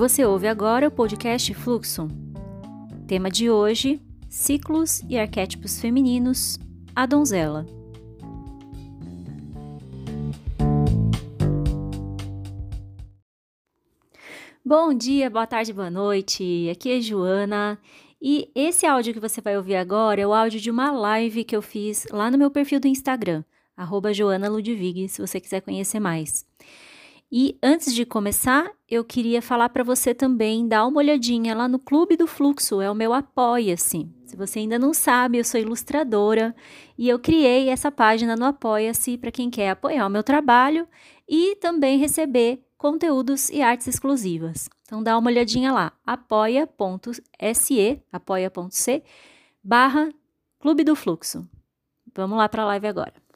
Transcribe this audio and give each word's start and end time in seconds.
Você 0.00 0.24
ouve 0.24 0.48
agora 0.48 0.88
o 0.88 0.90
podcast 0.90 1.52
Fluxo. 1.52 2.08
Tema 3.06 3.30
de 3.30 3.50
hoje: 3.50 4.00
ciclos 4.30 5.02
e 5.10 5.18
arquétipos 5.18 5.78
femininos, 5.78 6.58
a 6.96 7.04
donzela. 7.04 7.66
Bom 14.64 14.94
dia, 14.94 15.28
boa 15.28 15.46
tarde, 15.46 15.70
boa 15.70 15.90
noite. 15.90 16.70
Aqui 16.72 16.92
é 16.92 17.00
Joana 17.02 17.78
e 18.22 18.50
esse 18.54 18.86
áudio 18.86 19.12
que 19.12 19.20
você 19.20 19.42
vai 19.42 19.58
ouvir 19.58 19.76
agora 19.76 20.18
é 20.18 20.26
o 20.26 20.32
áudio 20.32 20.60
de 20.60 20.70
uma 20.70 20.90
live 20.90 21.44
que 21.44 21.54
eu 21.54 21.60
fiz 21.60 22.06
lá 22.10 22.30
no 22.30 22.38
meu 22.38 22.50
perfil 22.50 22.80
do 22.80 22.88
Instagram, 22.88 23.44
arroba 23.76 24.14
Joana 24.14 24.48
Ludwig, 24.48 25.10
se 25.10 25.20
você 25.20 25.38
quiser 25.38 25.60
conhecer 25.60 26.00
mais. 26.00 26.46
E 27.32 27.56
antes 27.62 27.94
de 27.94 28.04
começar, 28.04 28.72
eu 28.88 29.04
queria 29.04 29.40
falar 29.40 29.68
para 29.68 29.84
você 29.84 30.12
também 30.12 30.66
dar 30.66 30.84
uma 30.84 30.98
olhadinha 30.98 31.54
lá 31.54 31.68
no 31.68 31.78
Clube 31.78 32.16
do 32.16 32.26
Fluxo, 32.26 32.80
é 32.80 32.90
o 32.90 32.94
meu 32.94 33.12
Apoia-se. 33.12 34.08
Se 34.24 34.36
você 34.36 34.58
ainda 34.58 34.80
não 34.80 34.92
sabe, 34.92 35.38
eu 35.38 35.44
sou 35.44 35.60
ilustradora 35.60 36.52
e 36.98 37.08
eu 37.08 37.20
criei 37.20 37.68
essa 37.68 37.92
página 37.92 38.34
no 38.34 38.44
Apoia-se 38.44 39.16
para 39.16 39.30
quem 39.30 39.48
quer 39.48 39.70
apoiar 39.70 40.08
o 40.08 40.10
meu 40.10 40.24
trabalho 40.24 40.88
e 41.28 41.54
também 41.56 41.98
receber 41.98 42.64
conteúdos 42.76 43.48
e 43.48 43.62
artes 43.62 43.86
exclusivas. 43.86 44.68
Então 44.82 45.00
dá 45.00 45.16
uma 45.16 45.30
olhadinha 45.30 45.70
lá, 45.70 45.92
apoia.se, 46.04 46.72
apoia.c 48.12 49.04
barra 49.62 50.08
Clube 50.58 50.82
do 50.82 50.96
Fluxo. 50.96 51.48
Vamos 52.12 52.36
lá 52.36 52.48
para 52.48 52.64
a 52.64 52.66
live 52.66 52.88
agora. 52.88 53.29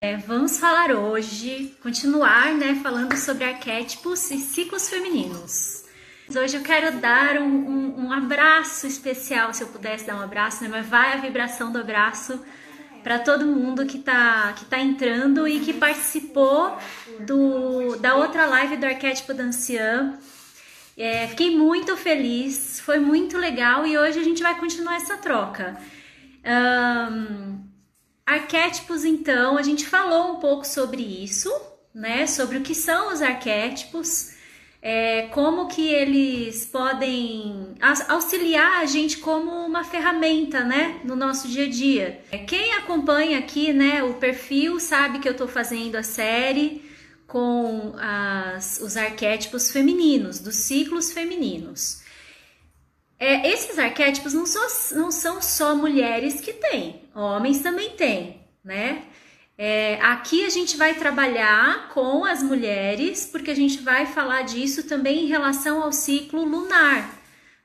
É, 0.00 0.16
vamos 0.16 0.60
falar 0.60 0.92
hoje, 0.92 1.76
continuar, 1.82 2.54
né, 2.54 2.78
falando 2.84 3.16
sobre 3.16 3.42
arquétipos 3.42 4.30
e 4.30 4.38
ciclos 4.38 4.88
femininos. 4.88 5.84
Hoje 6.30 6.56
eu 6.56 6.62
quero 6.62 7.00
dar 7.00 7.38
um, 7.38 7.44
um, 7.44 8.04
um 8.04 8.12
abraço 8.12 8.86
especial, 8.86 9.52
se 9.52 9.60
eu 9.64 9.66
pudesse 9.66 10.06
dar 10.06 10.14
um 10.14 10.22
abraço, 10.22 10.62
né, 10.62 10.68
mas 10.70 10.86
vai 10.86 11.14
a 11.14 11.16
vibração 11.16 11.72
do 11.72 11.80
abraço 11.80 12.40
para 13.02 13.18
todo 13.18 13.44
mundo 13.44 13.86
que 13.86 13.96
está 13.98 14.52
que 14.52 14.66
tá 14.66 14.78
entrando 14.78 15.48
e 15.48 15.58
que 15.58 15.72
participou 15.72 16.78
do, 17.26 17.96
da 17.96 18.14
outra 18.14 18.46
live 18.46 18.76
do 18.76 18.86
arquétipo 18.86 19.34
da 19.34 19.42
anciã. 19.42 20.16
É, 20.96 21.26
fiquei 21.26 21.56
muito 21.56 21.96
feliz, 21.96 22.78
foi 22.78 23.00
muito 23.00 23.36
legal 23.36 23.84
e 23.84 23.98
hoje 23.98 24.20
a 24.20 24.22
gente 24.22 24.44
vai 24.44 24.56
continuar 24.60 24.94
essa 24.94 25.16
troca. 25.16 25.76
Um, 26.46 27.67
Arquétipos, 28.28 29.06
então, 29.06 29.56
a 29.56 29.62
gente 29.62 29.86
falou 29.86 30.32
um 30.32 30.36
pouco 30.36 30.66
sobre 30.66 31.00
isso, 31.02 31.50
né? 31.94 32.26
Sobre 32.26 32.58
o 32.58 32.60
que 32.60 32.74
são 32.74 33.10
os 33.10 33.22
arquétipos, 33.22 34.34
é, 34.82 35.28
como 35.28 35.66
que 35.66 35.88
eles 35.88 36.66
podem 36.66 37.74
auxiliar 38.06 38.82
a 38.82 38.84
gente 38.84 39.16
como 39.16 39.50
uma 39.50 39.82
ferramenta, 39.82 40.62
né? 40.62 41.00
No 41.04 41.16
nosso 41.16 41.48
dia 41.48 41.64
a 41.64 41.70
dia. 41.70 42.20
Quem 42.46 42.74
acompanha 42.74 43.38
aqui, 43.38 43.72
né, 43.72 44.02
o 44.02 44.12
perfil 44.12 44.78
sabe 44.78 45.20
que 45.20 45.28
eu 45.28 45.32
estou 45.32 45.48
fazendo 45.48 45.96
a 45.96 46.02
série 46.02 46.84
com 47.26 47.94
as, 47.96 48.78
os 48.82 48.98
arquétipos 48.98 49.70
femininos, 49.70 50.38
dos 50.38 50.56
ciclos 50.56 51.10
femininos. 51.12 52.02
É, 53.18 53.50
esses 53.50 53.78
arquétipos 53.78 54.32
não, 54.32 54.44
não 54.92 55.10
são 55.10 55.42
só 55.42 55.74
mulheres 55.74 56.40
que 56.40 56.52
têm, 56.52 57.02
homens 57.14 57.60
também 57.60 57.90
têm, 57.90 58.40
né? 58.64 59.02
É, 59.60 59.98
aqui 60.00 60.44
a 60.44 60.50
gente 60.50 60.76
vai 60.76 60.94
trabalhar 60.94 61.88
com 61.88 62.24
as 62.24 62.44
mulheres, 62.44 63.26
porque 63.26 63.50
a 63.50 63.56
gente 63.56 63.78
vai 63.80 64.06
falar 64.06 64.42
disso 64.42 64.86
também 64.86 65.24
em 65.24 65.26
relação 65.26 65.82
ao 65.82 65.90
ciclo 65.90 66.44
lunar, 66.44 67.10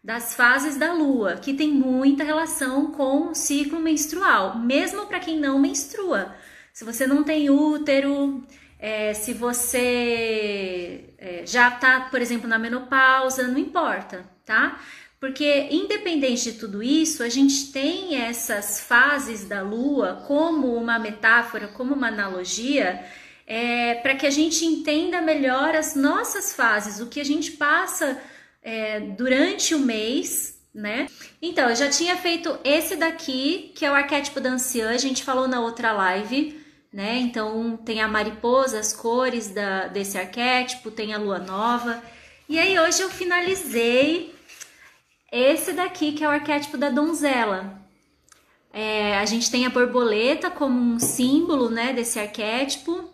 das 0.03 0.33
fases 0.33 0.75
da 0.75 0.91
lua, 0.91 1.35
que 1.35 1.53
tem 1.53 1.72
muita 1.72 2.23
relação 2.23 2.91
com 2.91 3.29
o 3.29 3.35
ciclo 3.35 3.79
menstrual, 3.79 4.57
mesmo 4.57 5.05
para 5.05 5.19
quem 5.19 5.39
não 5.39 5.59
menstrua. 5.59 6.35
Se 6.73 6.83
você 6.83 7.05
não 7.05 7.23
tem 7.23 7.51
útero, 7.51 8.44
é, 8.79 9.13
se 9.13 9.33
você 9.33 11.13
é, 11.19 11.44
já 11.45 11.69
está, 11.69 12.01
por 12.01 12.22
exemplo, 12.22 12.49
na 12.49 12.57
menopausa, 12.57 13.47
não 13.47 13.59
importa, 13.59 14.25
tá? 14.44 14.79
Porque, 15.23 15.69
independente 15.72 16.51
de 16.51 16.59
tudo 16.59 16.84
isso, 16.84 17.23
a 17.23 17.29
gente 17.29 17.72
tem 17.72 18.22
essas 18.22 18.81
fases 18.81 19.45
da 19.45 19.61
lua 19.61 20.22
como 20.28 20.75
uma 20.75 21.00
metáfora, 21.00 21.69
como 21.69 21.95
uma 21.95 22.09
analogia, 22.09 23.01
é, 23.47 23.94
para 23.94 24.16
que 24.16 24.25
a 24.25 24.29
gente 24.29 24.66
entenda 24.66 25.22
melhor 25.22 25.78
as 25.78 25.95
nossas 25.95 26.53
fases, 26.53 27.00
o 27.00 27.07
que 27.07 27.22
a 27.22 27.23
gente 27.23 27.51
passa 27.51 28.22
é, 28.61 29.00
durante 29.00 29.73
o 29.73 29.79
mês, 29.79 30.59
né? 30.75 31.07
Então, 31.41 31.69
eu 31.69 31.75
já 31.78 31.90
tinha 31.90 32.17
feito 32.17 32.59
esse 32.61 32.97
daqui, 32.97 33.72
que 33.75 33.85
é 33.85 33.90
o 33.90 33.95
arquétipo 33.95 34.41
da 34.41 34.50
anciã, 34.50 34.90
a 34.90 34.97
gente 34.97 35.23
falou 35.23 35.47
na 35.47 35.61
outra 35.61 35.94
live, 35.94 36.61
né? 36.91 37.17
Então, 37.19 37.78
tem 37.78 38.01
a 38.01 38.09
mariposa, 38.09 38.78
as 38.78 38.91
cores 38.91 39.47
da, 39.47 39.88
desse 39.88 40.17
arquétipo, 40.17 40.91
tem 40.91 41.13
a 41.13 41.17
lua 41.17 41.40
nova. 41.40 42.03
E 42.50 42.59
aí, 42.59 42.78
hoje 42.78 43.01
eu 43.01 43.09
finalizei 43.09 44.32
esse 45.33 45.73
daqui 45.73 46.11
que 46.11 46.23
é 46.23 46.27
o 46.27 46.31
arquétipo 46.31 46.77
da 46.77 46.91
donzela. 46.91 47.81
É, 48.71 49.17
a 49.17 49.25
gente 49.25 49.49
tem 49.49 49.66
a 49.66 49.69
borboleta 49.69 50.51
como 50.51 50.79
um 50.79 50.99
símbolo 50.99 51.71
né, 51.71 51.91
desse 51.91 52.19
arquétipo, 52.19 53.09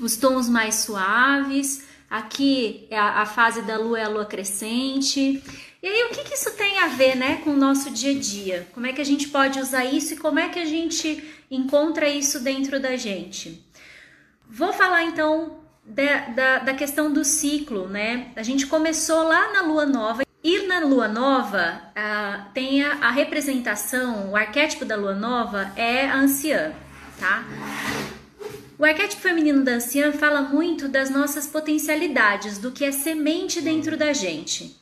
os 0.00 0.16
tons 0.16 0.48
mais 0.48 0.76
suaves. 0.76 1.84
Aqui 2.08 2.86
é 2.90 2.98
a, 2.98 3.22
a 3.22 3.26
fase 3.26 3.62
da 3.62 3.76
lua 3.76 3.98
é 3.98 4.04
a 4.04 4.08
lua 4.08 4.24
crescente. 4.24 5.42
E 5.82 5.86
aí, 5.86 6.04
o 6.04 6.14
que, 6.14 6.24
que 6.24 6.34
isso 6.34 6.50
tem 6.56 6.78
a 6.78 6.88
ver 6.88 7.16
né, 7.16 7.40
com 7.44 7.50
o 7.50 7.56
nosso 7.56 7.90
dia 7.90 8.12
a 8.12 8.18
dia? 8.18 8.66
Como 8.72 8.86
é 8.86 8.92
que 8.92 9.00
a 9.00 9.04
gente 9.04 9.28
pode 9.28 9.60
usar 9.60 9.84
isso 9.84 10.14
e 10.14 10.16
como 10.16 10.38
é 10.38 10.48
que 10.48 10.58
a 10.58 10.64
gente 10.64 11.22
encontra 11.50 12.08
isso 12.08 12.40
dentro 12.40 12.80
da 12.80 12.96
gente? 12.96 13.62
Vou 14.48 14.72
falar 14.72 15.04
então 15.04 15.58
da, 15.84 16.28
da, 16.28 16.58
da 16.60 16.74
questão 16.74 17.12
do 17.12 17.24
ciclo, 17.24 17.88
né? 17.88 18.32
A 18.36 18.42
gente 18.42 18.66
começou 18.66 19.22
lá 19.22 19.52
na 19.52 19.62
lua 19.62 19.84
nova 19.84 20.25
e 20.46 20.64
na 20.64 20.78
lua 20.78 21.08
nova, 21.08 21.82
uh, 21.90 22.52
tem 22.54 22.80
a, 22.80 23.08
a, 23.08 23.10
representação, 23.10 24.30
o 24.30 24.36
arquétipo 24.36 24.84
da 24.84 24.94
lua 24.94 25.12
nova 25.12 25.72
é 25.74 26.06
a 26.06 26.18
anciã, 26.18 26.72
tá? 27.18 27.44
O 28.78 28.84
arquétipo 28.84 29.22
feminino 29.22 29.64
da 29.64 29.72
anciã 29.72 30.12
fala 30.12 30.42
muito 30.42 30.86
das 30.86 31.10
nossas 31.10 31.48
potencialidades, 31.48 32.58
do 32.58 32.70
que 32.70 32.84
é 32.84 32.92
semente 32.92 33.60
dentro 33.60 33.96
da 33.96 34.12
gente. 34.12 34.80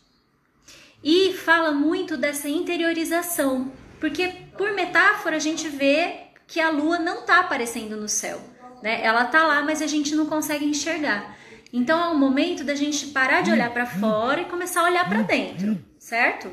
E 1.02 1.32
fala 1.32 1.72
muito 1.72 2.18
dessa 2.18 2.46
interiorização, 2.46 3.72
porque 3.98 4.34
por 4.58 4.70
metáfora 4.74 5.36
a 5.36 5.40
gente 5.40 5.66
vê 5.66 6.24
que 6.46 6.60
a 6.60 6.68
lua 6.68 6.98
não 6.98 7.20
está 7.20 7.40
aparecendo 7.40 7.96
no 7.96 8.06
céu, 8.06 8.38
né? 8.82 9.02
Ela 9.02 9.24
tá 9.24 9.46
lá, 9.46 9.62
mas 9.62 9.80
a 9.80 9.86
gente 9.86 10.14
não 10.14 10.26
consegue 10.26 10.66
enxergar. 10.66 11.34
Então 11.76 12.00
é 12.00 12.06
o 12.06 12.16
momento 12.16 12.62
da 12.62 12.76
gente 12.76 13.08
parar 13.08 13.40
de 13.40 13.50
olhar 13.50 13.68
para 13.72 13.84
fora 13.84 14.42
e 14.42 14.44
começar 14.44 14.82
a 14.82 14.84
olhar 14.84 15.08
para 15.08 15.22
dentro, 15.22 15.76
certo? 15.98 16.48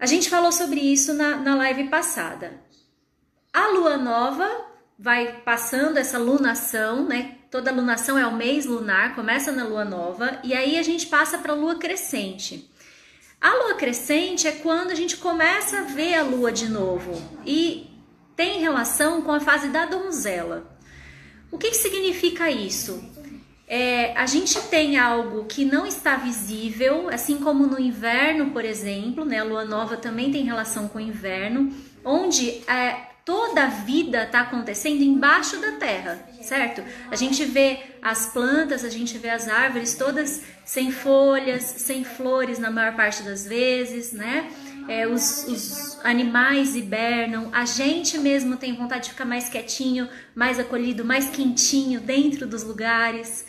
A 0.00 0.06
gente 0.06 0.30
falou 0.30 0.50
sobre 0.50 0.80
isso 0.80 1.12
na, 1.12 1.36
na 1.36 1.54
live 1.54 1.88
passada. 1.88 2.62
A 3.52 3.68
lua 3.68 3.98
nova 3.98 4.48
vai 4.98 5.42
passando 5.44 5.98
essa 5.98 6.16
lunação, 6.16 7.04
né? 7.04 7.36
Toda 7.50 7.70
lunação 7.70 8.16
é 8.18 8.26
o 8.26 8.34
mês 8.34 8.64
lunar, 8.64 9.14
começa 9.14 9.52
na 9.52 9.64
lua 9.64 9.84
nova 9.84 10.38
e 10.42 10.54
aí 10.54 10.78
a 10.78 10.82
gente 10.82 11.06
passa 11.06 11.36
para 11.36 11.52
a 11.52 11.56
lua 11.56 11.74
crescente. 11.74 12.72
A 13.38 13.54
lua 13.54 13.74
crescente 13.74 14.48
é 14.48 14.52
quando 14.52 14.92
a 14.92 14.94
gente 14.94 15.18
começa 15.18 15.80
a 15.80 15.82
ver 15.82 16.14
a 16.14 16.22
lua 16.22 16.50
de 16.50 16.70
novo 16.70 17.12
e 17.44 17.86
tem 18.34 18.60
relação 18.60 19.20
com 19.20 19.32
a 19.32 19.40
fase 19.40 19.68
da 19.68 19.84
donzela. 19.84 20.74
O 21.50 21.58
que, 21.58 21.68
que 21.68 21.76
significa 21.76 22.50
isso? 22.50 23.17
É, 23.68 24.16
a 24.16 24.24
gente 24.24 24.58
tem 24.68 24.96
algo 24.96 25.44
que 25.44 25.62
não 25.62 25.86
está 25.86 26.16
visível, 26.16 27.10
assim 27.10 27.36
como 27.36 27.66
no 27.66 27.78
inverno, 27.78 28.50
por 28.50 28.64
exemplo, 28.64 29.26
né? 29.26 29.40
A 29.40 29.44
lua 29.44 29.64
nova 29.64 29.96
também 29.98 30.32
tem 30.32 30.42
relação 30.42 30.88
com 30.88 30.96
o 30.96 31.02
inverno, 31.02 31.70
onde 32.02 32.62
é, 32.66 32.96
toda 33.26 33.64
a 33.64 33.66
vida 33.66 34.24
está 34.24 34.40
acontecendo 34.40 35.02
embaixo 35.02 35.58
da 35.60 35.72
terra, 35.72 36.18
certo? 36.40 36.82
A 37.10 37.14
gente 37.14 37.44
vê 37.44 37.80
as 38.00 38.32
plantas, 38.32 38.86
a 38.86 38.88
gente 38.88 39.18
vê 39.18 39.28
as 39.28 39.48
árvores 39.48 39.94
todas 39.94 40.42
sem 40.64 40.90
folhas, 40.90 41.62
sem 41.62 42.04
flores 42.04 42.58
na 42.58 42.70
maior 42.70 42.96
parte 42.96 43.22
das 43.22 43.46
vezes, 43.46 44.14
né? 44.14 44.50
É, 44.88 45.06
os, 45.06 45.46
os, 45.46 46.00
animais 46.02 46.74
hibernam, 46.74 47.50
a 47.52 47.66
gente 47.66 48.16
mesmo 48.16 48.56
tem 48.56 48.74
vontade 48.74 49.04
de 49.04 49.10
ficar 49.10 49.26
mais 49.26 49.50
quietinho, 49.50 50.08
mais 50.34 50.58
acolhido, 50.58 51.04
mais 51.04 51.28
quentinho 51.28 52.00
dentro 52.00 52.46
dos 52.46 52.62
lugares. 52.62 53.44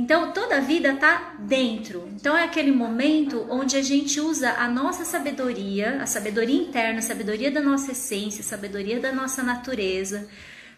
Então, 0.00 0.32
toda 0.32 0.56
a 0.56 0.60
vida 0.60 0.94
está 0.94 1.34
dentro. 1.40 2.08
Então, 2.16 2.34
é 2.34 2.44
aquele 2.44 2.72
momento 2.72 3.46
onde 3.50 3.76
a 3.76 3.82
gente 3.82 4.18
usa 4.18 4.52
a 4.52 4.66
nossa 4.66 5.04
sabedoria, 5.04 6.00
a 6.00 6.06
sabedoria 6.06 6.56
interna, 6.58 7.00
a 7.00 7.02
sabedoria 7.02 7.50
da 7.50 7.60
nossa 7.60 7.92
essência, 7.92 8.40
a 8.40 8.44
sabedoria 8.44 8.98
da 8.98 9.12
nossa 9.12 9.42
natureza, 9.42 10.26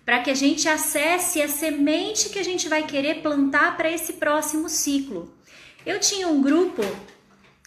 para 0.04 0.18
que 0.18 0.30
a 0.30 0.34
gente 0.34 0.68
acesse 0.68 1.40
a 1.40 1.46
semente 1.46 2.30
que 2.30 2.38
a 2.40 2.42
gente 2.42 2.68
vai 2.68 2.82
querer 2.82 3.22
plantar 3.22 3.76
para 3.76 3.88
esse 3.88 4.14
próximo 4.14 4.68
ciclo. 4.68 5.32
Eu 5.86 6.00
tinha 6.00 6.26
um 6.26 6.42
grupo 6.42 6.82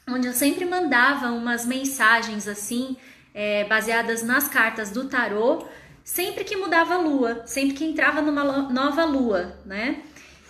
onde 0.09 0.27
eu 0.27 0.33
sempre 0.33 0.65
mandava 0.65 1.27
umas 1.31 1.65
mensagens 1.65 2.49
assim, 2.49 2.97
é, 3.33 3.63
baseadas 3.63 4.23
nas 4.23 4.49
cartas 4.49 4.91
do 4.91 5.07
tarô, 5.07 5.65
sempre 6.03 6.43
que 6.43 6.57
mudava 6.57 6.95
a 6.95 6.97
lua, 6.97 7.43
sempre 7.45 7.75
que 7.77 7.85
entrava 7.85 8.21
numa 8.21 8.43
nova 8.43 9.05
lua, 9.05 9.57
né? 9.65 10.01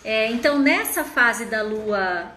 É, 0.06 0.30
então, 0.30 0.56
nessa 0.56 1.02
fase 1.02 1.46
da 1.46 1.62
lua 1.62 2.30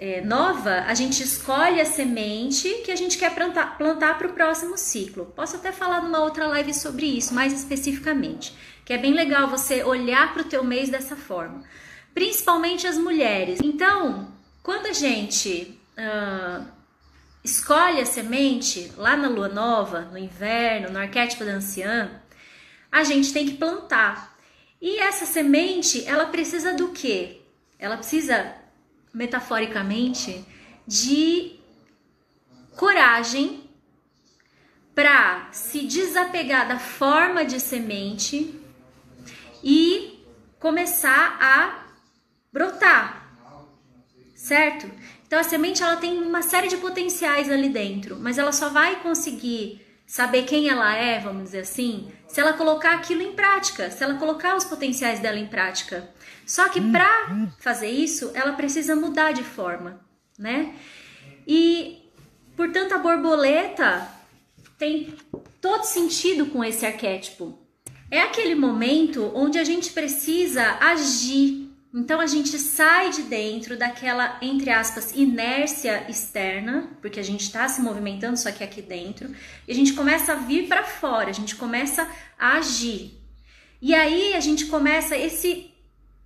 é, 0.00 0.20
nova, 0.20 0.84
a 0.86 0.94
gente 0.94 1.24
escolhe 1.24 1.80
a 1.80 1.84
semente 1.84 2.68
que 2.84 2.92
a 2.92 2.94
gente 2.94 3.18
quer 3.18 3.34
plantar 3.34 4.16
para 4.16 4.28
o 4.28 4.32
próximo 4.32 4.78
ciclo. 4.78 5.26
Posso 5.34 5.56
até 5.56 5.72
falar 5.72 6.00
numa 6.02 6.20
outra 6.20 6.46
live 6.46 6.72
sobre 6.72 7.04
isso, 7.04 7.34
mais 7.34 7.52
especificamente, 7.52 8.54
que 8.84 8.92
é 8.92 8.98
bem 8.98 9.12
legal 9.12 9.48
você 9.48 9.82
olhar 9.82 10.32
para 10.32 10.42
o 10.42 10.44
teu 10.44 10.62
mês 10.62 10.88
dessa 10.88 11.16
forma, 11.16 11.64
principalmente 12.14 12.86
as 12.86 12.96
mulheres. 12.96 13.58
Então, 13.60 14.28
quando 14.62 14.86
a 14.86 14.92
gente 14.92 15.76
uh, 15.98 16.64
escolhe 17.42 18.00
a 18.00 18.06
semente 18.06 18.92
lá 18.96 19.16
na 19.16 19.28
lua 19.28 19.48
nova, 19.48 20.02
no 20.12 20.16
inverno, 20.16 20.92
no 20.92 20.98
arquétipo 21.00 21.44
da 21.44 21.54
anciã, 21.54 22.08
a 22.92 23.02
gente 23.02 23.32
tem 23.32 23.46
que 23.46 23.56
plantar. 23.56 24.35
E 24.80 24.98
essa 24.98 25.24
semente, 25.24 26.06
ela 26.06 26.26
precisa 26.26 26.74
do 26.74 26.88
quê? 26.88 27.40
Ela 27.78 27.96
precisa 27.96 28.54
metaforicamente, 29.12 30.44
de 30.86 31.58
coragem 32.76 33.64
para 34.94 35.48
se 35.52 35.82
desapegar 35.86 36.68
da 36.68 36.78
forma 36.78 37.44
de 37.44 37.58
semente 37.58 38.54
e 39.64 40.24
começar 40.58 41.38
a 41.40 41.86
brotar, 42.52 43.38
certo? 44.34 44.90
Então 45.26 45.38
a 45.38 45.44
semente 45.44 45.82
ela 45.82 45.96
tem 45.96 46.22
uma 46.22 46.42
série 46.42 46.68
de 46.68 46.76
potenciais 46.76 47.50
ali 47.50 47.68
dentro, 47.68 48.16
mas 48.18 48.38
ela 48.38 48.52
só 48.52 48.68
vai 48.68 49.00
conseguir 49.00 49.85
saber 50.06 50.44
quem 50.44 50.68
ela 50.68 50.94
é, 50.94 51.18
vamos 51.18 51.44
dizer 51.44 51.60
assim, 51.60 52.12
se 52.28 52.40
ela 52.40 52.52
colocar 52.52 52.94
aquilo 52.94 53.22
em 53.22 53.32
prática, 53.32 53.90
se 53.90 54.02
ela 54.04 54.14
colocar 54.14 54.56
os 54.56 54.64
potenciais 54.64 55.18
dela 55.18 55.38
em 55.38 55.46
prática. 55.46 56.08
Só 56.46 56.68
que 56.68 56.80
para 56.80 57.48
fazer 57.58 57.90
isso, 57.90 58.30
ela 58.32 58.52
precisa 58.52 58.94
mudar 58.94 59.32
de 59.32 59.42
forma, 59.42 60.00
né? 60.38 60.74
E, 61.46 62.08
portanto, 62.56 62.92
a 62.92 62.98
borboleta 62.98 64.08
tem 64.78 65.14
todo 65.60 65.82
sentido 65.84 66.46
com 66.46 66.62
esse 66.62 66.86
arquétipo. 66.86 67.58
É 68.10 68.20
aquele 68.20 68.54
momento 68.54 69.32
onde 69.34 69.58
a 69.58 69.64
gente 69.64 69.90
precisa 69.90 70.78
agir. 70.80 71.65
Então 71.96 72.20
a 72.20 72.26
gente 72.26 72.58
sai 72.58 73.08
de 73.08 73.22
dentro 73.22 73.74
daquela, 73.74 74.36
entre 74.42 74.68
aspas, 74.68 75.12
inércia 75.12 76.04
externa, 76.10 76.90
porque 77.00 77.18
a 77.18 77.22
gente 77.22 77.44
está 77.44 77.66
se 77.68 77.80
movimentando 77.80 78.36
só 78.36 78.52
que 78.52 78.62
aqui 78.62 78.82
dentro, 78.82 79.34
e 79.66 79.72
a 79.72 79.74
gente 79.74 79.94
começa 79.94 80.32
a 80.32 80.34
vir 80.34 80.68
para 80.68 80.84
fora, 80.84 81.30
a 81.30 81.32
gente 81.32 81.56
começa 81.56 82.06
a 82.38 82.58
agir. 82.58 83.18
E 83.80 83.94
aí 83.94 84.34
a 84.34 84.40
gente 84.40 84.66
começa 84.66 85.16
esse 85.16 85.70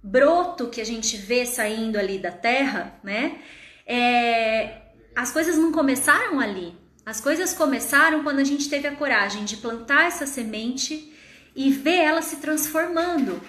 broto 0.02 0.67
que 0.67 0.81
a 0.81 0.84
gente 0.84 1.17
vê 1.17 1.46
saindo 1.46 2.00
ali 2.00 2.19
da 2.19 2.32
terra, 2.32 2.99
né? 3.05 3.38
É, 3.87 4.76
as 5.14 5.31
coisas 5.31 5.56
não 5.56 5.70
começaram 5.70 6.40
ali. 6.40 6.75
As 7.06 7.20
coisas 7.20 7.55
começaram 7.55 8.25
quando 8.25 8.40
a 8.40 8.44
gente 8.44 8.69
teve 8.69 8.88
a 8.88 8.96
coragem 8.96 9.44
de 9.44 9.58
plantar 9.58 10.08
essa 10.08 10.26
semente 10.26 11.14
e 11.55 11.70
ver 11.70 11.99
ela 11.99 12.22
se 12.22 12.37
transformando, 12.37 13.40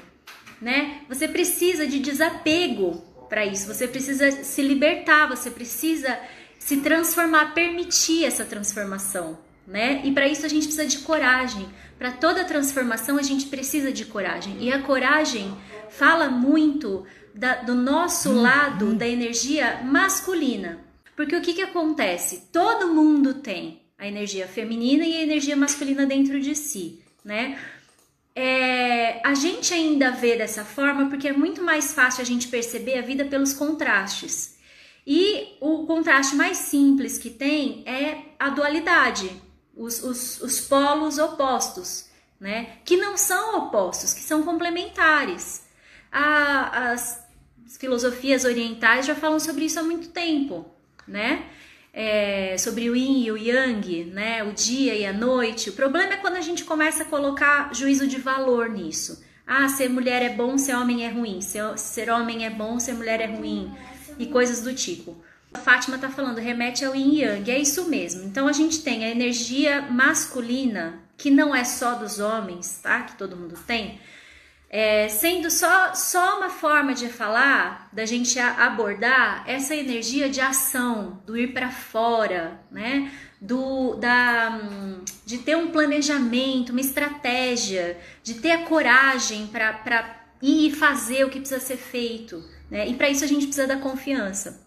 né? 0.62 1.02
Você 1.10 1.28
precisa 1.28 1.88
de 1.88 2.00
desapego 2.00 3.04
para 3.28 3.46
isso. 3.46 3.66
Você 3.68 3.88
precisa 3.88 4.32
se 4.32 4.62
libertar, 4.62 5.28
você 5.28 5.50
precisa 5.50 6.20
se 6.60 6.78
transformar, 6.78 7.54
permitir 7.54 8.26
essa 8.26 8.46
transformação, 8.46 9.40
né? 9.66 10.02
E 10.04 10.12
para 10.12 10.28
isso 10.28 10.46
a 10.46 10.50
gente 10.50 10.68
precisa 10.68 10.86
de 10.86 11.00
coragem. 11.00 11.68
Para 11.98 12.12
toda 12.12 12.46
transformação 12.46 13.18
a 13.18 13.24
gente 13.24 13.48
precisa 13.48 13.92
de 13.92 14.06
coragem. 14.06 14.58
E 14.60 14.72
a 14.72 14.82
coragem 14.82 15.58
fala 15.90 16.30
muito 16.30 17.06
da, 17.34 17.56
do 17.56 17.74
nosso 17.74 18.30
uhum. 18.30 18.42
lado 18.42 18.94
da 18.94 19.08
energia 19.08 19.82
masculina. 19.84 20.80
Porque 21.16 21.36
o 21.36 21.42
que, 21.42 21.54
que 21.54 21.62
acontece? 21.62 22.50
Todo 22.52 22.94
mundo 22.94 23.36
tem 23.36 23.82
a 23.98 24.08
energia 24.08 24.48
feminina 24.48 25.06
e 25.06 25.18
a 25.18 25.22
energia 25.22 25.56
masculina 25.56 26.06
dentro 26.06 26.40
de 26.40 26.56
si, 26.56 27.02
né? 27.24 27.58
É, 28.36 29.26
a 29.28 29.34
gente 29.34 29.74
ainda 29.74 30.12
vê 30.12 30.38
dessa 30.38 30.64
forma 30.64 31.10
porque 31.10 31.28
é 31.28 31.34
muito 31.34 31.62
mais 31.62 31.94
fácil 31.94 32.22
a 32.22 32.26
gente 32.26 32.48
perceber 32.48 32.98
a 32.98 33.02
vida 33.02 33.26
pelos 33.26 33.54
contrastes. 33.54 34.58
E 35.06 35.58
o 35.60 35.86
contraste 35.86 36.36
mais 36.36 36.58
simples 36.58 37.18
que 37.18 37.30
tem 37.30 37.84
é 37.86 38.20
a 38.40 38.50
dualidade, 38.50 39.30
os, 39.76 40.04
os, 40.04 40.42
os 40.42 40.62
polos 40.62 41.18
opostos, 41.18 42.10
né? 42.40 42.78
Que 42.86 42.98
não 42.98 43.18
são 43.18 43.58
opostos, 43.58 44.14
que 44.14 44.22
são 44.22 44.44
complementares 44.44 45.64
a, 46.12 46.92
as 46.92 47.26
filosofias 47.80 48.44
orientais 48.44 49.06
já 49.06 49.16
falam 49.16 49.40
sobre 49.40 49.66
isso 49.66 49.80
há 49.80 49.84
muito 49.84 50.10
tempo, 50.10 50.70
né? 51.08 51.46
É, 51.94 52.56
sobre 52.58 52.90
o 52.90 52.96
yin 52.96 53.26
e 53.26 53.32
o 53.32 53.38
yang, 53.38 54.06
né? 54.06 54.44
O 54.44 54.54
dia 54.54 54.96
e 54.96 55.06
a 55.06 55.12
noite. 55.12 55.70
O 55.70 55.74
problema 55.74 56.14
é 56.14 56.18
quando 56.18 56.38
a 56.38 56.42
gente 56.42 56.64
começa 56.64 57.04
a 57.04 57.06
colocar 57.06 57.74
juízo 57.74 58.08
de 58.08 58.18
valor 58.18 58.70
nisso. 58.70 59.24
Ah, 59.46 59.68
ser 59.68 59.90
mulher 59.90 60.22
é 60.22 60.30
bom, 60.30 60.58
ser 60.58 60.76
homem 60.76 61.06
é 61.06 61.10
ruim. 61.10 61.42
Ser, 61.42 61.78
ser 61.78 62.10
homem 62.10 62.46
é 62.46 62.50
bom, 62.50 62.80
ser 62.80 62.94
mulher 62.94 63.20
é 63.20 63.26
ruim. 63.26 63.70
E 64.18 64.26
coisas 64.28 64.62
do 64.62 64.74
tipo. 64.74 65.22
A 65.54 65.60
Fátima 65.60 65.98
está 65.98 66.10
falando, 66.10 66.38
remete 66.38 66.86
ao 66.86 66.96
yin 66.96 67.16
e 67.16 67.22
yang. 67.24 67.52
É 67.52 67.60
isso 67.60 67.90
mesmo. 67.90 68.24
Então 68.24 68.48
a 68.48 68.54
gente 68.54 68.82
tem 68.82 69.04
a 69.04 69.10
energia 69.10 69.82
masculina, 69.82 71.00
que 71.18 71.30
não 71.30 71.54
é 71.54 71.66
só 71.66 71.96
dos 71.96 72.20
homens, 72.20 72.80
tá? 72.82 73.02
Que 73.02 73.18
todo 73.18 73.36
mundo 73.36 73.56
tem 73.68 74.00
é, 74.74 75.10
sendo 75.10 75.52
só, 75.52 75.94
só 75.94 76.38
uma 76.38 76.50
forma 76.50 76.94
de 76.94 77.10
falar, 77.10 77.90
da 77.92 78.06
gente 78.06 78.40
abordar 78.40 79.44
essa 79.46 79.76
energia 79.76 80.30
de 80.30 80.40
ação, 80.40 81.22
do 81.26 81.38
ir 81.38 81.52
para 81.54 81.70
fora, 81.70 82.58
né? 82.72 83.12
Do, 83.42 83.96
da, 83.96 84.62
de 85.26 85.40
ter 85.40 85.58
um 85.58 85.72
planejamento, 85.72 86.70
uma 86.70 86.80
estratégia, 86.80 88.00
de 88.24 88.36
ter 88.36 88.52
a 88.52 88.64
coragem 88.64 89.48
para 89.48 90.24
ir 90.42 90.70
e 90.70 90.72
fazer 90.72 91.26
o 91.26 91.30
que 91.30 91.40
precisa 91.40 91.60
ser 91.60 91.78
feito. 91.78 92.42
Né? 92.70 92.88
E 92.88 92.94
para 92.94 93.10
isso 93.10 93.26
a 93.26 93.28
gente 93.28 93.48
precisa 93.48 93.68
da 93.68 93.76
confiança. 93.78 94.66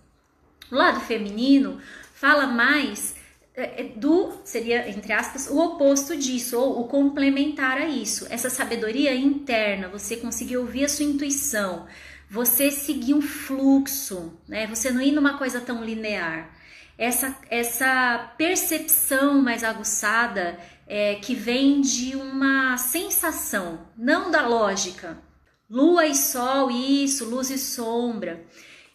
O 0.71 0.75
lado 0.75 1.01
feminino 1.01 1.81
fala 2.13 2.47
mais 2.47 3.14
do 3.97 4.33
seria 4.45 4.89
entre 4.91 5.13
aspas 5.13 5.49
o 5.49 5.59
oposto 5.59 6.17
disso 6.17 6.59
ou 6.59 6.81
o 6.81 6.89
complementar 6.89 7.79
a 7.79 7.87
isso. 7.87 8.27
Essa 8.29 8.51
sabedoria 8.51 9.15
interna 9.15 9.89
você 9.89 10.17
conseguir 10.17 10.57
ouvir 10.57 10.85
a 10.85 10.89
sua 10.89 11.05
intuição 11.05 11.87
você 12.35 12.71
seguir 12.71 13.15
um 13.15 13.23
fluxo 13.23 14.37
né? 14.49 14.67
Você 14.67 14.91
não 14.91 15.01
ir 15.01 15.13
numa 15.13 15.39
coisa 15.39 15.61
tão 15.61 15.85
linear. 15.85 16.51
Essa 16.99 17.37
essa 17.49 18.35
percepção 18.37 19.41
mais 19.41 19.63
aguçada 19.63 20.59
é, 20.87 21.17
que 21.17 21.35
vem 21.35 21.81
de 21.81 22.17
uma 22.17 22.77
sensação 22.77 23.87
não 23.97 24.31
da 24.31 24.47
lógica. 24.47 25.19
Lua 25.71 26.07
e 26.07 26.15
sol 26.15 26.71
isso 26.71 27.25
luz 27.25 27.51
e 27.51 27.59
sombra. 27.59 28.45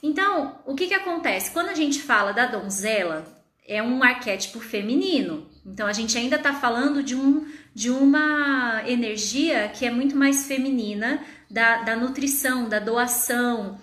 Então 0.04 0.60
o 0.66 0.76
que 0.76 0.88
que 0.88 0.94
acontece? 0.94 1.52
Quando 1.52 1.70
a 1.70 1.76
gente 1.76 2.02
fala 2.02 2.34
da 2.34 2.46
donzela 2.46 3.26
é 3.70 3.84
um 3.84 4.04
arquétipo 4.04 4.60
feminino. 4.60 5.48
Então 5.64 5.86
a 5.86 5.94
gente 5.94 6.18
ainda 6.18 6.38
está 6.38 6.54
falando 6.54 7.04
de, 7.04 7.16
um, 7.16 7.48
de 7.74 7.92
uma 7.92 8.82
energia 8.88 9.70
que 9.70 9.86
é 9.86 9.92
muito 9.92 10.18
mais 10.18 10.48
feminina, 10.48 11.24
da, 11.50 11.84
da 11.84 11.96
nutrição, 11.96 12.68
da 12.68 12.80
doação, 12.80 13.80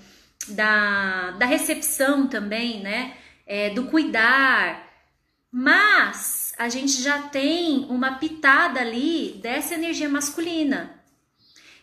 da, 0.48 1.30
da 1.32 1.46
recepção 1.46 2.26
também, 2.26 2.80
né? 2.80 3.16
É, 3.46 3.70
do 3.70 3.86
cuidar. 3.86 4.84
Mas 5.50 6.52
a 6.58 6.68
gente 6.68 7.00
já 7.00 7.22
tem 7.22 7.86
uma 7.88 8.16
pitada 8.16 8.80
ali 8.80 9.38
dessa 9.40 9.74
energia 9.74 10.08
masculina. 10.08 11.00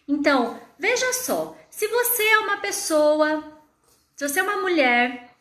Então, 0.08 0.60
veja 0.78 1.14
só, 1.14 1.58
se 1.70 1.88
você 1.88 2.24
é 2.24 2.40
uma 2.40 2.58
pessoa, 2.58 3.62
se 4.16 4.28
você 4.28 4.42
é 4.42 4.44
uma 4.44 4.62
mulher 4.62 5.33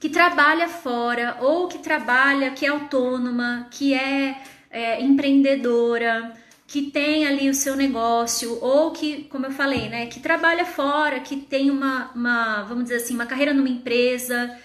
que 0.00 0.08
trabalha 0.08 0.66
fora 0.66 1.36
ou 1.40 1.68
que 1.68 1.78
trabalha, 1.78 2.52
que 2.52 2.64
é 2.64 2.70
autônoma, 2.70 3.68
que 3.70 3.92
é, 3.92 4.42
é 4.70 5.02
empreendedora, 5.02 6.32
que 6.66 6.90
tem 6.90 7.26
ali 7.26 7.50
o 7.50 7.54
seu 7.54 7.76
negócio 7.76 8.58
ou 8.64 8.92
que, 8.92 9.24
como 9.24 9.44
eu 9.44 9.50
falei, 9.50 9.90
né, 9.90 10.06
que 10.06 10.18
trabalha 10.18 10.64
fora, 10.64 11.20
que 11.20 11.36
tem 11.36 11.70
uma, 11.70 12.10
uma 12.14 12.62
vamos 12.62 12.84
dizer 12.84 12.96
assim, 12.96 13.14
uma 13.14 13.26
carreira 13.26 13.52
numa 13.52 13.68
empresa. 13.68 14.58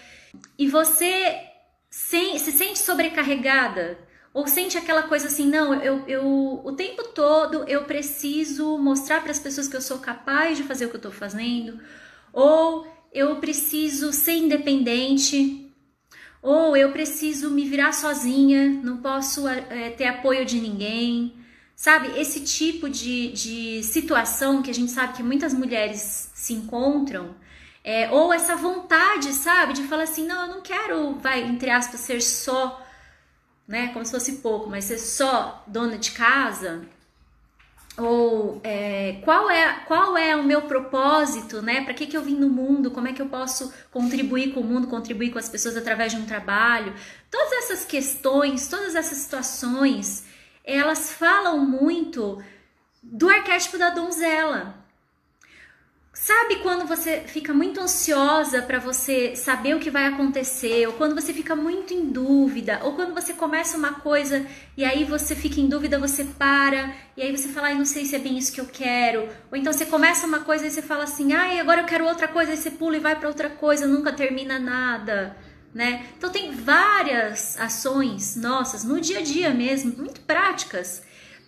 E 0.58 0.66
você 0.68 1.38
se, 1.90 2.38
se 2.38 2.52
sente 2.52 2.78
sobrecarregada? 2.78 3.98
Ou 4.32 4.46
sente 4.46 4.78
aquela 4.78 5.02
coisa 5.02 5.28
assim, 5.28 5.48
não, 5.48 5.74
eu, 5.82 6.02
eu 6.06 6.60
o 6.64 6.72
tempo 6.72 7.04
todo 7.08 7.64
eu 7.66 7.84
preciso 7.84 8.78
mostrar 8.78 9.22
para 9.22 9.32
as 9.32 9.38
pessoas 9.38 9.66
que 9.68 9.76
eu 9.76 9.80
sou 9.82 9.98
capaz 9.98 10.56
de 10.56 10.62
fazer 10.62 10.86
o 10.86 10.88
que 10.88 10.96
eu 10.96 10.98
estou 10.98 11.12
fazendo? 11.12 11.80
Ou 12.32 12.86
eu 13.16 13.36
preciso 13.36 14.12
ser 14.12 14.34
independente, 14.34 15.72
ou 16.42 16.76
eu 16.76 16.92
preciso 16.92 17.50
me 17.50 17.66
virar 17.66 17.92
sozinha, 17.92 18.68
não 18.82 18.98
posso 18.98 19.48
é, 19.48 19.90
ter 19.90 20.06
apoio 20.06 20.44
de 20.44 20.60
ninguém. 20.60 21.34
Sabe, 21.74 22.20
esse 22.20 22.40
tipo 22.40 22.88
de, 22.88 23.32
de 23.32 23.82
situação 23.82 24.62
que 24.62 24.70
a 24.70 24.74
gente 24.74 24.90
sabe 24.90 25.14
que 25.14 25.22
muitas 25.22 25.54
mulheres 25.54 26.30
se 26.34 26.52
encontram, 26.52 27.34
é, 27.82 28.10
ou 28.10 28.32
essa 28.32 28.54
vontade, 28.54 29.32
sabe, 29.32 29.72
de 29.72 29.82
falar 29.84 30.04
assim: 30.04 30.26
não, 30.26 30.42
eu 30.42 30.54
não 30.56 30.60
quero, 30.60 31.14
vai, 31.14 31.42
entre 31.42 31.70
aspas, 31.70 32.00
ser 32.00 32.20
só, 32.20 32.84
né, 33.66 33.88
como 33.88 34.04
se 34.04 34.12
fosse 34.12 34.32
pouco, 34.36 34.68
mas 34.68 34.84
ser 34.84 34.98
só 34.98 35.64
dona 35.66 35.96
de 35.96 36.10
casa, 36.12 36.86
ou 37.98 38.60
é, 38.62 39.20
qual 39.24 39.50
é 39.50 39.80
qual 39.86 40.16
é 40.16 40.36
o 40.36 40.44
meu 40.44 40.62
propósito, 40.62 41.62
né? 41.62 41.82
Para 41.82 41.94
que, 41.94 42.06
que 42.06 42.16
eu 42.16 42.22
vim 42.22 42.36
no 42.36 42.48
mundo? 42.50 42.90
Como 42.90 43.08
é 43.08 43.12
que 43.12 43.22
eu 43.22 43.26
posso 43.26 43.72
contribuir 43.90 44.52
com 44.52 44.60
o 44.60 44.64
mundo, 44.64 44.86
contribuir 44.86 45.30
com 45.30 45.38
as 45.38 45.48
pessoas 45.48 45.76
através 45.76 46.12
de 46.12 46.18
um 46.18 46.26
trabalho? 46.26 46.94
Todas 47.30 47.52
essas 47.52 47.84
questões, 47.84 48.68
todas 48.68 48.94
essas 48.94 49.18
situações, 49.18 50.24
elas 50.64 51.12
falam 51.12 51.58
muito 51.58 52.42
do 53.02 53.28
arquétipo 53.28 53.78
da 53.78 53.90
donzela. 53.90 54.85
Sabe 56.26 56.56
quando 56.56 56.88
você 56.88 57.20
fica 57.20 57.54
muito 57.54 57.80
ansiosa 57.80 58.60
para 58.60 58.80
você 58.80 59.36
saber 59.36 59.76
o 59.76 59.78
que 59.78 59.92
vai 59.92 60.06
acontecer, 60.06 60.84
ou 60.88 60.94
quando 60.94 61.14
você 61.14 61.32
fica 61.32 61.54
muito 61.54 61.94
em 61.94 62.06
dúvida, 62.06 62.80
ou 62.82 62.94
quando 62.96 63.14
você 63.14 63.32
começa 63.32 63.76
uma 63.76 64.00
coisa 64.00 64.44
e 64.76 64.84
aí 64.84 65.04
você 65.04 65.36
fica 65.36 65.60
em 65.60 65.68
dúvida, 65.68 66.00
você 66.00 66.24
para, 66.24 66.92
e 67.16 67.22
aí 67.22 67.30
você 67.30 67.46
fala, 67.46 67.68
ai, 67.68 67.78
não 67.78 67.84
sei 67.84 68.04
se 68.04 68.16
é 68.16 68.18
bem 68.18 68.36
isso 68.36 68.52
que 68.52 68.60
eu 68.60 68.66
quero, 68.66 69.28
ou 69.52 69.56
então 69.56 69.72
você 69.72 69.86
começa 69.86 70.26
uma 70.26 70.40
coisa 70.40 70.66
e 70.66 70.70
você 70.72 70.82
fala 70.82 71.04
assim, 71.04 71.32
ai, 71.32 71.60
agora 71.60 71.82
eu 71.82 71.86
quero 71.86 72.04
outra 72.04 72.26
coisa, 72.26 72.54
e 72.54 72.56
você 72.56 72.72
pula 72.72 72.96
e 72.96 73.00
vai 73.00 73.14
para 73.14 73.28
outra 73.28 73.48
coisa, 73.48 73.86
nunca 73.86 74.12
termina 74.12 74.58
nada, 74.58 75.36
né? 75.72 76.06
Então 76.18 76.28
tem 76.28 76.50
várias 76.50 77.56
ações 77.56 78.34
nossas 78.34 78.82
no 78.82 79.00
dia 79.00 79.20
a 79.20 79.22
dia 79.22 79.54
mesmo, 79.54 79.94
muito 79.96 80.20
práticas, 80.22 81.04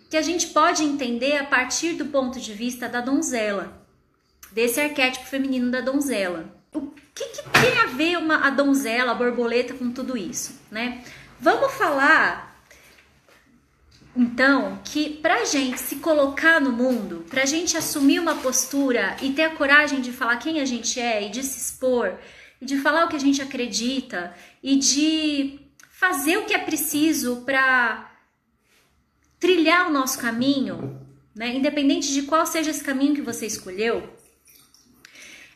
que 0.09 0.17
a 0.17 0.23
gente 0.23 0.47
pode 0.47 0.85
entender 0.85 1.37
a 1.37 1.45
partir 1.45 1.95
do 1.95 2.05
ponto 2.05 2.39
de 2.39 2.55
vista 2.55 2.89
da 2.89 3.01
donzela 3.01 3.78
desse 4.59 4.81
arquétipo 4.81 5.25
feminino 5.25 5.71
da 5.71 5.81
donzela. 5.81 6.53
O 6.75 6.91
que, 7.15 7.27
que 7.27 7.49
tem 7.61 7.79
a 7.79 7.87
ver 7.87 8.19
uma, 8.19 8.45
a 8.45 8.51
donzela, 8.51 9.13
a 9.13 9.15
borboleta 9.15 9.73
com 9.73 9.93
tudo 9.93 10.17
isso, 10.17 10.61
né? 10.69 11.05
Vamos 11.39 11.75
falar 11.75 12.61
então 14.17 14.81
que 14.83 15.11
pra 15.11 15.45
gente 15.45 15.79
se 15.79 15.97
colocar 15.97 16.61
no 16.61 16.73
mundo, 16.73 17.25
pra 17.31 17.47
gente 17.47 17.77
assumir 17.77 18.19
uma 18.19 18.35
postura 18.35 19.17
e 19.23 19.33
ter 19.33 19.45
a 19.45 19.55
coragem 19.55 20.01
de 20.01 20.11
falar 20.11 20.39
quem 20.39 20.61
a 20.61 20.65
gente 20.65 20.99
é 20.99 21.25
e 21.25 21.31
de 21.31 21.45
se 21.45 21.61
expor 21.61 22.19
e 22.61 22.67
de 22.67 22.79
falar 22.79 23.05
o 23.05 23.09
que 23.09 23.15
a 23.15 23.21
gente 23.21 23.41
acredita 23.41 24.35
e 24.61 24.75
de 24.75 25.61
fazer 25.89 26.37
o 26.37 26.47
que 26.47 26.53
é 26.53 26.59
preciso 26.59 27.43
para 27.47 28.11
trilhar 29.39 29.89
o 29.89 29.93
nosso 29.93 30.19
caminho, 30.19 31.01
né? 31.33 31.55
Independente 31.55 32.13
de 32.13 32.23
qual 32.23 32.45
seja 32.45 32.73
esse 32.73 32.83
caminho 32.83 33.15
que 33.15 33.23
você 33.23 33.47
escolheu, 33.47 34.18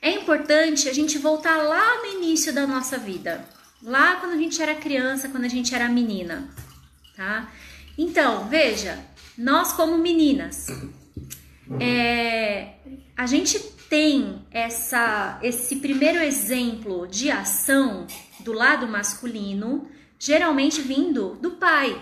é 0.02 0.11
importante 0.11 0.88
a 0.88 0.92
gente 0.92 1.16
voltar 1.16 1.59
lá 1.59 1.99
no 1.99 2.06
início 2.06 2.52
da 2.52 2.66
nossa 2.66 2.99
vida, 2.99 3.47
lá 3.80 4.16
quando 4.16 4.32
a 4.32 4.37
gente 4.37 4.61
era 4.61 4.75
criança, 4.75 5.28
quando 5.28 5.44
a 5.44 5.49
gente 5.49 5.73
era 5.73 5.88
menina, 5.88 6.49
tá? 7.16 7.49
Então, 7.97 8.49
veja, 8.49 8.99
nós 9.38 9.73
como 9.73 9.97
meninas, 9.97 10.66
é, 11.78 12.75
a 13.16 13.26
gente 13.26 13.61
tem 13.88 14.44
essa, 14.50 15.38
esse 15.40 15.76
primeiro 15.76 16.18
exemplo 16.18 17.06
de 17.06 17.30
ação 17.30 18.06
do 18.40 18.52
lado 18.52 18.88
masculino, 18.88 19.88
geralmente 20.18 20.80
vindo 20.80 21.37
do 21.40 21.52
pai. 21.52 22.00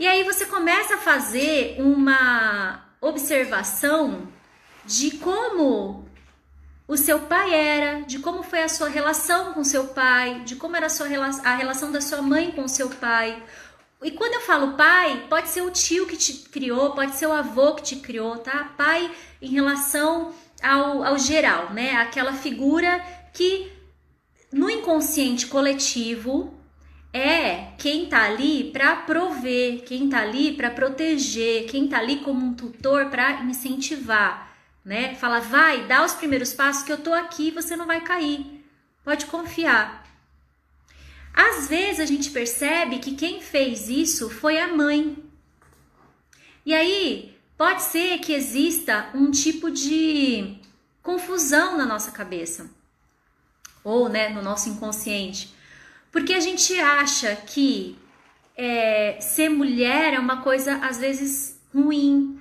E 0.00 0.06
aí 0.08 0.24
você 0.24 0.46
começa 0.46 0.94
a 0.94 0.98
fazer 0.98 1.76
uma 1.80 2.84
observação 3.00 4.28
de 4.88 5.18
como 5.18 6.08
o 6.88 6.96
seu 6.96 7.20
pai 7.20 7.54
era, 7.54 8.00
de 8.06 8.18
como 8.20 8.42
foi 8.42 8.62
a 8.62 8.68
sua 8.70 8.88
relação 8.88 9.52
com 9.52 9.62
seu 9.62 9.88
pai, 9.88 10.40
de 10.46 10.56
como 10.56 10.74
era 10.76 10.86
a, 10.86 10.88
sua, 10.88 11.06
a 11.44 11.54
relação 11.54 11.92
da 11.92 12.00
sua 12.00 12.22
mãe 12.22 12.50
com 12.50 12.66
seu 12.66 12.88
pai. 12.88 13.42
E 14.02 14.12
quando 14.12 14.34
eu 14.34 14.40
falo 14.40 14.78
pai, 14.78 15.26
pode 15.28 15.50
ser 15.50 15.60
o 15.60 15.70
tio 15.70 16.06
que 16.06 16.16
te 16.16 16.32
criou, 16.32 16.92
pode 16.92 17.16
ser 17.16 17.26
o 17.26 17.32
avô 17.32 17.74
que 17.74 17.82
te 17.82 17.96
criou, 17.96 18.38
tá? 18.38 18.72
Pai 18.78 19.10
em 19.42 19.50
relação 19.50 20.32
ao, 20.62 21.04
ao 21.04 21.18
geral, 21.18 21.70
né? 21.74 21.96
Aquela 21.96 22.32
figura 22.32 23.04
que 23.34 23.70
no 24.50 24.70
inconsciente 24.70 25.48
coletivo 25.48 26.54
é 27.12 27.72
quem 27.76 28.06
tá 28.06 28.24
ali 28.24 28.70
para 28.72 28.96
prover, 28.96 29.82
quem 29.84 30.08
tá 30.08 30.20
ali 30.20 30.52
para 30.52 30.70
proteger, 30.70 31.66
quem 31.66 31.86
tá 31.88 31.98
ali 31.98 32.20
como 32.20 32.46
um 32.46 32.54
tutor 32.54 33.10
para 33.10 33.42
incentivar 33.42 34.47
né? 34.88 35.14
Fala, 35.16 35.38
vai, 35.38 35.86
dá 35.86 36.02
os 36.02 36.14
primeiros 36.14 36.54
passos 36.54 36.82
que 36.82 36.90
eu 36.90 36.96
tô 36.96 37.12
aqui, 37.12 37.50
você 37.50 37.76
não 37.76 37.86
vai 37.86 38.00
cair. 38.00 38.64
Pode 39.04 39.26
confiar. 39.26 40.02
Às 41.34 41.68
vezes 41.68 42.00
a 42.00 42.06
gente 42.06 42.30
percebe 42.30 42.98
que 42.98 43.14
quem 43.14 43.42
fez 43.42 43.90
isso 43.90 44.30
foi 44.30 44.58
a 44.58 44.74
mãe. 44.74 45.22
E 46.64 46.72
aí, 46.72 47.36
pode 47.58 47.82
ser 47.82 48.18
que 48.20 48.32
exista 48.32 49.10
um 49.14 49.30
tipo 49.30 49.70
de 49.70 50.56
confusão 51.02 51.76
na 51.76 51.84
nossa 51.84 52.10
cabeça 52.10 52.70
ou, 53.84 54.08
né, 54.08 54.30
no 54.30 54.40
nosso 54.40 54.70
inconsciente, 54.70 55.54
porque 56.10 56.32
a 56.32 56.40
gente 56.40 56.78
acha 56.80 57.36
que 57.36 57.98
é, 58.56 59.20
ser 59.20 59.50
mulher 59.50 60.14
é 60.14 60.18
uma 60.18 60.40
coisa 60.40 60.76
às 60.76 60.96
vezes 60.96 61.60
ruim, 61.74 62.40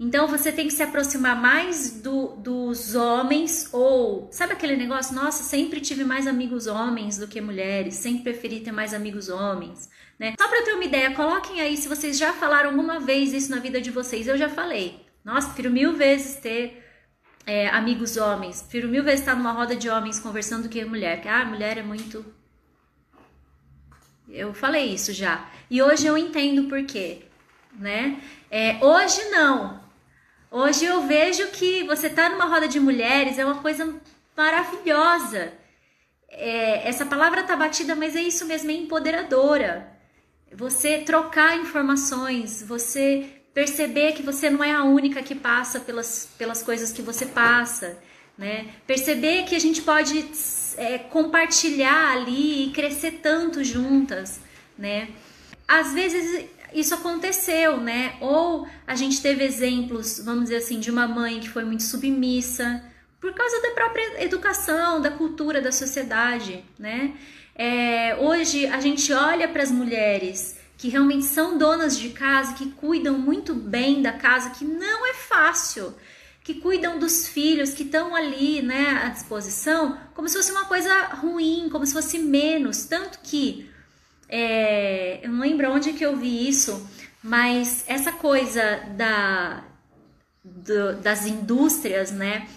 então 0.00 0.26
você 0.26 0.50
tem 0.50 0.66
que 0.66 0.72
se 0.72 0.82
aproximar 0.82 1.40
mais 1.40 2.00
do, 2.00 2.34
dos 2.36 2.94
homens, 2.94 3.68
ou 3.72 4.28
sabe 4.32 4.52
aquele 4.52 4.76
negócio? 4.76 5.14
Nossa, 5.14 5.42
sempre 5.44 5.80
tive 5.80 6.04
mais 6.04 6.26
amigos 6.26 6.66
homens 6.66 7.18
do 7.18 7.28
que 7.28 7.40
mulheres, 7.40 7.94
sempre 7.94 8.24
preferi 8.24 8.60
ter 8.60 8.72
mais 8.72 8.92
amigos 8.94 9.28
homens, 9.28 9.88
né? 10.18 10.34
Só 10.40 10.48
para 10.48 10.62
ter 10.64 10.74
uma 10.74 10.84
ideia, 10.84 11.14
coloquem 11.14 11.60
aí 11.60 11.76
se 11.76 11.88
vocês 11.88 12.18
já 12.18 12.32
falaram 12.32 12.70
alguma 12.70 13.00
vez 13.00 13.32
isso 13.32 13.50
na 13.50 13.58
vida 13.58 13.80
de 13.80 13.90
vocês. 13.90 14.26
Eu 14.26 14.36
já 14.36 14.48
falei. 14.48 15.00
Nossa, 15.24 15.48
prefiro 15.48 15.70
mil 15.70 15.96
vezes 15.96 16.36
ter 16.36 16.84
é, 17.46 17.68
amigos 17.68 18.16
homens, 18.16 18.62
prefiro 18.62 18.88
mil 18.88 19.04
vezes 19.04 19.20
estar 19.20 19.36
numa 19.36 19.52
roda 19.52 19.76
de 19.76 19.88
homens 19.88 20.18
conversando 20.18 20.64
do 20.64 20.68
que 20.68 20.84
mulher. 20.84 21.16
Porque, 21.16 21.28
ah, 21.28 21.44
mulher 21.44 21.78
é 21.78 21.82
muito. 21.82 22.24
Eu 24.28 24.52
falei 24.54 24.92
isso 24.92 25.12
já. 25.12 25.48
E 25.70 25.82
hoje 25.82 26.06
eu 26.06 26.16
entendo 26.16 26.64
por 26.64 26.84
quê, 26.84 27.22
né? 27.78 28.20
É, 28.50 28.78
hoje 28.84 29.22
não, 29.30 29.81
Hoje 30.54 30.84
eu 30.84 31.00
vejo 31.06 31.46
que 31.46 31.82
você 31.84 32.10
tá 32.10 32.28
numa 32.28 32.44
roda 32.44 32.68
de 32.68 32.78
mulheres 32.78 33.38
é 33.38 33.44
uma 33.44 33.62
coisa 33.62 33.98
maravilhosa. 34.36 35.50
É, 36.28 36.86
essa 36.86 37.06
palavra 37.06 37.42
tá 37.42 37.56
batida, 37.56 37.96
mas 37.96 38.14
é 38.14 38.20
isso 38.20 38.44
mesmo, 38.44 38.70
é 38.70 38.74
empoderadora. 38.74 39.88
Você 40.54 40.98
trocar 40.98 41.56
informações, 41.56 42.62
você 42.62 43.30
perceber 43.54 44.12
que 44.12 44.22
você 44.22 44.50
não 44.50 44.62
é 44.62 44.72
a 44.72 44.84
única 44.84 45.22
que 45.22 45.34
passa 45.34 45.80
pelas, 45.80 46.28
pelas 46.36 46.62
coisas 46.62 46.92
que 46.92 47.00
você 47.00 47.24
passa, 47.24 47.98
né? 48.36 48.66
Perceber 48.86 49.44
que 49.44 49.56
a 49.56 49.58
gente 49.58 49.80
pode 49.80 50.22
é, 50.76 50.98
compartilhar 50.98 52.12
ali 52.12 52.66
e 52.66 52.72
crescer 52.72 53.20
tanto 53.22 53.64
juntas, 53.64 54.38
né? 54.76 55.08
Às 55.66 55.94
vezes 55.94 56.44
isso 56.74 56.94
aconteceu, 56.94 57.78
né? 57.78 58.16
Ou 58.20 58.66
a 58.86 58.94
gente 58.94 59.20
teve 59.20 59.44
exemplos, 59.44 60.20
vamos 60.24 60.44
dizer 60.44 60.56
assim, 60.56 60.80
de 60.80 60.90
uma 60.90 61.06
mãe 61.06 61.40
que 61.40 61.48
foi 61.48 61.64
muito 61.64 61.82
submissa 61.82 62.82
por 63.20 63.32
causa 63.34 63.60
da 63.62 63.70
própria 63.70 64.24
educação, 64.24 65.00
da 65.00 65.10
cultura, 65.10 65.60
da 65.60 65.70
sociedade, 65.70 66.64
né? 66.78 67.14
É, 67.54 68.16
hoje 68.18 68.66
a 68.66 68.80
gente 68.80 69.12
olha 69.12 69.46
para 69.46 69.62
as 69.62 69.70
mulheres 69.70 70.58
que 70.76 70.88
realmente 70.88 71.26
são 71.26 71.56
donas 71.56 71.96
de 71.96 72.08
casa, 72.08 72.54
que 72.54 72.70
cuidam 72.72 73.16
muito 73.16 73.54
bem 73.54 74.02
da 74.02 74.12
casa, 74.12 74.50
que 74.50 74.64
não 74.64 75.06
é 75.06 75.14
fácil, 75.14 75.94
que 76.42 76.54
cuidam 76.54 76.98
dos 76.98 77.28
filhos, 77.28 77.72
que 77.72 77.84
estão 77.84 78.16
ali, 78.16 78.60
né, 78.62 79.00
à 79.04 79.08
disposição, 79.10 79.96
como 80.12 80.28
se 80.28 80.36
fosse 80.36 80.50
uma 80.50 80.64
coisa 80.64 80.92
ruim, 81.20 81.68
como 81.70 81.86
se 81.86 81.92
fosse 81.92 82.18
menos, 82.18 82.84
tanto 82.84 83.20
que 83.22 83.70
é, 84.34 85.20
eu 85.22 85.30
não 85.30 85.40
lembro 85.42 85.70
onde 85.70 85.92
que 85.92 86.02
eu 86.02 86.16
vi 86.16 86.48
isso, 86.48 86.88
mas 87.22 87.84
essa 87.86 88.12
coisa 88.12 88.80
da, 88.96 89.62
do, 90.42 90.94
das 90.96 91.26
indústrias, 91.26 92.10
né? 92.10 92.48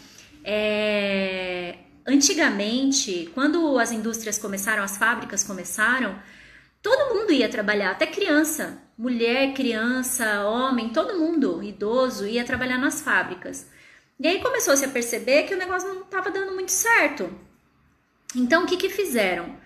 É, 0.41 1.75
antigamente, 2.08 3.29
quando 3.34 3.77
as 3.77 3.91
indústrias 3.91 4.38
começaram, 4.38 4.84
as 4.84 4.96
fábricas 4.96 5.44
começaram, 5.44 6.17
todo 6.82 7.13
mundo 7.13 7.34
ia 7.34 7.50
trabalhar, 7.50 7.91
até 7.91 8.08
criança, 8.08 8.82
mulher, 8.98 9.53
criança, 9.53 10.46
homem, 10.46 10.94
todo 10.94 11.20
mundo, 11.20 11.62
idoso, 11.62 12.25
ia 12.25 12.46
trabalhar 12.46 12.77
nas 12.77 13.01
fábricas. 13.01 13.67
E 14.17 14.25
aí 14.25 14.39
começou-se 14.39 14.86
a 14.86 14.88
perceber 14.88 15.44
que 15.44 15.53
o 15.53 15.58
negócio 15.58 15.89
não 15.94 16.03
estava 16.03 16.32
dando 16.32 16.53
muito 16.53 16.72
certo. 16.72 17.29
Então 18.34 18.63
o 18.63 18.65
que, 18.65 18.77
que 18.77 18.88
fizeram? 18.88 19.64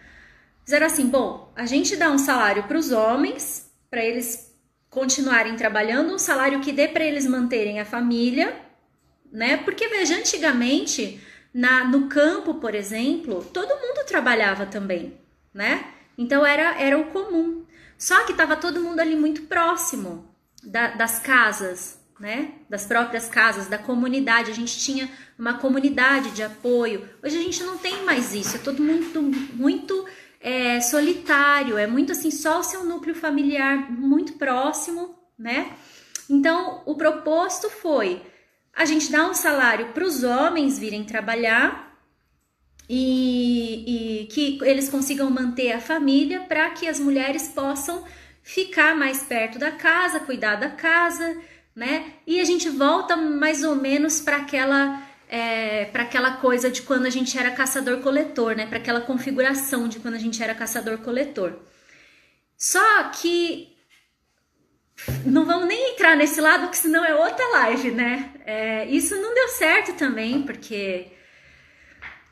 Fizeram 0.70 0.86
assim: 0.86 1.08
bom, 1.08 1.52
a 1.56 1.66
gente 1.66 1.96
dá 1.96 2.12
um 2.12 2.20
salário 2.20 2.62
para 2.66 2.78
os 2.78 2.92
homens, 2.92 3.72
para 3.90 4.06
eles 4.06 4.56
continuarem 4.88 5.56
trabalhando, 5.56 6.14
um 6.14 6.20
salário 6.20 6.60
que 6.60 6.72
dê 6.72 6.88
para 6.88 7.04
eles 7.04 7.26
manterem 7.26 7.80
a 7.80 7.86
família, 7.86 8.56
né? 9.32 9.58
Porque 9.58 9.88
veja, 9.88 10.16
antigamente, 10.16 11.20
na, 11.52 11.86
no 11.86 12.08
campo, 12.08 12.54
por 12.54 12.76
exemplo, 12.76 13.44
todo 13.52 13.82
mundo 13.82 14.06
trabalhava 14.06 14.68
também, 14.68 15.20
né? 15.52 15.86
Então 16.16 16.46
era, 16.46 16.80
era 16.80 17.00
o 17.00 17.06
comum. 17.06 17.66
Só 17.98 18.24
que 18.26 18.34
estava 18.34 18.56
todo 18.56 18.80
mundo 18.80 19.00
ali 19.00 19.16
muito 19.16 19.42
próximo 19.48 20.30
da, 20.64 20.90
das 20.90 21.18
casas, 21.18 22.00
né? 22.20 22.52
Das 22.70 22.86
próprias 22.86 23.28
casas, 23.28 23.66
da 23.66 23.80
comunidade. 23.80 24.52
A 24.52 24.54
gente 24.54 24.78
tinha 24.78 25.10
uma 25.36 25.56
comunidade 25.56 26.30
de 26.30 26.44
apoio. 26.44 27.10
Hoje 27.24 27.40
a 27.40 27.42
gente 27.42 27.64
não 27.64 27.80
tem 27.80 28.06
mais 28.06 28.36
isso. 28.36 28.56
É 28.56 28.60
todo 28.60 28.84
mundo 28.84 29.20
muito 29.56 30.06
é, 30.39 30.79
solitário. 30.81 31.77
É 31.77 31.86
muito 31.86 32.12
assim, 32.12 32.31
só 32.31 32.60
o 32.60 32.63
seu 32.63 32.84
núcleo 32.84 33.15
familiar 33.15 33.91
muito 33.91 34.34
próximo, 34.34 35.15
né? 35.38 35.74
Então 36.29 36.81
o 36.86 36.96
proposto 36.96 37.69
foi 37.69 38.22
a 38.74 38.86
gente 38.86 39.12
dar 39.12 39.29
um 39.29 39.34
salário 39.34 39.88
para 39.93 40.05
os 40.05 40.24
homens 40.24 40.77
virem 40.79 41.03
trabalhar 41.03 41.89
e, 42.88 44.22
e 44.24 44.25
que 44.27 44.58
eles 44.63 44.89
consigam 44.89 45.29
manter 45.29 45.74
a 45.74 45.81
família 45.81 46.41
para 46.41 46.69
que 46.72 46.88
as 46.88 47.00
mulheres 47.00 47.50
possam 47.50 48.03
ficar 48.41 48.96
mais 48.96 49.24
perto 49.24 49.60
da 49.60 49.72
casa, 49.72 50.22
cuidar 50.22 50.55
da 50.55 50.69
casa, 50.69 51.38
né? 51.75 52.13
E 52.25 52.39
a 52.39 52.46
gente 52.46 52.69
volta 52.69 53.15
mais 53.15 53.63
ou 53.63 53.75
menos 53.75 54.22
para 54.22 54.38
aquela 54.38 55.09
é, 55.29 55.86
para 55.86 56.03
aquela 56.03 56.38
coisa 56.38 56.71
de 56.71 56.81
quando 56.81 57.05
a 57.05 57.09
gente 57.09 57.38
era 57.38 57.51
caçador-coletor, 57.51 58.55
né? 58.55 58.65
Para 58.65 58.79
aquela 58.79 59.01
configuração 59.01 59.88
de 59.88 60.00
quando 60.00 60.15
a 60.15 60.19
gente 60.19 60.41
era 60.41 60.55
caçador-coletor. 60.55 61.53
Só 62.57 63.03
que 63.09 63.69
não 65.24 65.45
vamos 65.45 65.67
nem 65.67 65.93
entrar 65.93 66.17
nesse 66.17 66.41
lado, 66.41 66.63
porque 66.63 66.77
senão 66.77 67.05
é 67.05 67.15
outra 67.15 67.48
live, 67.59 67.91
né? 67.91 68.31
É, 68.45 68.86
isso 68.88 69.15
não 69.15 69.33
deu 69.33 69.48
certo 69.50 69.93
também, 69.93 70.41
porque 70.41 71.12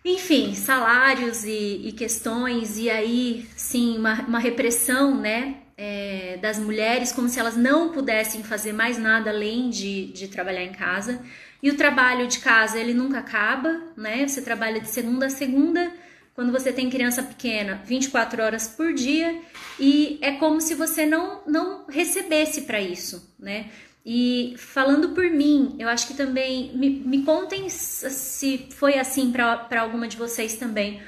enfim, 0.03 0.55
salários 0.55 1.43
e, 1.43 1.81
e 1.87 1.91
questões, 1.91 2.77
e 2.77 2.89
aí 2.89 3.47
sim, 3.55 3.97
uma, 3.97 4.21
uma 4.21 4.39
repressão, 4.39 5.19
né? 5.19 5.57
É, 5.79 6.39
das 6.41 6.57
mulheres, 6.57 7.11
como 7.11 7.29
se 7.29 7.39
elas 7.39 7.55
não 7.55 7.91
pudessem 7.91 8.41
fazer 8.41 8.73
mais 8.73 8.97
nada 8.97 9.29
além 9.29 9.69
de, 9.69 10.07
de 10.07 10.27
trabalhar 10.27 10.63
em 10.63 10.71
casa. 10.71 11.21
E 11.61 11.69
o 11.69 11.77
trabalho 11.77 12.27
de 12.27 12.39
casa, 12.39 12.79
ele 12.79 12.93
nunca 12.93 13.19
acaba, 13.19 13.81
né? 13.95 14.27
Você 14.27 14.41
trabalha 14.41 14.79
de 14.79 14.89
segunda 14.89 15.25
a 15.25 15.29
segunda, 15.29 15.91
quando 16.35 16.51
você 16.51 16.71
tem 16.71 16.89
criança 16.89 17.23
pequena, 17.23 17.81
24 17.83 18.43
horas 18.43 18.67
por 18.67 18.93
dia, 18.93 19.41
e 19.79 20.19
é 20.21 20.33
como 20.33 20.61
se 20.61 20.75
você 20.75 21.05
não, 21.05 21.41
não 21.47 21.85
recebesse 21.87 22.61
para 22.61 22.79
isso, 22.79 23.33
né? 23.39 23.71
E 24.05 24.53
falando 24.57 25.09
por 25.09 25.29
mim, 25.29 25.75
eu 25.79 25.89
acho 25.89 26.07
que 26.07 26.13
também 26.13 26.71
me, 26.77 26.89
me 26.89 27.23
contem 27.23 27.67
se 27.69 28.67
foi 28.71 28.97
assim 28.97 29.31
para 29.31 29.81
alguma 29.81 30.07
de 30.07 30.15
vocês 30.15 30.55
também. 30.55 31.01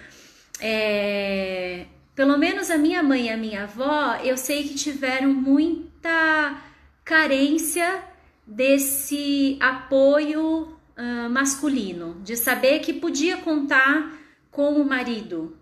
É, 0.60 1.86
pelo 2.14 2.38
menos 2.38 2.70
a 2.70 2.78
minha 2.78 3.02
mãe 3.02 3.28
e 3.28 3.30
a 3.30 3.38
minha 3.38 3.64
avó, 3.64 4.20
eu 4.22 4.36
sei 4.36 4.64
que 4.64 4.76
tiveram 4.76 5.32
muita 5.32 6.62
carência 7.06 8.04
desse 8.50 9.58
apoio 9.60 10.64
uh, 10.98 11.30
masculino, 11.30 12.20
de 12.24 12.36
saber 12.36 12.80
que 12.80 12.94
podia 12.94 13.38
contar 13.38 14.18
com 14.52 14.74
o 14.82 14.86
marido, 14.86 15.58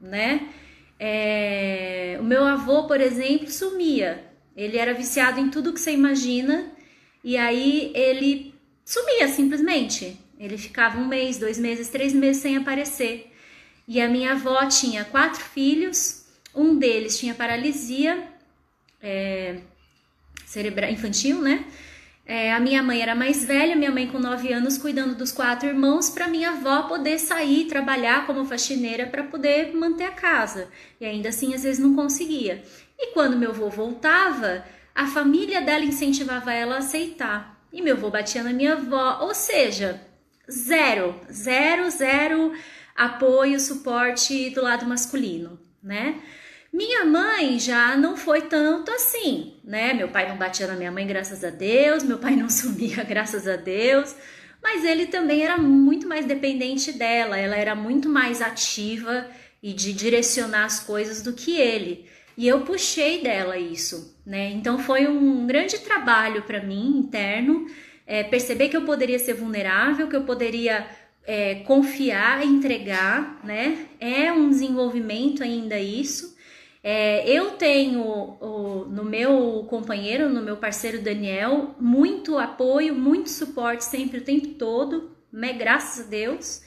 né? 0.00 0.48
É, 0.98 2.18
o 2.20 2.24
meu 2.24 2.44
avô, 2.44 2.86
por 2.86 3.00
exemplo, 3.00 3.50
sumia 3.50 4.30
ele 4.60 4.76
era 4.76 4.92
viciado 4.92 5.40
em 5.40 5.48
tudo 5.48 5.72
que 5.72 5.80
você 5.80 5.92
imagina 5.92 6.70
e 7.24 7.36
aí 7.36 7.92
ele 7.94 8.54
sumia 8.84 9.26
simplesmente. 9.28 10.18
Ele 10.38 10.58
ficava 10.58 10.98
um 10.98 11.06
mês, 11.06 11.38
dois 11.38 11.58
meses, 11.58 11.88
três 11.88 12.12
meses 12.12 12.42
sem 12.42 12.58
aparecer. 12.58 13.32
E 13.88 14.00
a 14.00 14.08
minha 14.08 14.32
avó 14.32 14.66
tinha 14.66 15.04
quatro 15.04 15.42
filhos, 15.42 16.26
um 16.54 16.76
deles 16.76 17.18
tinha 17.18 17.34
paralisia 17.34 18.28
é, 19.02 19.60
cerebral 20.44 20.90
infantil, 20.90 21.40
né? 21.40 21.64
É, 22.32 22.52
a 22.52 22.60
minha 22.60 22.80
mãe 22.80 23.02
era 23.02 23.12
mais 23.12 23.44
velha, 23.44 23.74
minha 23.74 23.90
mãe 23.90 24.06
com 24.06 24.20
nove 24.20 24.52
anos 24.52 24.78
cuidando 24.78 25.16
dos 25.16 25.32
quatro 25.32 25.68
irmãos, 25.68 26.08
para 26.08 26.28
minha 26.28 26.50
avó 26.50 26.82
poder 26.82 27.18
sair 27.18 27.64
trabalhar 27.64 28.24
como 28.24 28.44
faxineira 28.44 29.04
para 29.04 29.24
poder 29.24 29.74
manter 29.74 30.04
a 30.04 30.12
casa. 30.12 30.68
E 31.00 31.04
ainda 31.04 31.30
assim, 31.30 31.52
às 31.54 31.64
vezes 31.64 31.80
não 31.80 31.96
conseguia. 31.96 32.62
E 32.96 33.08
quando 33.14 33.36
meu 33.36 33.50
avô 33.50 33.68
voltava, 33.68 34.64
a 34.94 35.08
família 35.08 35.60
dela 35.60 35.84
incentivava 35.84 36.52
ela 36.52 36.76
a 36.76 36.78
aceitar. 36.78 37.60
E 37.72 37.82
meu 37.82 37.96
avô 37.96 38.10
batia 38.10 38.44
na 38.44 38.52
minha 38.52 38.74
avó, 38.74 39.18
ou 39.22 39.34
seja, 39.34 40.00
zero, 40.48 41.16
zero, 41.32 41.90
zero 41.90 42.52
apoio, 42.94 43.58
suporte 43.58 44.50
do 44.50 44.62
lado 44.62 44.86
masculino, 44.86 45.58
né? 45.82 46.22
Minha 46.72 47.04
mãe 47.04 47.58
já 47.58 47.96
não 47.96 48.16
foi 48.16 48.42
tanto 48.42 48.90
assim, 48.92 49.54
né? 49.64 49.92
Meu 49.92 50.08
pai 50.08 50.28
não 50.28 50.36
batia 50.36 50.66
na 50.66 50.76
minha 50.76 50.92
mãe, 50.92 51.06
graças 51.06 51.42
a 51.42 51.50
Deus, 51.50 52.04
meu 52.04 52.18
pai 52.18 52.34
não 52.36 52.48
sumia, 52.48 53.02
graças 53.02 53.48
a 53.48 53.56
Deus, 53.56 54.14
mas 54.62 54.84
ele 54.84 55.06
também 55.06 55.42
era 55.42 55.58
muito 55.58 56.06
mais 56.06 56.26
dependente 56.26 56.92
dela, 56.92 57.36
ela 57.36 57.56
era 57.56 57.74
muito 57.74 58.08
mais 58.08 58.40
ativa 58.40 59.26
e 59.62 59.72
de 59.72 59.92
direcionar 59.92 60.64
as 60.64 60.80
coisas 60.80 61.22
do 61.22 61.32
que 61.32 61.56
ele. 61.56 62.06
E 62.36 62.46
eu 62.46 62.60
puxei 62.60 63.22
dela 63.22 63.58
isso, 63.58 64.16
né? 64.24 64.50
Então 64.50 64.78
foi 64.78 65.06
um 65.08 65.46
grande 65.46 65.78
trabalho 65.78 66.42
para 66.42 66.62
mim 66.62 66.98
interno, 66.98 67.66
é, 68.06 68.22
perceber 68.22 68.68
que 68.68 68.76
eu 68.76 68.84
poderia 68.84 69.18
ser 69.18 69.34
vulnerável, 69.34 70.08
que 70.08 70.16
eu 70.16 70.22
poderia 70.22 70.86
é, 71.26 71.56
confiar, 71.56 72.44
entregar, 72.44 73.40
né? 73.44 73.86
É 73.98 74.32
um 74.32 74.48
desenvolvimento 74.48 75.42
ainda 75.42 75.78
isso. 75.78 76.29
É, 76.82 77.28
eu 77.28 77.52
tenho 77.52 78.02
o, 78.02 78.86
no 78.88 79.04
meu 79.04 79.66
companheiro, 79.68 80.30
no 80.30 80.40
meu 80.40 80.56
parceiro 80.56 81.02
Daniel, 81.02 81.74
muito 81.78 82.38
apoio, 82.38 82.94
muito 82.94 83.28
suporte 83.28 83.84
sempre 83.84 84.18
o 84.18 84.24
tempo 84.24 84.48
todo, 84.54 85.14
né? 85.30 85.52
Graças 85.52 86.06
a 86.06 86.08
Deus. 86.08 86.62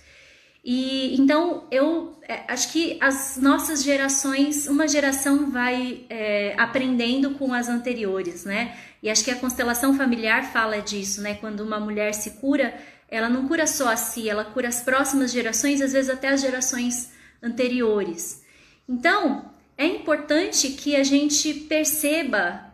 E 0.63 1.19
então 1.19 1.67
eu 1.71 2.17
é, 2.21 2.43
acho 2.47 2.71
que 2.71 2.97
as 3.02 3.38
nossas 3.38 3.84
gerações, 3.84 4.67
uma 4.67 4.88
geração 4.88 5.52
vai 5.52 6.06
é, 6.10 6.54
aprendendo 6.58 7.32
com 7.32 7.54
as 7.54 7.67
anteriores, 7.67 8.45
né? 8.45 8.78
E 9.02 9.10
acho 9.10 9.26
que 9.26 9.32
a 9.32 9.36
constelação 9.36 9.95
familiar 9.95 10.52
fala 10.54 10.80
disso, 10.80 11.21
né? 11.21 11.36
Quando 11.36 11.62
uma 11.62 11.80
mulher 11.80 12.13
se 12.13 12.32
cura, 12.39 12.73
ela 13.10 13.28
não 13.28 13.47
cura 13.47 13.65
só 13.65 13.89
a 13.89 13.97
si, 13.97 14.30
ela 14.30 14.45
cura 14.45 14.69
as 14.69 14.82
próximas 14.82 15.32
gerações, 15.32 15.82
às 15.82 15.91
vezes 15.91 16.10
até 16.10 16.30
as 16.30 16.39
gerações 16.39 17.12
anteriores. 17.41 18.43
Então, 18.88 19.53
é 19.78 19.86
importante 19.86 20.70
que 20.70 20.96
a 20.96 21.04
gente 21.04 21.54
perceba 21.54 22.74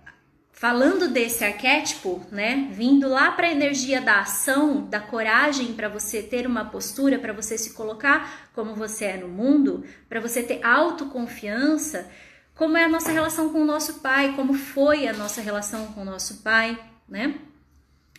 Falando 0.59 1.07
desse 1.07 1.45
arquétipo, 1.45 2.21
né, 2.29 2.67
vindo 2.73 3.07
lá 3.07 3.31
para 3.31 3.47
a 3.47 3.51
energia 3.51 4.01
da 4.01 4.19
ação, 4.19 4.85
da 4.89 4.99
coragem 4.99 5.71
para 5.71 5.87
você 5.87 6.21
ter 6.21 6.45
uma 6.45 6.65
postura, 6.65 7.17
para 7.17 7.31
você 7.31 7.57
se 7.57 7.71
colocar 7.71 8.49
como 8.53 8.75
você 8.75 9.05
é 9.05 9.15
no 9.15 9.29
mundo, 9.29 9.85
para 10.09 10.19
você 10.19 10.43
ter 10.43 10.61
autoconfiança, 10.61 12.11
como 12.55 12.75
é 12.75 12.83
a 12.83 12.89
nossa 12.89 13.09
relação 13.09 13.53
com 13.53 13.61
o 13.61 13.65
nosso 13.65 14.01
pai, 14.01 14.33
como 14.35 14.53
foi 14.53 15.07
a 15.07 15.13
nossa 15.13 15.39
relação 15.39 15.93
com 15.93 16.01
o 16.01 16.05
nosso 16.05 16.43
pai, 16.43 16.77
né? 17.07 17.35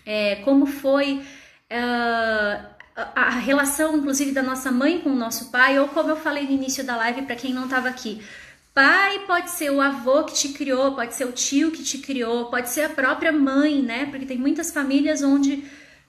É, 0.07 0.37
como 0.37 0.65
foi 0.65 1.23
uh, 1.71 2.67
a, 2.97 3.29
relação, 3.33 3.99
inclusive, 3.99 4.33
da 4.33 4.43
nossa 4.43 4.73
mãe 4.73 5.03
com 5.03 5.11
o 5.11 5.15
nosso 5.15 5.51
pai, 5.51 5.79
ou 5.79 5.89
como 5.89 6.09
eu 6.09 6.17
falei 6.17 6.45
no 6.45 6.53
início 6.53 6.83
da 6.83 6.97
live 6.97 7.21
para 7.21 7.37
quem 7.37 7.53
não 7.53 7.65
estava 7.65 7.87
aqui, 7.87 8.23
Pai 8.73 9.27
pode 9.27 9.51
ser 9.51 9.71
o 9.71 9.81
avô 9.81 10.25
que 10.25 10.35
te 10.35 10.51
criou, 10.51 10.95
pode 10.95 11.15
ser 11.15 11.25
o 11.25 11.33
tio 11.33 11.73
que 11.73 11.83
te 11.83 11.99
criou, 11.99 12.51
pode 12.51 12.71
ser 12.71 12.83
a 12.83 12.89
própria 12.89 13.33
mãe, 13.33 13.83
né? 13.83 14.07
Porque 14.07 14.27
tem 14.27 14.39
muitas 14.39 14.71
famílias 14.73 15.23
onde 15.23 15.65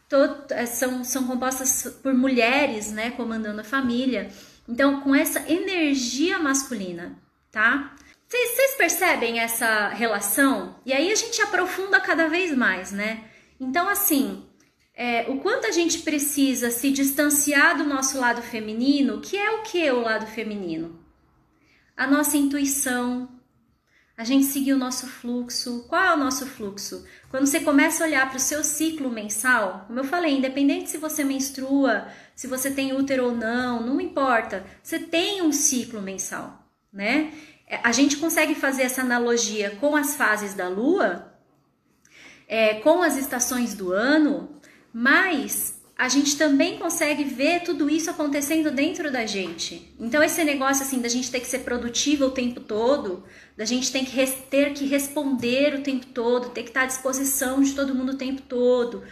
todo, 0.08 0.52
eh, 0.52 0.66
são, 0.68 1.04
são 1.04 1.26
compostas 1.26 1.98
por 2.04 2.14
mulheres, 2.14 2.92
né? 2.92 3.12
Comandando 3.12 3.62
a 3.62 3.64
família. 3.64 4.30
Então, 4.68 5.02
com 5.02 5.16
essa 5.16 5.52
energia 5.52 6.38
masculina, 6.38 7.18
tá? 7.52 7.96
Vocês 8.30 8.76
percebem 8.76 9.40
essa 9.40 9.90
relação? 9.90 10.76
E 10.86 10.94
aí 10.94 11.12
a 11.12 11.16
gente 11.16 11.42
aprofunda 11.42 12.00
cada 12.00 12.28
vez 12.28 12.56
mais, 12.56 12.92
né? 12.92 13.26
Então, 13.60 13.90
assim, 13.90 14.46
é, 14.94 15.26
o 15.30 15.40
quanto 15.40 15.68
a 15.68 15.72
gente 15.72 16.00
precisa 16.00 16.70
se 16.70 16.92
distanciar 16.92 17.78
do 17.78 17.84
nosso 17.84 18.20
lado 18.20 18.42
feminino, 18.42 19.20
que 19.20 19.36
é 19.36 19.52
o 19.52 19.64
que 19.64 19.90
o 19.92 20.02
lado 20.02 20.28
feminino? 20.28 21.01
A 21.96 22.08
nossa 22.08 22.38
intuição, 22.38 23.30
a 24.18 24.24
gente 24.24 24.46
seguir 24.46 24.74
o 24.74 24.78
nosso 24.78 25.08
fluxo. 25.08 25.86
Qual 25.90 26.04
é 26.04 26.14
o 26.14 26.18
nosso 26.18 26.46
fluxo? 26.46 27.06
Quando 27.30 27.48
você 27.48 27.60
começa 27.60 28.04
a 28.04 28.08
olhar 28.08 28.30
para 28.30 28.38
o 28.38 28.40
seu 28.40 28.64
ciclo 28.64 29.10
mensal, 29.10 29.86
como 29.88 30.00
eu 30.00 30.04
falei, 30.04 30.38
independente 30.38 30.92
se 30.92 30.98
você 30.98 31.24
menstrua, 31.24 32.08
se 32.36 32.46
você 32.46 32.70
tem 32.70 32.94
útero 32.94 33.26
ou 33.26 33.36
não, 33.36 33.84
não 33.84 34.00
importa, 34.00 34.64
você 34.84 35.00
tem 35.00 35.42
um 35.42 35.52
ciclo 35.52 36.02
mensal, 36.02 36.68
né? 36.94 37.34
É, 37.68 37.80
a 37.84 37.92
gente 37.92 38.18
consegue 38.18 38.54
fazer 38.54 38.84
essa 38.84 39.02
analogia 39.02 39.78
com 39.80 39.96
as 39.96 40.16
fases 40.16 40.54
da 40.54 40.68
lua, 40.68 41.34
é, 42.48 42.76
com 42.76 43.02
as 43.02 43.18
estações 43.18 43.74
do 43.74 43.92
ano, 43.92 44.56
mas 44.94 45.81
a 46.02 46.10
gente 46.10 46.36
também 46.36 46.80
consegue 46.80 47.24
ver 47.24 47.62
tudo 47.62 47.88
isso 47.88 48.10
acontecendo 48.10 48.72
dentro 48.72 49.12
da 49.12 49.24
gente. 49.28 49.88
Então, 50.00 50.24
esse 50.24 50.44
negócio 50.44 50.82
assim 50.82 51.00
da 51.00 51.08
gente 51.08 51.30
ter 51.30 51.40
que 51.40 51.46
ser 51.46 51.60
produtiva 51.60 52.26
o 52.26 52.32
tempo 52.32 52.60
todo, 52.60 53.24
da 53.56 53.66
gente 53.66 53.92
ter 53.92 54.04
que, 54.04 54.26
ter 54.50 54.74
que 54.74 54.88
responder 54.88 55.76
o 55.76 55.84
tempo 55.84 56.08
todo, 56.08 56.50
ter 56.50 56.64
que 56.64 56.70
estar 56.70 56.82
à 56.82 56.86
disposição 56.88 57.62
de 57.62 57.74
todo 57.74 57.94
mundo 57.94 58.14
o 58.14 58.18
tempo 58.18 58.42
todo, 58.42 59.04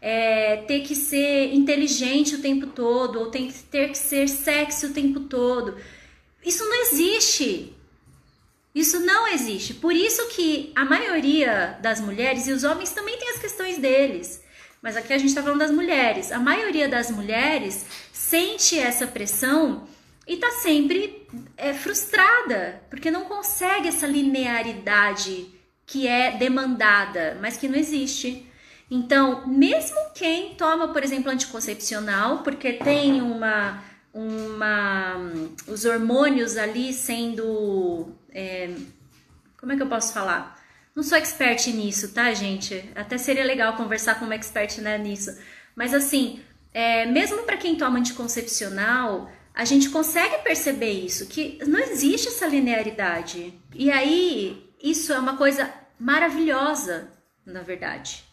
é, 0.00 0.56
ter 0.66 0.80
que 0.80 0.94
ser 0.94 1.52
inteligente 1.52 2.36
o 2.36 2.40
tempo 2.40 2.68
todo, 2.68 3.20
ou 3.20 3.26
tem 3.26 3.48
que 3.48 3.62
ter 3.64 3.90
que 3.90 3.98
ser 3.98 4.26
sexy 4.26 4.86
o 4.86 4.94
tempo 4.94 5.20
todo. 5.20 5.76
Isso 6.42 6.64
não 6.64 6.80
existe. 6.80 7.74
Isso 8.74 9.00
não 9.00 9.28
existe. 9.28 9.74
Por 9.74 9.92
isso 9.92 10.26
que 10.28 10.72
a 10.74 10.86
maioria 10.86 11.78
das 11.82 12.00
mulheres 12.00 12.46
e 12.46 12.52
os 12.52 12.64
homens 12.64 12.90
também 12.90 13.18
têm 13.18 13.32
as 13.32 13.38
questões 13.38 13.76
deles 13.76 14.47
mas 14.82 14.96
aqui 14.96 15.12
a 15.12 15.18
gente 15.18 15.28
está 15.28 15.42
falando 15.42 15.60
das 15.60 15.70
mulheres. 15.70 16.30
A 16.30 16.38
maioria 16.38 16.88
das 16.88 17.10
mulheres 17.10 17.86
sente 18.12 18.78
essa 18.78 19.06
pressão 19.06 19.86
e 20.26 20.34
está 20.34 20.50
sempre 20.52 21.26
é, 21.56 21.72
frustrada, 21.72 22.82
porque 22.90 23.10
não 23.10 23.24
consegue 23.24 23.88
essa 23.88 24.06
linearidade 24.06 25.48
que 25.86 26.06
é 26.06 26.36
demandada, 26.36 27.38
mas 27.40 27.56
que 27.56 27.66
não 27.66 27.76
existe. 27.76 28.46
Então, 28.90 29.46
mesmo 29.46 29.96
quem 30.14 30.54
toma, 30.54 30.88
por 30.88 31.02
exemplo, 31.02 31.30
anticoncepcional, 31.30 32.42
porque 32.42 32.74
tem 32.74 33.20
uma, 33.20 33.82
uma 34.12 35.16
os 35.66 35.84
hormônios 35.84 36.56
ali 36.56 36.92
sendo, 36.92 38.14
é, 38.30 38.74
como 39.58 39.72
é 39.72 39.76
que 39.76 39.82
eu 39.82 39.88
posso 39.88 40.12
falar? 40.12 40.57
Não 40.98 41.04
sou 41.04 41.16
expert 41.16 41.64
nisso, 41.68 42.12
tá, 42.12 42.34
gente? 42.34 42.90
Até 42.92 43.16
seria 43.18 43.44
legal 43.44 43.76
conversar 43.76 44.18
com 44.18 44.24
uma 44.24 44.34
expert 44.34 44.80
né, 44.80 44.98
nisso. 44.98 45.30
Mas 45.76 45.94
assim, 45.94 46.42
é, 46.74 47.06
mesmo 47.06 47.44
para 47.44 47.56
quem 47.56 47.76
toma 47.76 48.00
anticoncepcional, 48.00 49.30
a 49.54 49.64
gente 49.64 49.90
consegue 49.90 50.42
perceber 50.42 50.90
isso, 50.90 51.26
que 51.26 51.60
não 51.64 51.78
existe 51.78 52.26
essa 52.26 52.48
linearidade. 52.48 53.54
E 53.72 53.92
aí, 53.92 54.68
isso 54.82 55.12
é 55.12 55.18
uma 55.20 55.36
coisa 55.36 55.72
maravilhosa, 56.00 57.12
na 57.46 57.62
verdade. 57.62 58.24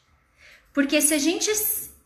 Porque 0.74 1.00
se 1.04 1.14
a 1.14 1.20
gente 1.20 1.52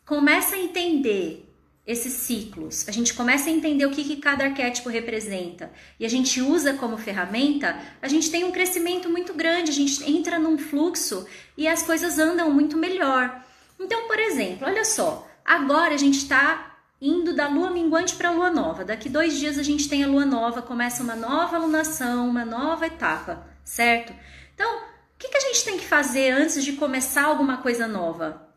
começa 0.06 0.58
a 0.58 0.60
entender 0.60 1.49
esses 1.89 2.13
ciclos, 2.13 2.88
a 2.88 2.91
gente 2.91 3.15
começa 3.15 3.49
a 3.49 3.52
entender 3.52 3.84
o 3.84 3.89
que, 3.89 4.04
que 4.04 4.17
cada 4.17 4.43
arquétipo 4.43 4.89
representa 4.89 5.71
e 5.99 6.06
a 6.06 6.10
gente 6.10 6.39
usa 6.39 6.75
como 6.75 6.99
ferramenta, 6.99 7.75
a 7.99 8.08
gente 8.08 8.30
tem 8.30 8.43
um 8.43 8.52
crescimento 8.52 9.10
muito 9.10 9.34
grande, 9.34 9.71
a 9.71 9.73
gente 9.73 10.08
entra 10.08 10.38
num 10.38 10.56
fluxo 10.56 11.25
e 11.58 11.67
as 11.67 11.82
coisas 11.82 12.19
andam 12.19 12.52
muito 12.52 12.78
melhor. 12.78 13.43
Então, 13.80 14.08
por 14.08 14.19
exemplo, 14.19 14.67
olha 14.67 14.86
só, 14.86 15.28
agora 15.43 15.95
a 15.95 15.97
gente 15.97 16.19
está 16.19 16.78
indo 17.02 17.34
da 17.34 17.47
lua 17.47 17.71
minguante 17.71 18.15
para 18.15 18.30
a 18.30 18.34
lua 18.34 18.52
nova. 18.52 18.86
Daqui 18.86 19.10
dois 19.10 19.39
dias 19.39 19.58
a 19.58 19.63
gente 19.63 19.89
tem 19.89 20.04
a 20.04 20.08
lua 20.08 20.25
nova, 20.25 20.62
começa 20.62 21.02
uma 21.02 21.15
nova 21.15 21.56
alunação, 21.56 22.30
uma 22.30 22.45
nova 22.45 22.86
etapa, 22.86 23.47
certo? 23.63 24.13
Então, 24.54 24.78
o 24.78 24.82
que, 25.17 25.28
que 25.28 25.38
a 25.38 25.41
gente 25.41 25.65
tem 25.65 25.80
que 25.80 25.86
fazer 25.86 26.30
antes 26.30 26.63
de 26.63 26.73
começar 26.73 27.23
alguma 27.23 27.58
coisa 27.58 27.88
nova? 27.88 28.47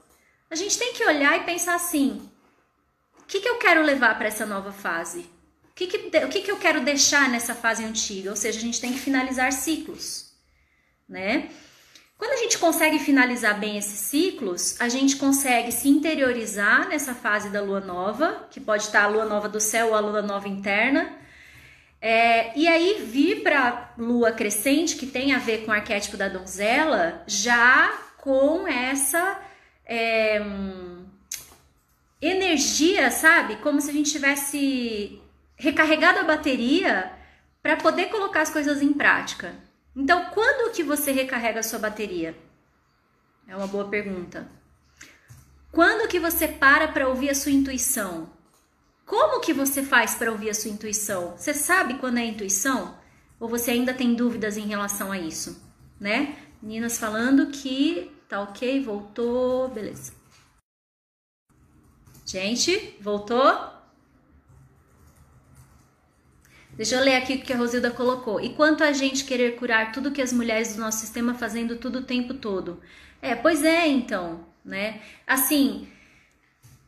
A 0.51 0.55
gente 0.55 0.79
tem 0.79 0.93
que 0.93 1.03
olhar 1.03 1.41
e 1.41 1.45
pensar 1.45 1.77
assim: 1.77 2.31
que, 3.33 3.41
que 3.41 3.49
eu 3.49 3.57
quero 3.57 3.83
levar 3.83 4.19
para 4.19 4.29
essa 4.29 4.45
nova 4.45 4.73
fase? 4.73 5.21
O, 5.71 5.75
que, 5.75 5.87
que, 5.87 6.19
o 6.19 6.29
que, 6.29 6.43
que 6.43 6.51
eu 6.51 6.59
quero 6.59 6.83
deixar 6.83 7.31
nessa 7.31 7.55
fase 7.55 7.83
antiga? 7.83 8.29
Ou 8.29 8.37
seja, 8.37 8.59
a 8.59 8.61
gente 8.61 8.79
tem 8.79 8.93
que 8.93 8.99
finalizar 8.99 9.51
ciclos, 9.53 10.35
né? 11.09 11.49
Quando 12.19 12.33
a 12.33 12.37
gente 12.37 12.59
consegue 12.59 12.99
finalizar 12.99 13.59
bem 13.59 13.79
esses 13.79 13.99
ciclos, 13.99 14.79
a 14.79 14.89
gente 14.89 15.17
consegue 15.17 15.73
se 15.73 15.89
interiorizar 15.89 16.87
nessa 16.89 17.15
fase 17.15 17.49
da 17.49 17.63
lua 17.63 17.81
nova, 17.81 18.47
que 18.51 18.61
pode 18.61 18.83
estar 18.83 19.05
a 19.05 19.09
lua 19.09 19.25
nova 19.25 19.49
do 19.49 19.59
céu 19.59 19.89
ou 19.89 19.95
a 19.95 20.01
lua 20.01 20.21
nova 20.21 20.47
interna, 20.47 21.19
é, 22.03 22.57
e 22.57 22.69
aí 22.69 23.03
vir 23.03 23.43
para 23.43 23.95
lua 23.97 24.31
crescente, 24.33 24.97
que 24.97 25.07
tem 25.07 25.33
a 25.33 25.39
ver 25.39 25.65
com 25.65 25.71
o 25.71 25.75
arquétipo 25.75 26.19
da 26.19 26.29
donzela, 26.29 27.23
já 27.27 27.99
com 28.19 28.69
essa. 28.69 29.41
É, 29.87 30.39
energia, 32.23 33.11
sabe? 33.11 33.57
Como 33.57 33.81
se 33.81 33.91
a 33.91 33.93
gente 33.93 34.13
tivesse 34.13 35.21
recarregado 35.57 36.21
a 36.21 36.25
bateria 36.25 37.13
para 37.61 37.77
poder 37.77 38.07
colocar 38.07 38.43
as 38.43 38.51
coisas 38.51 38.81
em 38.81 38.93
prática. 38.93 39.55
Então, 39.95 40.27
quando 40.27 40.73
que 40.73 40.85
você 40.85 41.11
recarrega 41.11 41.61
a 41.61 41.63
sua 41.63 41.81
bateria? 41.81 42.37
É 43.47 43.57
uma 43.57 43.67
boa 43.67 43.89
pergunta. 43.89 44.49
Quando 45.73 46.09
que 46.09 46.21
você 46.21 46.47
para 46.47 46.89
para 46.89 47.09
ouvir 47.09 47.31
a 47.31 47.35
sua 47.35 47.51
intuição? 47.51 48.31
Como 49.05 49.41
que 49.41 49.53
você 49.53 49.83
faz 49.83 50.15
para 50.15 50.31
ouvir 50.31 50.51
a 50.51 50.55
sua 50.55 50.71
intuição? 50.71 51.37
Você 51.37 51.53
sabe 51.53 51.95
quando 51.95 52.19
é 52.19 52.25
intuição? 52.25 52.97
Ou 53.41 53.49
você 53.49 53.73
ainda 53.73 53.93
tem 53.93 54.15
dúvidas 54.15 54.57
em 54.57 54.67
relação 54.67 55.11
a 55.11 55.19
isso, 55.19 55.61
né? 55.99 56.37
Meninas 56.63 56.99
falando 56.99 57.49
que 57.49 58.13
tá 58.29 58.41
ok, 58.41 58.83
voltou, 58.83 59.69
beleza. 59.69 60.22
Gente, 62.25 62.97
voltou? 63.01 63.73
Deixa 66.75 66.97
eu 66.97 67.05
ler 67.05 67.17
aqui 67.17 67.35
o 67.35 67.43
que 67.43 67.53
a 67.53 67.57
Rosilda 67.57 67.91
colocou. 67.91 68.41
E 68.41 68.55
quanto 68.55 68.83
a 68.83 68.93
gente 68.93 69.25
querer 69.25 69.57
curar 69.57 69.93
tudo 69.93 70.11
que 70.11 70.23
as 70.23 70.33
mulheres 70.33 70.75
do 70.75 70.81
nosso 70.81 70.99
sistema 70.99 71.35
fazendo 71.35 71.77
tudo 71.77 71.99
o 71.99 72.05
tempo 72.05 72.35
todo? 72.35 72.81
É, 73.21 73.35
pois 73.35 73.63
é, 73.63 73.87
então, 73.87 74.47
né? 74.65 75.03
Assim, 75.27 75.87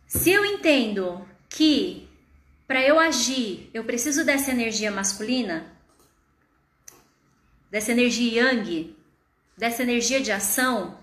se 0.07 0.31
eu 0.31 0.45
entendo 0.45 1.27
que 1.49 2.09
para 2.67 2.83
eu 2.83 2.99
agir 2.99 3.71
eu 3.75 3.85
preciso 3.85 4.25
dessa 4.25 4.51
energia 4.51 4.91
masculina, 4.91 5.67
dessa 7.71 7.93
energia 7.93 8.43
yang, 8.43 8.97
dessa 9.57 9.83
energia 9.83 10.21
de 10.21 10.33
ação, 10.33 10.97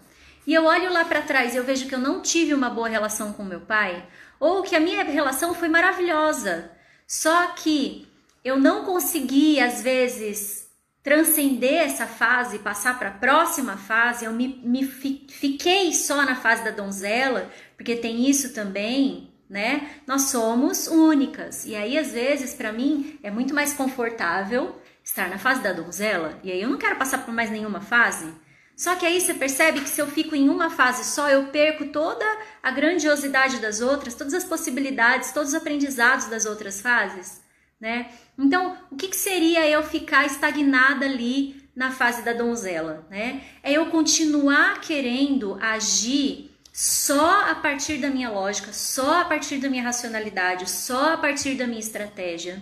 e 0.45 0.54
eu 0.54 0.65
olho 0.65 0.91
lá 0.91 1.06
para 1.06 1.21
trás 1.21 1.54
e 1.54 1.58
eu 1.58 1.63
vejo 1.63 1.88
que 1.88 1.95
eu 1.95 1.99
não 1.99 2.21
tive 2.21 2.54
uma 2.54 2.69
boa 2.69 2.88
relação 2.88 3.34
com 3.34 3.43
meu 3.43 3.62
pai, 3.62 4.06
ou 4.39 4.63
que 4.63 4.75
a 4.75 4.80
minha 4.80 5.04
relação 5.04 5.54
foi 5.54 5.67
maravilhosa, 5.67 6.71
só 7.08 7.47
que 7.47 8.08
eu 8.43 8.60
não 8.60 8.84
consegui 8.84 9.60
às 9.60 9.82
vezes 9.82 10.62
transcender 11.04 11.82
essa 11.82 12.06
fase, 12.06 12.60
passar 12.60 12.97
para 12.97 13.10
a 13.10 13.13
próxima 13.13 13.75
fase, 13.75 14.25
eu 14.25 14.34
me, 14.34 14.62
me 14.63 14.86
fiquei 14.86 15.93
só 15.93 16.23
na 16.23 16.36
fase 16.36 16.63
da 16.63 16.71
donzela, 16.71 17.49
porque 17.75 17.95
tem 17.95 18.30
isso 18.30 18.54
também, 18.54 19.32
né? 19.49 19.89
Nós 20.06 20.23
somos 20.23 20.88
únicas. 20.88 21.65
E 21.65 21.75
aí, 21.75 21.97
às 21.97 22.12
vezes, 22.12 22.54
para 22.54 22.71
mim, 22.71 23.19
é 23.23 23.32
muito 23.32 23.54
mais 23.54 23.73
confortável 23.73 24.80
estar 25.04 25.27
na 25.27 25.39
fase 25.39 25.62
da 25.62 25.73
donzela. 25.73 26.39
E 26.43 26.51
aí 26.51 26.62
eu 26.62 26.69
não 26.69 26.77
quero 26.77 26.97
passar 26.97 27.25
por 27.25 27.34
mais 27.34 27.49
nenhuma 27.49 27.82
fase. 27.82 28.32
Só 28.75 28.95
que 28.95 29.05
aí 29.05 29.21
você 29.21 29.34
percebe 29.34 29.81
que 29.81 29.89
se 29.89 30.01
eu 30.01 30.07
fico 30.07 30.36
em 30.36 30.49
uma 30.49 30.69
fase 30.69 31.03
só, 31.03 31.29
eu 31.29 31.47
perco 31.47 31.88
toda 31.88 32.25
a 32.63 32.71
grandiosidade 32.71 33.60
das 33.60 33.79
outras, 33.79 34.15
todas 34.15 34.34
as 34.34 34.43
possibilidades, 34.43 35.31
todos 35.31 35.49
os 35.49 35.55
aprendizados 35.55 36.25
das 36.25 36.45
outras 36.45 36.81
fases, 36.81 37.41
né? 37.79 38.12
Então, 38.38 38.77
o 38.89 38.95
que, 38.95 39.07
que 39.07 39.15
seria 39.15 39.67
eu 39.67 39.84
ficar 39.84 40.25
estagnada 40.25 41.05
ali 41.05 41.62
na 41.75 41.91
fase 41.91 42.23
da 42.23 42.34
donzela, 42.34 43.05
né? 43.10 43.43
É 43.62 43.71
eu 43.71 43.88
continuar 43.88 44.81
querendo 44.81 45.57
agir 45.62 46.51
só 46.73 47.49
a 47.51 47.55
partir 47.55 47.97
da 47.97 48.10
minha 48.10 48.29
lógica, 48.29 48.71
só 48.73 49.21
a 49.21 49.25
partir 49.25 49.57
da 49.57 49.69
minha 49.69 49.84
racionalidade, 49.84 50.69
só 50.69 51.13
a 51.13 51.17
partir 51.17 51.55
da 51.55 51.67
minha 51.67 51.79
estratégia, 51.79 52.62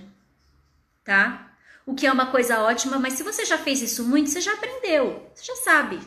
tá? 1.03 1.48
O 1.89 1.95
que 1.95 2.05
é 2.05 2.11
uma 2.11 2.27
coisa 2.27 2.59
ótima, 2.61 2.99
mas 2.99 3.13
se 3.13 3.23
você 3.23 3.43
já 3.43 3.57
fez 3.57 3.81
isso 3.81 4.03
muito, 4.03 4.29
você 4.29 4.39
já 4.39 4.53
aprendeu, 4.53 5.27
você 5.33 5.43
já 5.43 5.55
sabe. 5.55 5.99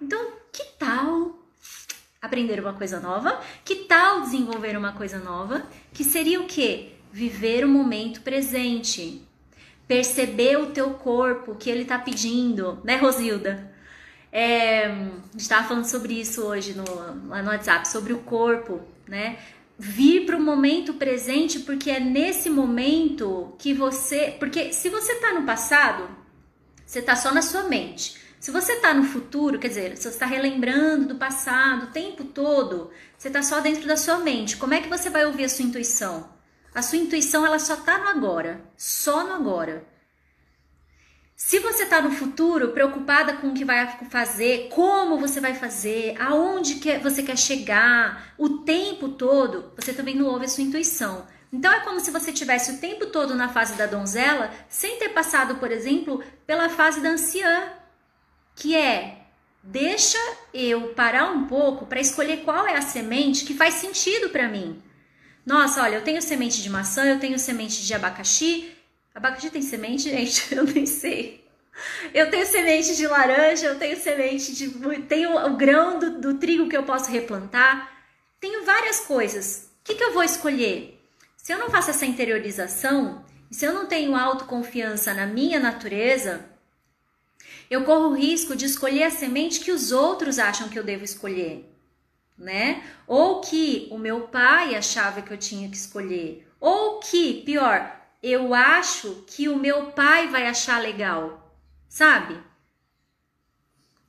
Então, 0.00 0.32
que 0.50 0.64
tal 0.78 1.38
aprender 2.22 2.58
uma 2.58 2.72
coisa 2.72 2.98
nova? 2.98 3.38
Que 3.62 3.84
tal 3.84 4.22
desenvolver 4.22 4.74
uma 4.78 4.92
coisa 4.92 5.18
nova? 5.18 5.62
Que 5.92 6.02
seria 6.02 6.40
o 6.40 6.46
quê? 6.46 6.92
Viver 7.12 7.66
o 7.66 7.68
momento 7.68 8.22
presente. 8.22 9.20
Perceber 9.86 10.56
o 10.56 10.70
teu 10.72 10.94
corpo, 10.94 11.52
o 11.52 11.56
que 11.56 11.68
ele 11.68 11.82
está 11.82 11.98
pedindo, 11.98 12.80
né, 12.82 12.96
Rosilda? 12.96 13.70
É, 14.32 14.86
a 14.86 14.94
gente 15.32 15.40
estava 15.40 15.68
falando 15.68 15.84
sobre 15.84 16.14
isso 16.14 16.42
hoje 16.42 16.72
no, 16.72 17.28
lá 17.28 17.42
no 17.42 17.50
WhatsApp, 17.50 17.86
sobre 17.86 18.14
o 18.14 18.20
corpo, 18.20 18.80
né? 19.06 19.38
Vir 19.78 20.26
para 20.26 20.36
o 20.36 20.42
momento 20.42 20.94
presente, 20.94 21.60
porque 21.60 21.90
é 21.90 22.00
nesse 22.00 22.48
momento 22.48 23.54
que 23.58 23.74
você. 23.74 24.36
Porque 24.38 24.72
se 24.72 24.88
você 24.88 25.12
está 25.12 25.32
no 25.32 25.44
passado, 25.44 26.08
você 26.86 27.00
está 27.00 27.16
só 27.16 27.32
na 27.32 27.42
sua 27.42 27.64
mente. 27.64 28.22
Se 28.38 28.50
você 28.50 28.74
está 28.74 28.92
no 28.92 29.04
futuro, 29.04 29.58
quer 29.58 29.68
dizer, 29.68 29.96
você 29.96 30.08
está 30.08 30.26
relembrando 30.26 31.08
do 31.08 31.14
passado 31.14 31.84
o 31.84 31.92
tempo 31.92 32.24
todo, 32.24 32.90
você 33.16 33.28
está 33.28 33.42
só 33.42 33.60
dentro 33.60 33.86
da 33.86 33.96
sua 33.96 34.18
mente. 34.18 34.58
Como 34.58 34.74
é 34.74 34.82
que 34.82 34.88
você 34.88 35.08
vai 35.08 35.24
ouvir 35.24 35.44
a 35.44 35.48
sua 35.48 35.64
intuição? 35.64 36.28
A 36.74 36.82
sua 36.82 36.98
intuição 36.98 37.46
ela 37.46 37.58
só 37.58 37.74
está 37.74 37.96
no 37.96 38.08
agora, 38.08 38.62
só 38.76 39.26
no 39.26 39.32
agora. 39.32 39.86
Se 41.36 41.58
você 41.58 41.82
está 41.82 42.00
no 42.00 42.12
futuro 42.12 42.68
preocupada 42.68 43.34
com 43.34 43.48
o 43.48 43.54
que 43.54 43.64
vai 43.64 43.98
fazer, 44.08 44.68
como 44.68 45.18
você 45.18 45.40
vai 45.40 45.54
fazer, 45.54 46.14
aonde 46.20 46.76
que 46.76 46.98
você 46.98 47.24
quer 47.24 47.36
chegar, 47.36 48.34
o 48.38 48.58
tempo 48.58 49.08
todo, 49.08 49.72
você 49.76 49.92
também 49.92 50.14
não 50.14 50.26
ouve 50.26 50.44
a 50.44 50.48
sua 50.48 50.62
intuição. 50.62 51.26
Então 51.52 51.72
é 51.72 51.80
como 51.80 51.98
se 51.98 52.12
você 52.12 52.32
tivesse 52.32 52.72
o 52.72 52.78
tempo 52.78 53.06
todo 53.06 53.34
na 53.34 53.48
fase 53.48 53.74
da 53.74 53.86
donzela, 53.86 54.52
sem 54.68 54.98
ter 54.98 55.08
passado, 55.08 55.56
por 55.56 55.72
exemplo, 55.72 56.22
pela 56.46 56.68
fase 56.68 57.00
da 57.00 57.10
anciã, 57.10 57.68
que 58.54 58.76
é 58.76 59.22
deixa 59.60 60.18
eu 60.52 60.94
parar 60.94 61.32
um 61.32 61.46
pouco 61.46 61.86
para 61.86 62.00
escolher 62.00 62.44
qual 62.44 62.66
é 62.66 62.76
a 62.76 62.82
semente 62.82 63.44
que 63.44 63.54
faz 63.54 63.74
sentido 63.74 64.28
para 64.30 64.48
mim. 64.48 64.80
Nossa, 65.44 65.82
olha, 65.82 65.96
eu 65.96 66.02
tenho 66.02 66.22
semente 66.22 66.62
de 66.62 66.70
maçã, 66.70 67.04
eu 67.04 67.18
tenho 67.18 67.38
semente 67.38 67.84
de 67.84 67.92
abacaxi, 67.92 68.73
Abacaxi 69.14 69.50
tem 69.50 69.62
semente, 69.62 70.10
gente? 70.10 70.54
Eu 70.54 70.64
nem 70.64 70.84
sei. 70.84 71.44
Eu 72.12 72.30
tenho 72.30 72.46
semente 72.46 72.94
de 72.96 73.06
laranja, 73.06 73.66
eu 73.66 73.78
tenho 73.78 73.96
semente 73.96 74.54
de. 74.54 74.68
Tenho 75.02 75.36
o 75.46 75.56
grão 75.56 75.98
do, 75.98 76.20
do 76.20 76.34
trigo 76.34 76.68
que 76.68 76.76
eu 76.76 76.82
posso 76.82 77.10
replantar. 77.10 77.92
Tenho 78.40 78.64
várias 78.64 79.00
coisas. 79.00 79.70
O 79.80 79.84
que, 79.84 79.94
que 79.94 80.04
eu 80.04 80.12
vou 80.12 80.22
escolher? 80.22 81.00
Se 81.36 81.52
eu 81.52 81.58
não 81.58 81.70
faço 81.70 81.90
essa 81.90 82.06
interiorização, 82.06 83.24
se 83.50 83.64
eu 83.64 83.72
não 83.72 83.86
tenho 83.86 84.16
autoconfiança 84.16 85.12
na 85.12 85.26
minha 85.26 85.60
natureza, 85.60 86.44
eu 87.70 87.84
corro 87.84 88.08
o 88.08 88.14
risco 88.14 88.56
de 88.56 88.64
escolher 88.64 89.04
a 89.04 89.10
semente 89.10 89.60
que 89.60 89.72
os 89.72 89.92
outros 89.92 90.38
acham 90.38 90.68
que 90.68 90.78
eu 90.78 90.84
devo 90.84 91.04
escolher, 91.04 91.70
né? 92.36 92.82
Ou 93.06 93.40
que 93.40 93.88
o 93.90 93.98
meu 93.98 94.22
pai 94.28 94.74
achava 94.74 95.22
que 95.22 95.32
eu 95.32 95.38
tinha 95.38 95.68
que 95.68 95.76
escolher, 95.76 96.48
ou 96.60 96.98
que, 97.00 97.42
pior, 97.42 97.93
eu 98.24 98.54
acho 98.54 99.22
que 99.26 99.48
o 99.50 99.56
meu 99.56 99.92
pai 99.92 100.28
vai 100.28 100.46
achar 100.46 100.80
legal, 100.80 101.54
sabe? 101.86 102.40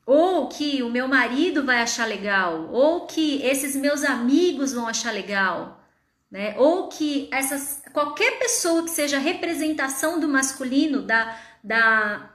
Ou 0.06 0.48
que 0.48 0.82
o 0.82 0.90
meu 0.90 1.08
marido 1.08 1.66
vai 1.66 1.82
achar 1.82 2.08
legal, 2.08 2.70
ou 2.72 3.06
que 3.06 3.42
esses 3.44 3.76
meus 3.76 4.06
amigos 4.06 4.72
vão 4.72 4.88
achar 4.88 5.12
legal, 5.12 5.84
né? 6.32 6.56
Ou 6.58 6.88
que 6.88 7.28
essas 7.32 7.84
qualquer 7.92 8.40
pessoa 8.40 8.84
que 8.84 8.92
seja 8.92 9.18
representação 9.20 10.20
do 10.20 10.30
masculino, 10.30 11.02
da, 11.02 11.38
da 11.62 12.30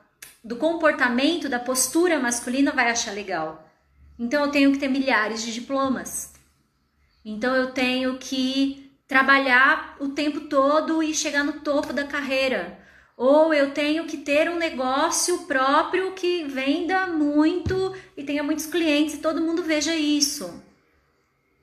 do 0.45 0.57
comportamento, 0.57 1.49
da 1.49 1.59
postura 1.59 2.19
masculina 2.19 2.73
vai 2.73 2.91
achar 2.91 3.13
legal. 3.13 3.67
Então 4.19 4.45
eu 4.45 4.51
tenho 4.51 4.73
que 4.73 4.79
ter 4.79 4.89
milhares 4.89 5.43
de 5.43 5.53
diplomas. 5.53 6.33
Então 7.25 7.55
eu 7.55 7.73
tenho 7.73 8.19
que 8.19 8.80
trabalhar 9.11 9.97
o 9.99 10.11
tempo 10.11 10.43
todo 10.43 11.03
e 11.03 11.13
chegar 11.13 11.43
no 11.43 11.55
topo 11.55 11.93
da 11.93 12.05
carreira. 12.05 12.79
Ou 13.17 13.53
eu 13.53 13.73
tenho 13.73 14.07
que 14.07 14.19
ter 14.19 14.49
um 14.49 14.57
negócio 14.57 15.47
próprio 15.47 16.13
que 16.13 16.45
venda 16.45 17.09
muito 17.09 17.93
e 18.17 18.23
tenha 18.23 18.45
muitos 18.45 18.67
clientes 18.67 19.17
e 19.17 19.19
todo 19.19 19.41
mundo 19.41 19.65
veja 19.65 19.93
isso. 19.97 20.63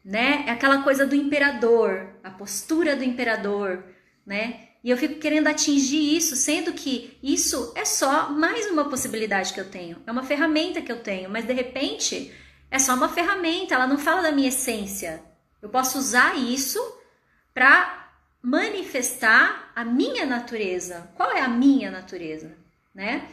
Né? 0.03 0.43
É 0.45 0.51
aquela 0.51 0.83
coisa 0.83 1.07
do 1.07 1.15
imperador, 1.15 2.09
a 2.21 2.29
postura 2.29 2.97
do 2.97 3.03
imperador, 3.05 3.81
né? 4.25 4.67
E 4.83 4.89
eu 4.89 4.97
fico 4.97 5.15
querendo 5.15 5.47
atingir 5.47 6.17
isso, 6.17 6.35
sendo 6.35 6.73
que 6.73 7.17
isso 7.23 7.71
é 7.77 7.85
só 7.85 8.29
mais 8.29 8.69
uma 8.69 8.89
possibilidade 8.89 9.53
que 9.53 9.59
eu 9.59 9.69
tenho, 9.69 10.01
é 10.05 10.11
uma 10.11 10.23
ferramenta 10.23 10.81
que 10.81 10.91
eu 10.91 11.01
tenho, 11.01 11.29
mas 11.29 11.45
de 11.45 11.53
repente 11.53 12.29
é 12.69 12.77
só 12.77 12.93
uma 12.93 13.07
ferramenta, 13.07 13.73
ela 13.73 13.87
não 13.87 13.97
fala 13.97 14.21
da 14.21 14.31
minha 14.33 14.49
essência. 14.49 15.23
Eu 15.61 15.69
posso 15.69 15.97
usar 15.97 16.37
isso 16.37 16.96
para 17.57 18.11
manifestar 18.39 19.71
a 19.75 19.83
minha 19.83 20.27
natureza. 20.27 21.09
Qual 21.15 21.31
é 21.31 21.41
a 21.41 21.47
minha 21.47 21.89
natureza, 21.89 22.51
né? 22.93 23.27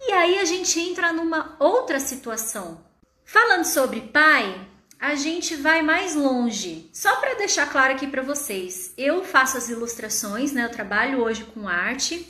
E 0.00 0.12
aí 0.12 0.38
a 0.38 0.44
gente 0.44 0.78
entra 0.78 1.12
numa 1.12 1.56
outra 1.58 1.98
situação. 1.98 2.80
Falando 3.24 3.64
sobre 3.64 4.02
pai, 4.02 4.64
a 5.00 5.16
gente 5.16 5.56
vai 5.56 5.82
mais 5.82 6.14
longe. 6.14 6.88
Só 6.92 7.16
para 7.16 7.34
deixar 7.34 7.68
claro 7.72 7.92
aqui 7.92 8.06
para 8.06 8.22
vocês, 8.22 8.94
eu 8.96 9.24
faço 9.24 9.58
as 9.58 9.68
ilustrações, 9.68 10.52
né? 10.52 10.66
Eu 10.66 10.70
trabalho 10.70 11.20
hoje 11.20 11.42
com 11.42 11.66
arte. 11.66 12.24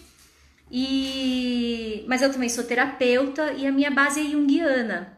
E 0.70 2.02
mas 2.08 2.22
eu 2.22 2.32
também 2.32 2.48
sou 2.48 2.64
terapeuta 2.64 3.52
e 3.52 3.66
a 3.66 3.72
minha 3.72 3.90
base 3.90 4.22
é 4.22 4.30
junguiana. 4.30 5.17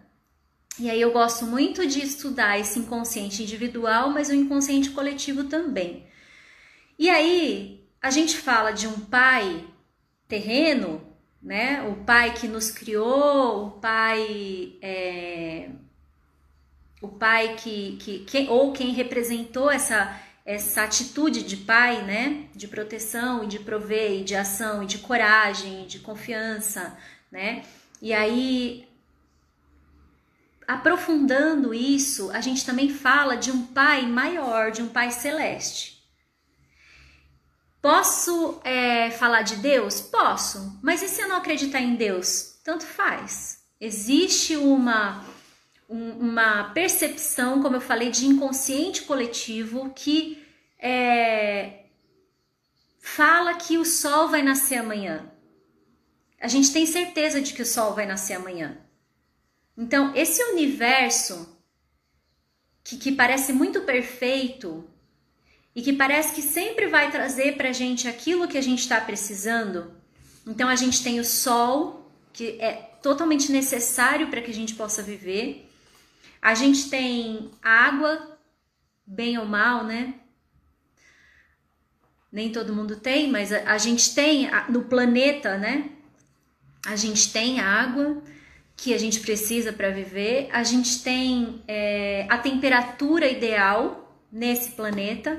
E 0.80 0.88
aí 0.88 0.98
eu 0.98 1.12
gosto 1.12 1.44
muito 1.44 1.86
de 1.86 2.02
estudar 2.02 2.58
esse 2.58 2.78
inconsciente 2.78 3.42
individual, 3.42 4.08
mas 4.08 4.30
o 4.30 4.34
inconsciente 4.34 4.88
coletivo 4.88 5.44
também. 5.44 6.06
E 6.98 7.10
aí 7.10 7.86
a 8.00 8.10
gente 8.10 8.38
fala 8.38 8.70
de 8.70 8.86
um 8.86 8.98
pai 8.98 9.62
terreno, 10.26 11.06
né? 11.42 11.82
O 11.82 11.96
pai 12.04 12.32
que 12.32 12.48
nos 12.48 12.70
criou, 12.70 13.66
o 13.66 13.70
pai 13.72 14.78
é, 14.80 15.68
o 17.02 17.08
pai 17.08 17.56
que, 17.56 17.98
que, 17.98 18.18
que 18.20 18.48
ou 18.48 18.72
quem 18.72 18.94
representou 18.94 19.70
essa 19.70 20.18
essa 20.46 20.82
atitude 20.84 21.42
de 21.42 21.58
pai, 21.58 22.02
né? 22.06 22.46
De 22.54 22.66
proteção 22.66 23.44
e 23.44 23.46
de 23.46 23.58
prover, 23.58 24.20
e 24.20 24.24
de 24.24 24.34
ação 24.34 24.82
e 24.82 24.86
de 24.86 24.96
coragem, 24.96 25.84
e 25.84 25.86
de 25.86 25.98
confiança, 25.98 26.96
né? 27.30 27.62
E 28.00 28.14
aí 28.14 28.89
aprofundando 30.70 31.74
isso, 31.74 32.30
a 32.30 32.40
gente 32.40 32.64
também 32.64 32.88
fala 32.88 33.36
de 33.36 33.50
um 33.50 33.66
Pai 33.66 34.06
maior, 34.06 34.70
de 34.70 34.80
um 34.80 34.88
Pai 34.88 35.10
celeste. 35.10 36.00
Posso 37.82 38.60
é, 38.62 39.10
falar 39.10 39.42
de 39.42 39.56
Deus? 39.56 40.00
Posso, 40.00 40.78
mas 40.80 41.02
e 41.02 41.08
se 41.08 41.22
eu 41.22 41.28
não 41.28 41.36
acreditar 41.36 41.80
em 41.80 41.96
Deus? 41.96 42.60
Tanto 42.62 42.84
faz. 42.84 43.64
Existe 43.80 44.56
uma, 44.56 45.24
um, 45.88 46.10
uma 46.30 46.70
percepção, 46.72 47.60
como 47.60 47.76
eu 47.76 47.80
falei, 47.80 48.10
de 48.10 48.26
inconsciente 48.26 49.02
coletivo 49.02 49.90
que 49.90 50.40
é, 50.78 51.86
fala 53.00 53.54
que 53.54 53.76
o 53.76 53.84
sol 53.84 54.28
vai 54.28 54.42
nascer 54.42 54.76
amanhã. 54.76 55.32
A 56.40 56.46
gente 56.46 56.72
tem 56.72 56.86
certeza 56.86 57.40
de 57.40 57.54
que 57.54 57.62
o 57.62 57.66
sol 57.66 57.92
vai 57.92 58.06
nascer 58.06 58.34
amanhã. 58.34 58.78
Então, 59.76 60.14
esse 60.14 60.42
universo 60.44 61.58
que, 62.82 62.96
que 62.96 63.12
parece 63.12 63.52
muito 63.52 63.82
perfeito 63.82 64.88
e 65.74 65.82
que 65.82 65.92
parece 65.92 66.34
que 66.34 66.42
sempre 66.42 66.88
vai 66.88 67.10
trazer 67.10 67.56
para 67.56 67.68
a 67.68 67.72
gente 67.72 68.08
aquilo 68.08 68.48
que 68.48 68.58
a 68.58 68.62
gente 68.62 68.80
está 68.80 69.00
precisando. 69.00 69.94
Então, 70.46 70.68
a 70.68 70.76
gente 70.76 71.02
tem 71.02 71.20
o 71.20 71.24
sol, 71.24 72.10
que 72.32 72.60
é 72.60 72.72
totalmente 73.02 73.50
necessário 73.52 74.28
para 74.28 74.42
que 74.42 74.50
a 74.50 74.54
gente 74.54 74.74
possa 74.74 75.02
viver. 75.02 75.68
A 76.42 76.54
gente 76.54 76.88
tem 76.88 77.50
água, 77.62 78.38
bem 79.06 79.38
ou 79.38 79.46
mal, 79.46 79.84
né? 79.84 80.14
Nem 82.32 82.50
todo 82.52 82.74
mundo 82.74 82.96
tem, 82.96 83.30
mas 83.30 83.52
a, 83.52 83.72
a 83.72 83.78
gente 83.78 84.14
tem 84.14 84.48
no 84.68 84.84
planeta, 84.84 85.58
né? 85.58 85.90
A 86.86 86.96
gente 86.96 87.32
tem 87.32 87.60
água 87.60 88.22
que 88.82 88.94
a 88.94 88.98
gente 88.98 89.20
precisa 89.20 89.74
para 89.74 89.90
viver, 89.90 90.48
a 90.50 90.64
gente 90.64 91.02
tem 91.02 91.62
é, 91.68 92.26
a 92.30 92.38
temperatura 92.38 93.28
ideal 93.28 94.18
nesse 94.32 94.70
planeta. 94.70 95.38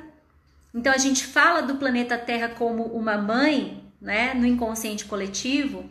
Então 0.71 0.93
a 0.93 0.97
gente 0.99 1.25
fala 1.25 1.61
do 1.61 1.75
planeta 1.75 2.19
Terra 2.19 2.49
como 2.49 2.83
uma 2.83 3.17
mãe, 3.17 3.83
né, 3.99 4.35
no 4.35 4.45
inconsciente 4.45 5.05
coletivo, 5.05 5.89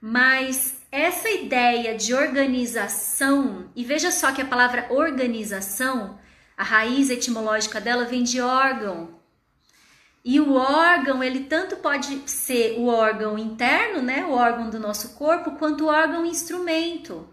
mas 0.00 0.78
essa 0.90 1.28
ideia 1.28 1.94
de 1.94 2.14
organização, 2.14 3.68
e 3.76 3.84
veja 3.84 4.10
só 4.10 4.32
que 4.32 4.40
a 4.40 4.46
palavra 4.46 4.86
organização, 4.88 6.18
a 6.56 6.64
raiz 6.64 7.10
etimológica 7.10 7.82
dela 7.82 8.06
vem 8.06 8.22
de 8.22 8.40
órgão, 8.40 9.17
e 10.30 10.38
o 10.38 10.52
órgão, 10.56 11.24
ele 11.24 11.44
tanto 11.44 11.76
pode 11.76 12.20
ser 12.26 12.78
o 12.78 12.84
órgão 12.84 13.38
interno, 13.38 14.02
né, 14.02 14.26
o 14.26 14.32
órgão 14.32 14.68
do 14.68 14.78
nosso 14.78 15.14
corpo, 15.14 15.52
quanto 15.52 15.84
o 15.84 15.88
órgão 15.88 16.26
instrumento. 16.26 17.26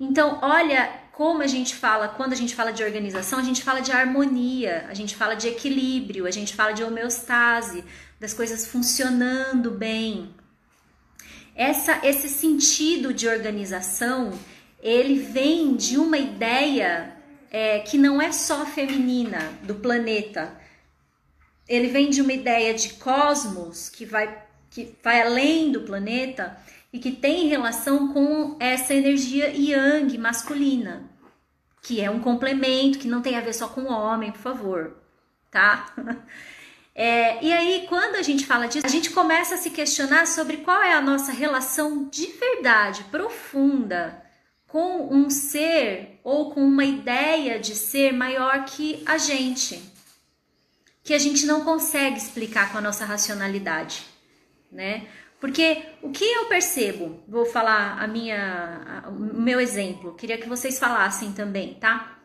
Então, 0.00 0.38
olha 0.40 0.90
como 1.12 1.42
a 1.42 1.46
gente 1.46 1.74
fala, 1.74 2.08
quando 2.08 2.32
a 2.32 2.36
gente 2.36 2.54
fala 2.54 2.72
de 2.72 2.82
organização, 2.82 3.38
a 3.38 3.42
gente 3.42 3.62
fala 3.62 3.80
de 3.80 3.92
harmonia, 3.92 4.86
a 4.88 4.94
gente 4.94 5.14
fala 5.14 5.34
de 5.34 5.48
equilíbrio, 5.48 6.26
a 6.26 6.30
gente 6.30 6.54
fala 6.54 6.72
de 6.72 6.82
homeostase, 6.82 7.84
das 8.18 8.32
coisas 8.32 8.66
funcionando 8.66 9.70
bem. 9.70 10.34
Essa, 11.54 12.00
esse 12.02 12.30
sentido 12.30 13.12
de 13.12 13.28
organização, 13.28 14.32
ele 14.82 15.18
vem 15.18 15.76
de 15.76 15.98
uma 15.98 16.16
ideia 16.16 17.12
é, 17.50 17.80
que 17.80 17.98
não 17.98 18.22
é 18.22 18.32
só 18.32 18.64
feminina 18.64 19.52
do 19.64 19.74
planeta, 19.74 20.56
ele 21.68 21.88
vem 21.88 22.08
de 22.10 22.22
uma 22.22 22.32
ideia 22.32 22.72
de 22.72 22.94
cosmos 22.94 23.88
que 23.88 24.06
vai, 24.06 24.42
que 24.70 24.94
vai 25.02 25.22
além 25.22 25.70
do 25.70 25.82
planeta 25.82 26.58
e 26.92 26.98
que 26.98 27.12
tem 27.12 27.48
relação 27.48 28.12
com 28.12 28.56
essa 28.58 28.94
energia 28.94 29.48
yang 29.54 30.16
masculina, 30.16 31.10
que 31.82 32.00
é 32.00 32.10
um 32.10 32.20
complemento, 32.20 32.98
que 32.98 33.08
não 33.08 33.20
tem 33.20 33.36
a 33.36 33.40
ver 33.40 33.52
só 33.52 33.68
com 33.68 33.82
o 33.82 33.92
homem, 33.92 34.32
por 34.32 34.40
favor, 34.40 34.96
tá? 35.50 35.92
É, 37.00 37.44
e 37.44 37.52
aí, 37.52 37.86
quando 37.88 38.16
a 38.16 38.22
gente 38.22 38.44
fala 38.44 38.66
disso, 38.66 38.84
a 38.84 38.90
gente 38.90 39.10
começa 39.10 39.54
a 39.54 39.56
se 39.56 39.70
questionar 39.70 40.26
sobre 40.26 40.56
qual 40.56 40.82
é 40.82 40.94
a 40.94 41.00
nossa 41.00 41.30
relação 41.30 42.08
de 42.08 42.26
verdade, 42.26 43.04
profunda, 43.04 44.20
com 44.66 45.06
um 45.08 45.30
ser 45.30 46.18
ou 46.24 46.50
com 46.50 46.60
uma 46.60 46.84
ideia 46.84 47.60
de 47.60 47.76
ser 47.76 48.12
maior 48.12 48.64
que 48.64 49.00
a 49.06 49.16
gente, 49.16 49.80
que 51.08 51.14
a 51.14 51.18
gente 51.18 51.46
não 51.46 51.64
consegue 51.64 52.18
explicar 52.18 52.70
com 52.70 52.76
a 52.76 52.82
nossa 52.82 53.02
racionalidade, 53.02 54.02
né? 54.70 55.06
Porque 55.40 55.82
o 56.02 56.10
que 56.10 56.22
eu 56.22 56.44
percebo, 56.48 57.24
vou 57.26 57.46
falar 57.46 57.98
a 57.98 58.06
minha, 58.06 59.02
a, 59.06 59.08
o 59.08 59.14
meu 59.18 59.58
exemplo, 59.58 60.12
queria 60.12 60.36
que 60.36 60.46
vocês 60.46 60.78
falassem 60.78 61.32
também, 61.32 61.72
tá? 61.80 62.18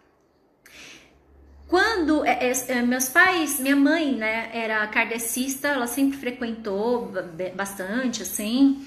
Quando 1.66 2.26
é, 2.26 2.50
é, 2.50 2.52
é, 2.68 2.82
meus 2.82 3.08
pais, 3.08 3.58
minha 3.58 3.78
mãe, 3.78 4.16
né, 4.16 4.50
era 4.54 4.86
kardecista, 4.88 5.70
ela 5.70 5.88
sempre 5.88 6.18
frequentou 6.18 7.10
bastante, 7.56 8.22
assim. 8.22 8.86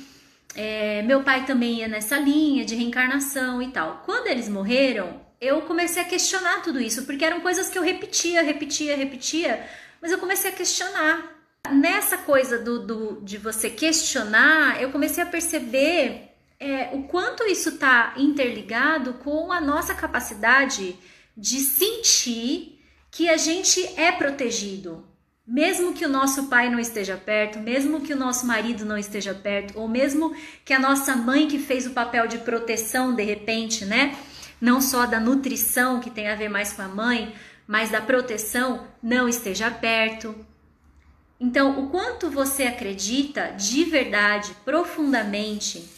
É, 0.55 1.01
meu 1.05 1.23
pai 1.23 1.47
também 1.47 1.79
ia 1.79 1.89
nessa 1.89 2.19
linha 2.19 2.67
de 2.67 2.75
reencarnação 2.75 3.63
e 3.63 3.69
tal. 3.69 4.03
Quando 4.05 4.27
eles 4.27 4.47
morreram, 4.47 5.25
eu 5.41 5.63
comecei 5.63 6.03
a 6.03 6.05
questionar 6.05 6.61
tudo 6.61 6.79
isso, 6.79 7.07
porque 7.07 7.25
eram 7.25 7.41
coisas 7.41 7.71
que 7.71 7.79
eu 7.79 7.83
repetia, 7.83 8.43
repetia, 8.43 8.95
repetia, 8.95 9.67
mas 10.01 10.13
eu 10.13 10.19
comecei 10.19 10.51
a 10.51 10.55
questionar. 10.55 11.35
Nessa 11.71 12.19
coisa 12.19 12.59
do, 12.59 12.79
do 12.79 13.21
de 13.23 13.39
você 13.39 13.69
questionar, 13.69 14.81
eu 14.81 14.91
comecei 14.91 15.23
a 15.23 15.27
perceber 15.27 16.27
é, 16.59 16.91
o 16.93 17.03
quanto 17.05 17.45
isso 17.45 17.71
está 17.71 18.15
interligado 18.17 19.15
com 19.15 19.53
a 19.53 19.61
nossa 19.61 19.95
capacidade 19.95 20.97
de 21.37 21.61
sentir 21.61 22.81
que 23.11 23.29
a 23.29 23.37
gente 23.37 23.81
é 23.99 24.13
protegido, 24.13 25.05
mesmo 25.47 25.93
que 25.93 26.05
o 26.05 26.09
nosso 26.09 26.49
pai 26.49 26.69
não 26.71 26.79
esteja 26.79 27.17
perto, 27.17 27.59
mesmo 27.59 28.01
que 28.01 28.13
o 28.13 28.17
nosso 28.17 28.47
marido 28.47 28.85
não 28.85 28.99
esteja 28.99 29.35
perto, 29.35 29.79
ou 29.79 29.87
mesmo 29.87 30.35
que 30.65 30.73
a 30.73 30.79
nossa 30.79 31.15
mãe 31.15 31.47
que 31.47 31.59
fez 31.59 31.87
o 31.87 31.91
papel 31.91 32.27
de 32.27 32.39
proteção 32.39 33.15
de 33.15 33.23
repente, 33.23 33.85
né? 33.85 34.17
Não 34.61 34.81
só 34.81 35.07
da 35.07 35.21
nutrição 35.21 36.01
que 36.01 36.11
tem 36.11 36.29
a 36.29 36.35
ver 36.35 36.49
mais 36.49 36.73
com 36.73 36.83
a 36.83 36.89
mãe, 36.89 37.35
mas 37.67 37.91
da 37.91 38.01
proteção 38.01 38.87
não 39.03 39.29
esteja 39.29 39.71
perto. 39.71 40.35
Então, 41.39 41.85
o 41.85 41.91
quanto 41.91 42.31
você 42.31 42.65
acredita 42.65 43.51
de 43.51 43.85
verdade, 43.85 44.57
profundamente, 44.65 45.89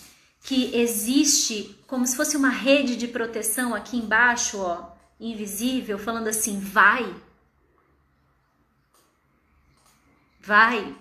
que 0.43 0.75
existe 0.75 1.79
como 1.87 2.07
se 2.07 2.17
fosse 2.17 2.37
uma 2.37 2.49
rede 2.49 2.97
de 2.97 3.07
proteção 3.07 3.75
aqui 3.75 3.97
embaixo, 3.97 4.59
ó, 4.59 4.93
invisível 5.21 5.99
falando 5.99 6.29
assim: 6.29 6.59
vai, 6.59 7.15
vai. 10.41 10.97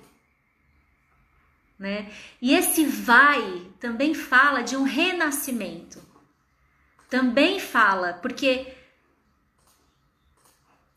Né? 1.80 2.12
E 2.42 2.54
esse 2.54 2.86
vai 2.86 3.68
também 3.80 4.14
fala 4.14 4.62
de 4.62 4.76
um 4.76 4.84
renascimento. 4.84 6.02
Também 7.10 7.60
fala, 7.60 8.14
porque 8.14 8.77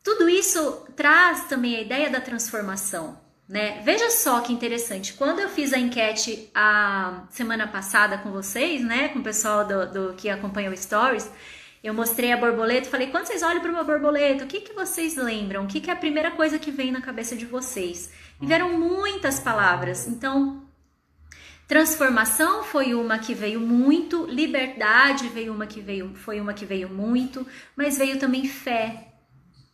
tudo 0.03 0.29
isso 0.29 0.85
traz 0.95 1.45
também 1.45 1.75
a 1.75 1.81
ideia 1.81 2.09
da 2.09 2.21
transformação. 2.21 3.19
Né? 3.47 3.81
Veja 3.83 4.09
só 4.09 4.39
que 4.39 4.53
interessante. 4.53 5.13
Quando 5.13 5.39
eu 5.39 5.49
fiz 5.49 5.73
a 5.73 5.77
enquete 5.77 6.49
a 6.55 7.25
semana 7.29 7.67
passada 7.67 8.17
com 8.17 8.31
vocês, 8.31 8.81
né, 8.81 9.09
com 9.09 9.19
o 9.19 9.23
pessoal 9.23 9.65
do, 9.65 9.91
do 9.91 10.13
que 10.13 10.29
acompanha 10.29 10.71
o 10.71 10.77
Stories, 10.77 11.29
eu 11.83 11.93
mostrei 11.93 12.31
a 12.31 12.37
borboleta 12.37 12.87
e 12.87 12.91
falei: 12.91 13.07
quando 13.07 13.25
vocês 13.25 13.43
olham 13.43 13.59
para 13.59 13.71
uma 13.71 13.83
borboleta, 13.83 14.45
o 14.45 14.47
que, 14.47 14.61
que 14.61 14.73
vocês 14.73 15.17
lembram? 15.17 15.65
O 15.65 15.67
que, 15.67 15.81
que 15.81 15.89
é 15.89 15.93
a 15.93 15.97
primeira 15.97 16.31
coisa 16.31 16.57
que 16.57 16.71
vem 16.71 16.91
na 16.91 17.01
cabeça 17.01 17.35
de 17.35 17.45
vocês? 17.45 18.09
E 18.41 18.45
vieram 18.45 18.77
muitas 18.79 19.39
palavras. 19.39 20.07
Então, 20.07 20.63
transformação 21.67 22.63
foi 22.63 22.93
uma 22.93 23.19
que 23.19 23.33
veio 23.33 23.59
muito, 23.59 24.25
liberdade 24.27 25.27
veio 25.27 25.53
uma 25.53 25.67
que 25.67 25.81
veio, 25.81 26.13
foi 26.15 26.39
uma 26.39 26.53
que 26.53 26.65
veio 26.65 26.87
muito, 26.87 27.45
mas 27.75 27.97
veio 27.97 28.19
também 28.19 28.45
fé, 28.47 29.10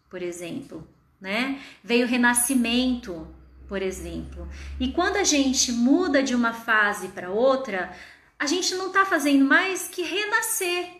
por 0.09 0.21
exemplo, 0.21 0.87
né? 1.19 1.61
Veio 1.83 2.07
renascimento, 2.07 3.27
por 3.67 3.81
exemplo. 3.81 4.47
E 4.79 4.91
quando 4.91 5.17
a 5.17 5.23
gente 5.23 5.71
muda 5.71 6.23
de 6.23 6.33
uma 6.33 6.53
fase 6.53 7.09
para 7.09 7.29
outra, 7.29 7.91
a 8.39 8.45
gente 8.45 8.75
não 8.75 8.87
está 8.87 9.05
fazendo 9.05 9.45
mais 9.45 9.87
que 9.87 10.01
renascer 10.01 10.97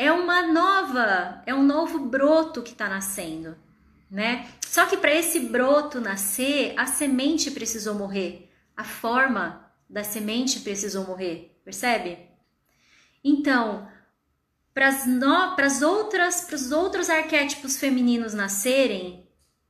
é 0.00 0.10
uma 0.10 0.46
nova, 0.50 1.42
é 1.44 1.54
um 1.54 1.62
novo 1.62 1.98
broto 1.98 2.62
que 2.62 2.70
está 2.70 2.88
nascendo, 2.88 3.54
né? 4.10 4.48
Só 4.66 4.86
que 4.86 4.96
para 4.96 5.14
esse 5.14 5.40
broto 5.40 6.00
nascer, 6.00 6.72
a 6.78 6.86
semente 6.86 7.50
precisou 7.50 7.94
morrer, 7.94 8.50
a 8.74 8.82
forma 8.82 9.70
da 9.88 10.02
semente 10.02 10.60
precisou 10.60 11.06
morrer, 11.06 11.60
percebe? 11.62 12.18
Então, 13.22 13.86
para 14.74 14.88
as 14.88 15.82
outras, 15.82 16.42
para 16.42 16.54
os 16.56 16.72
outros 16.72 17.10
arquétipos 17.10 17.78
femininos 17.78 18.34
nascerem, 18.34 19.26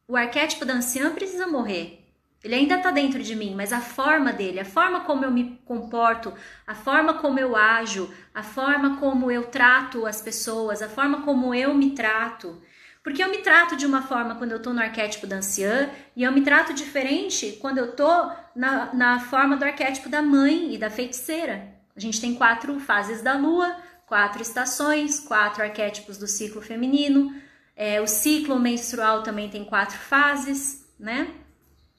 o 0.06 0.16
arquétipo 0.16 0.64
da 0.64 0.74
anciã 0.74 1.14
precisa 1.14 1.46
morrer. 1.46 2.00
Ele 2.42 2.54
ainda 2.54 2.76
está 2.76 2.90
dentro 2.90 3.22
de 3.22 3.36
mim, 3.36 3.54
mas 3.54 3.70
a 3.72 3.80
forma 3.80 4.32
dele, 4.32 4.60
a 4.60 4.64
forma 4.64 5.00
como 5.00 5.24
eu 5.24 5.30
me 5.30 5.60
comporto, 5.64 6.32
a 6.66 6.74
forma 6.74 7.14
como 7.14 7.38
eu 7.38 7.54
ajo, 7.54 8.12
a 8.34 8.42
forma 8.42 8.96
como 8.96 9.30
eu 9.30 9.44
trato 9.44 10.06
as 10.06 10.22
pessoas, 10.22 10.80
a 10.80 10.88
forma 10.88 11.20
como 11.20 11.54
eu 11.54 11.74
me 11.74 11.90
trato. 11.90 12.60
Porque 13.02 13.22
eu 13.22 13.30
me 13.30 13.38
trato 13.38 13.76
de 13.76 13.84
uma 13.84 14.02
forma 14.02 14.34
quando 14.36 14.52
eu 14.52 14.56
estou 14.56 14.72
no 14.72 14.80
arquétipo 14.80 15.26
da 15.26 15.36
anciã 15.36 15.90
e 16.16 16.22
eu 16.22 16.32
me 16.32 16.40
trato 16.40 16.72
diferente 16.72 17.58
quando 17.60 17.78
eu 17.78 17.90
estou 17.90 18.32
na, 18.54 18.94
na 18.94 19.20
forma 19.20 19.56
do 19.56 19.64
arquétipo 19.64 20.08
da 20.08 20.22
mãe 20.22 20.74
e 20.74 20.78
da 20.78 20.90
feiticeira. 20.90 21.74
A 21.94 22.00
gente 22.00 22.20
tem 22.20 22.34
quatro 22.34 22.80
fases 22.80 23.20
da 23.20 23.34
lua, 23.34 23.76
quatro 24.10 24.42
estações, 24.42 25.20
quatro 25.20 25.62
arquétipos 25.62 26.18
do 26.18 26.26
ciclo 26.26 26.60
feminino. 26.60 27.32
É, 27.76 28.00
o 28.00 28.08
ciclo 28.08 28.58
menstrual 28.58 29.22
também 29.22 29.48
tem 29.48 29.64
quatro 29.64 29.96
fases, 29.96 30.84
né? 30.98 31.32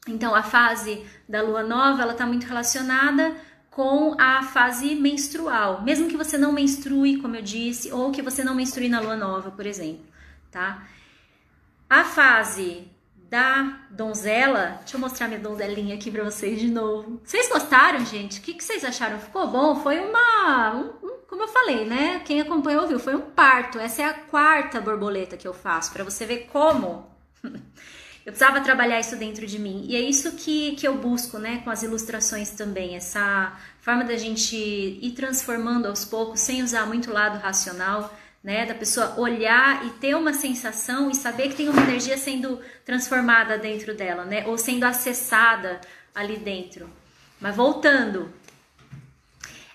Então, 0.06 0.36
a 0.36 0.44
fase 0.44 1.06
da 1.28 1.42
lua 1.42 1.64
nova, 1.64 2.02
ela 2.02 2.12
está 2.12 2.26
muito 2.26 2.46
relacionada 2.46 3.34
com 3.70 4.14
a 4.20 4.44
fase 4.44 4.94
menstrual. 4.94 5.84
Mesmo 5.84 6.10
que 6.10 6.18
você 6.18 6.38
não 6.38 6.52
menstrue, 6.52 7.22
como 7.22 7.38
eu 7.38 7.42
disse, 7.42 7.90
ou 7.94 8.12
que 8.12 8.22
você 8.22 8.44
não 8.44 8.54
menstrue 8.54 8.90
na 8.90 9.00
lua 9.00 9.16
nova, 9.16 9.50
por 9.50 9.66
exemplo, 9.66 10.04
tá? 10.52 10.86
A 11.90 12.04
fase 12.04 12.92
da 13.32 13.80
donzela, 13.90 14.80
deixa 14.80 14.98
eu 14.98 15.00
mostrar 15.00 15.30
minha 15.30 15.40
donzelinha 15.40 15.96
aqui 15.96 16.12
para 16.12 16.26
vocês 16.26 16.60
de 16.60 16.70
novo. 16.70 17.22
Vocês 17.24 17.48
gostaram, 17.48 18.06
gente? 18.06 18.42
O 18.42 18.44
que, 18.44 18.54
que 18.54 18.62
vocês 18.62 18.84
acharam? 18.84 19.18
Ficou 19.18 19.48
bom? 19.48 19.78
Foi 19.78 19.98
uma, 20.00 20.76
um, 20.76 21.01
como 21.32 21.44
eu 21.44 21.48
falei, 21.48 21.86
né? 21.86 22.22
Quem 22.26 22.42
acompanhou 22.42 22.86
viu, 22.86 23.00
foi 23.00 23.16
um 23.16 23.22
parto. 23.22 23.80
Essa 23.80 24.02
é 24.02 24.06
a 24.06 24.14
quarta 24.14 24.82
borboleta 24.82 25.38
que 25.38 25.48
eu 25.48 25.54
faço 25.54 25.94
para 25.94 26.04
você 26.04 26.26
ver 26.26 26.50
como 26.52 27.10
eu 27.42 28.34
precisava 28.34 28.60
trabalhar 28.60 29.00
isso 29.00 29.16
dentro 29.16 29.48
de 29.48 29.58
mim. 29.58 29.86
E 29.88 29.96
é 29.96 30.02
isso 30.02 30.34
que, 30.34 30.76
que 30.76 30.86
eu 30.86 30.98
busco, 30.98 31.40
né, 31.40 31.62
com 31.64 31.70
as 31.70 31.84
ilustrações 31.84 32.50
também, 32.50 32.98
essa 32.98 33.58
forma 33.80 34.04
da 34.04 34.18
gente 34.18 34.58
ir 34.58 35.14
transformando 35.16 35.88
aos 35.88 36.04
poucos, 36.04 36.42
sem 36.42 36.62
usar 36.62 36.86
muito 36.86 37.10
o 37.10 37.14
lado 37.14 37.40
racional, 37.40 38.14
né, 38.44 38.66
da 38.66 38.76
pessoa 38.76 39.18
olhar 39.18 39.86
e 39.86 39.92
ter 39.92 40.18
uma 40.18 40.34
sensação 40.34 41.10
e 41.10 41.16
saber 41.16 41.48
que 41.48 41.56
tem 41.56 41.70
uma 41.70 41.82
energia 41.82 42.18
sendo 42.18 42.60
transformada 42.84 43.58
dentro 43.58 43.96
dela, 43.96 44.26
né, 44.26 44.46
ou 44.48 44.58
sendo 44.58 44.84
acessada 44.84 45.80
ali 46.14 46.36
dentro. 46.36 46.90
Mas 47.40 47.56
voltando, 47.56 48.34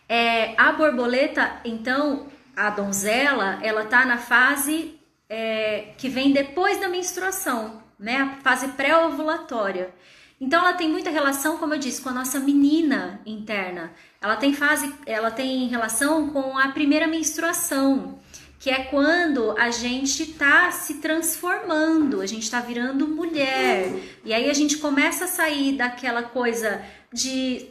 é, 0.08 0.54
a 0.60 0.72
borboleta, 0.72 1.60
então, 1.64 2.26
a 2.54 2.70
donzela, 2.70 3.58
ela 3.62 3.84
tá 3.84 4.04
na 4.04 4.18
fase 4.18 4.98
é, 5.28 5.92
que 5.98 6.08
vem 6.08 6.32
depois 6.32 6.80
da 6.80 6.88
menstruação, 6.88 7.82
né? 7.98 8.16
A 8.18 8.42
fase 8.42 8.68
pré-ovulatória. 8.68 9.92
Então 10.40 10.60
ela 10.60 10.74
tem 10.74 10.88
muita 10.88 11.10
relação, 11.10 11.56
como 11.56 11.74
eu 11.74 11.78
disse, 11.78 12.00
com 12.00 12.10
a 12.10 12.12
nossa 12.12 12.38
menina 12.38 13.20
interna. 13.24 13.92
Ela 14.20 14.36
tem 14.36 14.52
fase, 14.52 14.92
ela 15.06 15.30
tem 15.30 15.66
relação 15.68 16.28
com 16.28 16.58
a 16.58 16.68
primeira 16.68 17.06
menstruação, 17.06 18.18
que 18.58 18.70
é 18.70 18.84
quando 18.84 19.52
a 19.58 19.70
gente 19.70 20.24
está 20.24 20.70
se 20.70 20.94
transformando, 20.94 22.20
a 22.20 22.26
gente 22.26 22.42
está 22.42 22.60
virando 22.60 23.08
mulher. 23.08 23.92
E 24.24 24.34
aí 24.34 24.50
a 24.50 24.54
gente 24.54 24.76
começa 24.76 25.24
a 25.24 25.28
sair 25.28 25.72
daquela 25.72 26.22
coisa 26.22 26.82
de 27.12 27.70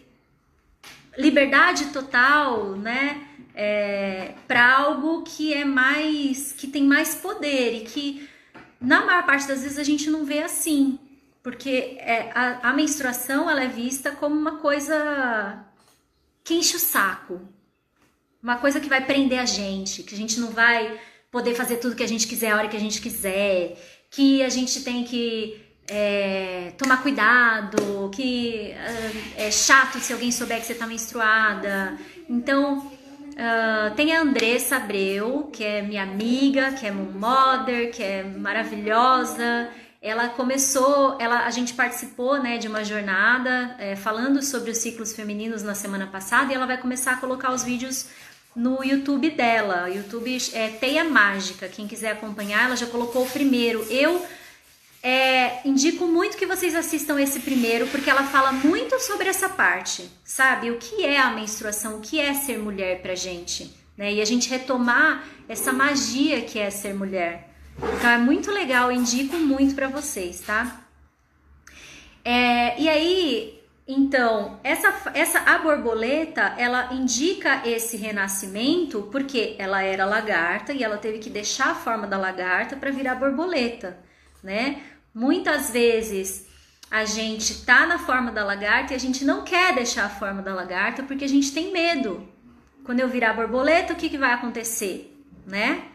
liberdade 1.17 1.85
total, 1.85 2.75
né? 2.75 3.27
É, 3.53 4.33
para 4.47 4.75
algo 4.75 5.23
que 5.23 5.53
é 5.53 5.63
mais 5.63 6.51
que 6.51 6.67
tem 6.67 6.83
mais 6.83 7.15
poder 7.15 7.77
e 7.77 7.81
que 7.85 8.29
na 8.81 9.05
maior 9.05 9.25
parte 9.25 9.47
das 9.47 9.63
vezes 9.63 9.79
a 9.79 9.83
gente 9.83 10.09
não 10.09 10.25
vê 10.25 10.43
assim, 10.43 10.99
porque 11.41 11.97
é, 11.99 12.31
a, 12.35 12.69
a 12.69 12.73
menstruação 12.73 13.49
ela 13.49 13.63
é 13.63 13.67
vista 13.67 14.11
como 14.11 14.35
uma 14.35 14.57
coisa 14.57 15.65
que 16.43 16.53
enche 16.53 16.75
o 16.75 16.79
saco. 16.79 17.41
Uma 18.43 18.57
coisa 18.57 18.79
que 18.79 18.89
vai 18.89 19.03
prender 19.03 19.39
a 19.39 19.45
gente, 19.45 20.03
que 20.03 20.13
a 20.13 20.17
gente 20.17 20.39
não 20.39 20.51
vai 20.51 20.99
poder 21.31 21.55
fazer 21.55 21.77
tudo 21.77 21.95
que 21.95 22.03
a 22.03 22.07
gente 22.07 22.27
quiser 22.27 22.51
a 22.51 22.57
hora 22.57 22.67
que 22.67 22.77
a 22.77 22.79
gente 22.79 23.01
quiser, 23.01 23.77
que 24.11 24.43
a 24.43 24.49
gente 24.49 24.83
tem 24.83 25.03
que 25.03 25.64
é, 25.87 26.73
tomar 26.77 27.01
cuidado, 27.01 28.09
que 28.13 28.73
uh, 28.73 29.33
é 29.37 29.51
chato 29.51 29.99
se 29.99 30.11
alguém 30.13 30.31
souber 30.31 30.59
que 30.59 30.65
você 30.65 30.73
está 30.73 30.87
menstruada. 30.87 31.97
Então, 32.27 32.79
uh, 32.79 33.95
tem 33.95 34.15
a 34.15 34.21
Andressa 34.21 34.77
Abreu, 34.77 35.49
que 35.53 35.63
é 35.63 35.81
minha 35.81 36.03
amiga, 36.03 36.71
que 36.71 36.87
é 36.87 36.91
mother, 36.91 37.91
que 37.91 38.01
é 38.01 38.23
maravilhosa. 38.23 39.69
Ela 40.01 40.29
começou, 40.29 41.17
ela, 41.19 41.45
a 41.45 41.49
gente 41.49 41.73
participou 41.73 42.41
né, 42.41 42.57
de 42.57 42.67
uma 42.67 42.83
jornada 42.83 43.75
é, 43.79 43.95
falando 43.95 44.41
sobre 44.43 44.69
os 44.69 44.77
ciclos 44.77 45.13
femininos 45.13 45.63
na 45.63 45.73
semana 45.73 46.05
passada 46.05 46.51
e 46.51 46.55
ela 46.55 46.67
vai 46.67 46.77
começar 46.77 47.13
a 47.13 47.17
colocar 47.17 47.51
os 47.51 47.63
vídeos 47.63 48.07
no 48.55 48.83
YouTube 48.83 49.31
dela. 49.31 49.89
YouTube 49.89 50.37
é 50.53 50.69
Teia 50.69 51.03
Mágica. 51.03 51.67
Quem 51.67 51.87
quiser 51.87 52.11
acompanhar, 52.11 52.65
ela 52.65 52.75
já 52.75 52.85
colocou 52.85 53.23
o 53.23 53.29
primeiro. 53.29 53.83
Eu 53.89 54.23
é, 55.07 55.61
indico 55.63 56.07
muito 56.07 56.35
que 56.35 56.47
vocês 56.47 56.73
assistam 56.73 57.21
esse 57.21 57.41
primeiro, 57.41 57.85
porque 57.89 58.09
ela 58.09 58.23
fala 58.23 58.51
muito 58.51 58.99
sobre 58.99 59.29
essa 59.29 59.47
parte, 59.47 60.09
sabe? 60.23 60.71
O 60.71 60.79
que 60.79 61.05
é 61.05 61.19
a 61.19 61.29
menstruação, 61.29 61.97
o 61.97 62.01
que 62.01 62.19
é 62.19 62.33
ser 62.33 62.57
mulher 62.57 63.03
pra 63.03 63.13
gente, 63.13 63.71
né? 63.95 64.11
E 64.11 64.19
a 64.19 64.25
gente 64.25 64.49
retomar 64.49 65.23
essa 65.47 65.71
magia 65.71 66.41
que 66.41 66.57
é 66.57 66.71
ser 66.71 66.95
mulher. 66.95 67.51
Então 67.77 68.09
é 68.09 68.17
muito 68.17 68.49
legal, 68.49 68.91
indico 68.91 69.37
muito 69.37 69.75
para 69.75 69.89
vocês, 69.89 70.39
tá? 70.39 70.81
É, 72.23 72.81
e 72.81 72.89
aí, 72.89 73.61
então, 73.87 74.59
essa, 74.63 75.11
essa 75.13 75.39
a 75.41 75.59
borboleta, 75.59 76.55
ela 76.57 76.91
indica 76.91 77.61
esse 77.63 77.95
renascimento 77.95 79.07
porque 79.11 79.55
ela 79.59 79.83
era 79.83 80.03
lagarta 80.03 80.73
e 80.73 80.83
ela 80.83 80.97
teve 80.97 81.19
que 81.19 81.29
deixar 81.29 81.69
a 81.69 81.75
forma 81.75 82.07
da 82.07 82.17
lagarta 82.17 82.75
para 82.75 82.89
virar 82.89 83.13
borboleta, 83.13 83.99
né? 84.41 84.81
Muitas 85.15 85.69
vezes 85.69 86.45
a 86.91 87.05
gente 87.05 87.65
tá 87.65 87.85
na 87.87 87.97
forma 87.97 88.33
da 88.33 88.43
lagarta 88.43 88.91
e 88.91 88.97
a 88.97 88.99
gente 88.99 89.23
não 89.23 89.45
quer 89.45 89.73
deixar 89.73 90.03
a 90.03 90.09
forma 90.09 90.41
da 90.41 90.53
lagarta 90.53 91.03
porque 91.03 91.23
a 91.23 91.29
gente 91.29 91.53
tem 91.53 91.71
medo. 91.71 92.27
Quando 92.83 92.99
eu 92.99 93.07
virar 93.07 93.33
borboleta, 93.33 93.93
o 93.93 93.95
que, 93.95 94.09
que 94.09 94.17
vai 94.17 94.33
acontecer, 94.33 95.17
né? 95.47 95.85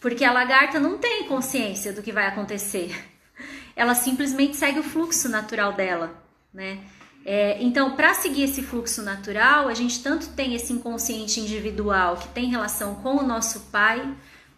Porque 0.00 0.24
a 0.24 0.32
lagarta 0.32 0.78
não 0.78 0.96
tem 0.96 1.24
consciência 1.24 1.92
do 1.92 2.04
que 2.04 2.12
vai 2.12 2.28
acontecer. 2.28 2.94
Ela 3.74 3.96
simplesmente 3.96 4.56
segue 4.56 4.78
o 4.78 4.84
fluxo 4.84 5.28
natural 5.28 5.72
dela, 5.72 6.22
né? 6.54 6.78
É, 7.24 7.60
então, 7.60 7.96
para 7.96 8.14
seguir 8.14 8.44
esse 8.44 8.62
fluxo 8.62 9.02
natural, 9.02 9.66
a 9.66 9.74
gente 9.74 10.00
tanto 10.04 10.28
tem 10.28 10.54
esse 10.54 10.72
inconsciente 10.72 11.40
individual 11.40 12.16
que 12.16 12.28
tem 12.28 12.48
relação 12.48 12.94
com 12.94 13.16
o 13.16 13.26
nosso 13.26 13.60
pai, 13.72 14.08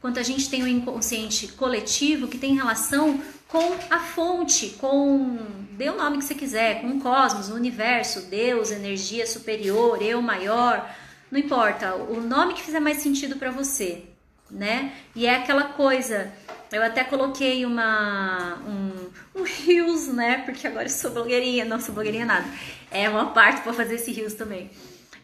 quanto 0.01 0.19
a 0.19 0.23
gente 0.23 0.49
tem 0.49 0.63
o 0.63 0.69
inconsciente 0.69 1.49
coletivo 1.49 2.29
que 2.29 2.39
tem 2.39 2.55
relação 2.55 3.21
com 3.49 3.77
a 3.91 3.99
fonte, 3.99 4.77
com 4.81 5.39
dê 5.73 5.89
o 5.89 5.97
nome 5.97 6.19
que 6.19 6.25
você 6.25 6.35
quiser, 6.35 6.81
com 6.81 6.89
o 6.93 7.01
cosmos, 7.01 7.49
o 7.49 7.55
universo, 7.55 8.23
Deus, 8.23 8.71
energia 8.71 9.27
superior, 9.27 10.01
eu 10.03 10.23
maior, 10.23 10.89
não 11.31 11.39
importa, 11.39 11.95
o 11.95 12.21
nome 12.21 12.55
que 12.55 12.63
fizer 12.63 12.81
mais 12.81 12.99
sentido 12.99 13.37
para 13.37 13.51
você, 13.51 14.05
né? 14.51 14.93
E 15.17 15.27
é 15.27 15.37
aquela 15.37 15.65
coisa, 15.65 16.33
eu 16.71 16.83
até 16.83 17.03
coloquei 17.03 17.67
uma 17.67 18.59
um, 18.67 19.41
um 19.41 19.43
rios, 19.43 20.07
né? 20.09 20.39
Porque 20.45 20.67
agora 20.67 20.85
eu 20.85 20.91
sou 20.91 21.11
blogueirinha, 21.11 21.65
não 21.65 21.81
sou 21.81 21.95
blogueirinha 21.95 22.27
nada. 22.27 22.47
É 22.91 23.09
uma 23.09 23.31
parte 23.31 23.63
para 23.63 23.73
fazer 23.73 23.97
esse 23.97 24.13
rios 24.13 24.35
também. 24.35 24.71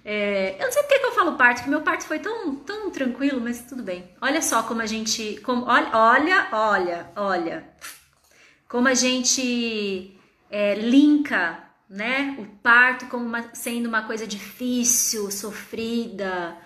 É, 0.09 0.55
eu 0.61 0.67
não 0.67 0.73
sei 0.73 0.83
porque 0.85 1.01
que 1.01 1.07
eu 1.07 1.13
falo 1.13 1.33
parto, 1.33 1.57
porque 1.57 1.71
meu 1.71 1.83
parto 1.83 2.05
foi 2.05 2.21
tão, 2.21 2.55
tão 2.55 2.91
tranquilo, 2.91 3.41
mas 3.41 3.63
tudo 3.63 3.83
bem. 3.83 4.09
Olha 4.21 4.41
só 4.41 4.63
como 4.63 4.81
a 4.81 4.87
gente. 4.87 5.41
Como, 5.43 5.67
olha, 5.67 5.91
olha, 5.93 6.49
olha, 6.53 7.11
olha 7.17 7.65
como 8.69 8.89
a 8.89 8.95
gente 8.95 10.17
é, 10.51 10.75
linka 10.75 11.59
né, 11.89 12.37
o 12.39 12.45
parto 12.63 13.07
como 13.07 13.25
uma, 13.25 13.55
sendo 13.55 13.89
uma 13.89 14.03
coisa 14.03 14.27
difícil, 14.27 15.31
sofrida, 15.31 16.57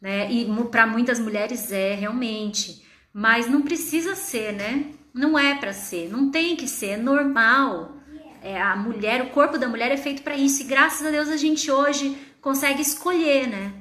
né? 0.00 0.30
E 0.32 0.46
para 0.70 0.86
muitas 0.86 1.20
mulheres 1.20 1.70
é 1.70 1.94
realmente, 1.94 2.82
mas 3.12 3.46
não 3.46 3.60
precisa 3.60 4.14
ser, 4.14 4.52
né? 4.52 4.86
Não 5.12 5.38
é 5.38 5.54
para 5.54 5.74
ser, 5.74 6.08
não 6.10 6.30
tem 6.30 6.56
que 6.56 6.66
ser, 6.66 6.90
é 6.90 6.96
normal. 6.96 7.96
É, 8.42 8.58
a 8.58 8.74
mulher, 8.74 9.20
o 9.22 9.30
corpo 9.30 9.58
da 9.58 9.68
mulher 9.68 9.92
é 9.92 9.98
feito 9.98 10.22
para 10.22 10.34
isso 10.34 10.62
e 10.62 10.64
graças 10.64 11.06
a 11.06 11.10
Deus 11.10 11.28
a 11.28 11.36
gente 11.36 11.70
hoje 11.70 12.16
consegue 12.40 12.82
escolher, 12.82 13.46
né? 13.46 13.72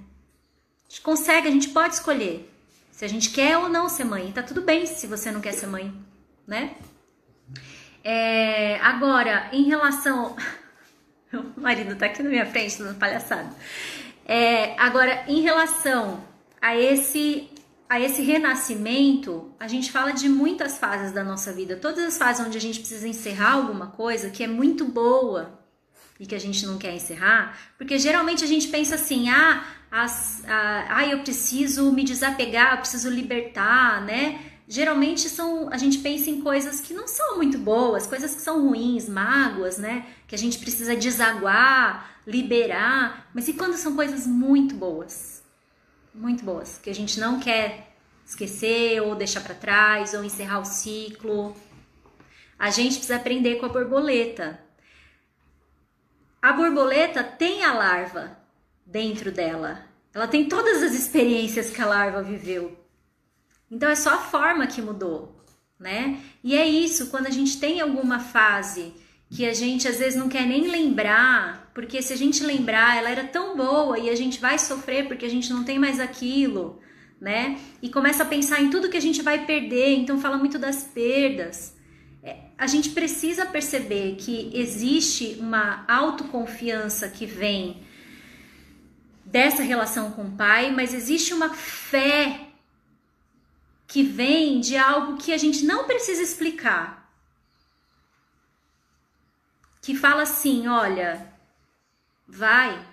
A 0.87 0.89
gente 0.89 1.01
consegue, 1.01 1.47
a 1.47 1.51
gente 1.51 1.69
pode 1.69 1.93
escolher 1.95 2.49
se 2.91 3.05
a 3.05 3.07
gente 3.07 3.29
quer 3.29 3.57
ou 3.57 3.69
não 3.69 3.87
ser 3.87 4.03
mãe. 4.03 4.31
Tá 4.31 4.43
tudo 4.43 4.61
bem 4.61 4.85
se 4.85 5.07
você 5.07 5.31
não 5.31 5.39
quer 5.39 5.53
ser 5.53 5.67
mãe, 5.67 5.93
né? 6.45 6.75
É, 8.03 8.79
agora, 8.81 9.49
em 9.53 9.63
relação. 9.63 10.35
o 11.31 11.61
marido 11.61 11.95
tá 11.95 12.07
aqui 12.07 12.23
na 12.23 12.29
minha 12.29 12.45
frente, 12.45 12.77
dando 12.79 12.97
palhaçada. 12.97 13.53
É, 14.25 14.75
agora, 14.79 15.23
em 15.27 15.41
relação 15.41 16.23
a 16.61 16.75
esse, 16.75 17.49
a 17.87 17.99
esse 17.99 18.21
renascimento, 18.21 19.53
a 19.59 19.67
gente 19.67 19.91
fala 19.91 20.11
de 20.11 20.27
muitas 20.27 20.77
fases 20.77 21.11
da 21.11 21.23
nossa 21.23 21.53
vida. 21.53 21.75
Todas 21.75 22.03
as 22.03 22.17
fases 22.17 22.45
onde 22.45 22.57
a 22.57 22.61
gente 22.61 22.79
precisa 22.79 23.07
encerrar 23.07 23.53
alguma 23.53 23.87
coisa 23.87 24.29
que 24.29 24.43
é 24.43 24.47
muito 24.47 24.85
boa 24.85 25.58
e 26.19 26.25
que 26.25 26.35
a 26.35 26.39
gente 26.39 26.65
não 26.65 26.77
quer 26.77 26.93
encerrar, 26.93 27.57
porque 27.77 27.97
geralmente 27.97 28.43
a 28.43 28.47
gente 28.47 28.67
pensa 28.67 28.95
assim: 28.95 29.29
ah, 29.29 29.63
as, 29.89 30.43
ah, 30.47 30.87
ah 30.89 31.07
eu 31.07 31.19
preciso 31.19 31.91
me 31.91 32.03
desapegar, 32.03 32.73
eu 32.73 32.79
preciso 32.79 33.09
libertar, 33.09 34.01
né? 34.03 34.49
geralmente 34.69 35.27
são 35.27 35.67
a 35.73 35.77
gente 35.77 35.97
pensa 35.97 36.29
em 36.29 36.41
coisas 36.41 36.79
que 36.79 36.93
não 36.93 37.07
são 37.07 37.37
muito 37.37 37.57
boas, 37.57 38.05
coisas 38.05 38.35
que 38.35 38.41
são 38.41 38.67
ruins, 38.67 39.09
mágoas, 39.09 39.79
né? 39.79 40.05
Que 40.27 40.35
a 40.35 40.37
gente 40.37 40.59
precisa 40.59 40.95
desaguar, 40.95 42.21
liberar. 42.25 43.27
Mas 43.33 43.47
e 43.47 43.53
quando 43.53 43.75
são 43.75 43.95
coisas 43.95 44.27
muito 44.27 44.75
boas? 44.75 45.43
Muito 46.13 46.45
boas, 46.45 46.77
que 46.77 46.89
a 46.89 46.93
gente 46.93 47.19
não 47.19 47.39
quer 47.39 47.95
esquecer 48.25 49.01
ou 49.01 49.15
deixar 49.15 49.41
para 49.41 49.55
trás 49.55 50.13
ou 50.13 50.23
encerrar 50.23 50.59
o 50.59 50.65
ciclo. 50.65 51.55
A 52.57 52.69
gente 52.69 52.97
precisa 52.97 53.15
aprender 53.15 53.55
com 53.55 53.65
a 53.65 53.69
borboleta. 53.69 54.59
A 56.41 56.53
borboleta 56.53 57.21
tem 57.21 57.65
a 57.65 57.73
larva 57.73 58.37
dentro 58.85 59.31
dela. 59.31 59.85
Ela 60.13 60.27
tem 60.27 60.47
todas 60.47 60.81
as 60.81 60.93
experiências 60.93 61.69
que 61.69 61.81
a 61.81 61.85
larva 61.85 62.23
viveu. 62.23 62.77
Então 63.69 63.89
é 63.89 63.95
só 63.95 64.15
a 64.15 64.19
forma 64.19 64.65
que 64.65 64.81
mudou, 64.81 65.43
né? 65.77 66.19
E 66.43 66.57
é 66.57 66.65
isso, 66.65 67.07
quando 67.07 67.27
a 67.27 67.31
gente 67.31 67.59
tem 67.59 67.81
alguma 67.81 68.19
fase 68.19 68.93
que 69.29 69.45
a 69.45 69.53
gente 69.53 69.87
às 69.87 69.99
vezes 69.99 70.17
não 70.17 70.29
quer 70.29 70.45
nem 70.45 70.67
lembrar, 70.69 71.69
porque 71.73 72.01
se 72.01 72.13
a 72.13 72.15
gente 72.15 72.43
lembrar, 72.43 72.97
ela 72.97 73.09
era 73.09 73.25
tão 73.25 73.55
boa 73.55 73.99
e 73.99 74.09
a 74.09 74.15
gente 74.15 74.39
vai 74.39 74.57
sofrer 74.57 75.07
porque 75.07 75.25
a 75.25 75.29
gente 75.29 75.51
não 75.53 75.63
tem 75.63 75.77
mais 75.77 75.99
aquilo, 75.99 76.79
né? 77.21 77.59
E 77.81 77.89
começa 77.89 78.23
a 78.23 78.25
pensar 78.25 78.61
em 78.61 78.69
tudo 78.69 78.89
que 78.89 78.97
a 78.97 79.01
gente 79.01 79.21
vai 79.21 79.45
perder, 79.45 79.97
então 79.97 80.19
fala 80.19 80.37
muito 80.37 80.57
das 80.57 80.83
perdas. 80.83 81.77
É, 82.21 82.37
a 82.57 82.67
gente 82.67 82.89
precisa 82.89 83.45
perceber 83.45 84.15
que 84.17 84.51
existe 84.53 85.37
uma 85.39 85.85
autoconfiança 85.87 87.07
que 87.09 87.25
vem 87.25 87.81
dessa 89.23 89.61
relação 89.63 90.11
com 90.11 90.23
o 90.23 90.31
pai, 90.35 90.71
mas 90.71 90.93
existe 90.93 91.33
uma 91.33 91.53
fé 91.53 92.47
que 93.87 94.03
vem 94.03 94.59
de 94.59 94.75
algo 94.75 95.17
que 95.17 95.31
a 95.31 95.37
gente 95.37 95.63
não 95.63 95.85
precisa 95.85 96.21
explicar. 96.21 97.11
Que 99.81 99.95
fala 99.95 100.23
assim: 100.23 100.67
olha, 100.67 101.33
vai, 102.27 102.85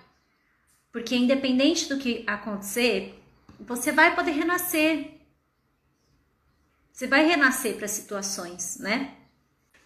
porque 0.91 1.15
independente 1.15 1.89
do 1.89 1.97
que 1.97 2.23
acontecer, 2.25 3.21
você 3.59 3.91
vai 3.91 4.15
poder 4.15 4.31
renascer. 4.31 5.15
Você 6.91 7.05
vai 7.05 7.25
renascer 7.25 7.75
para 7.75 7.87
situações, 7.87 8.77
né? 8.79 9.16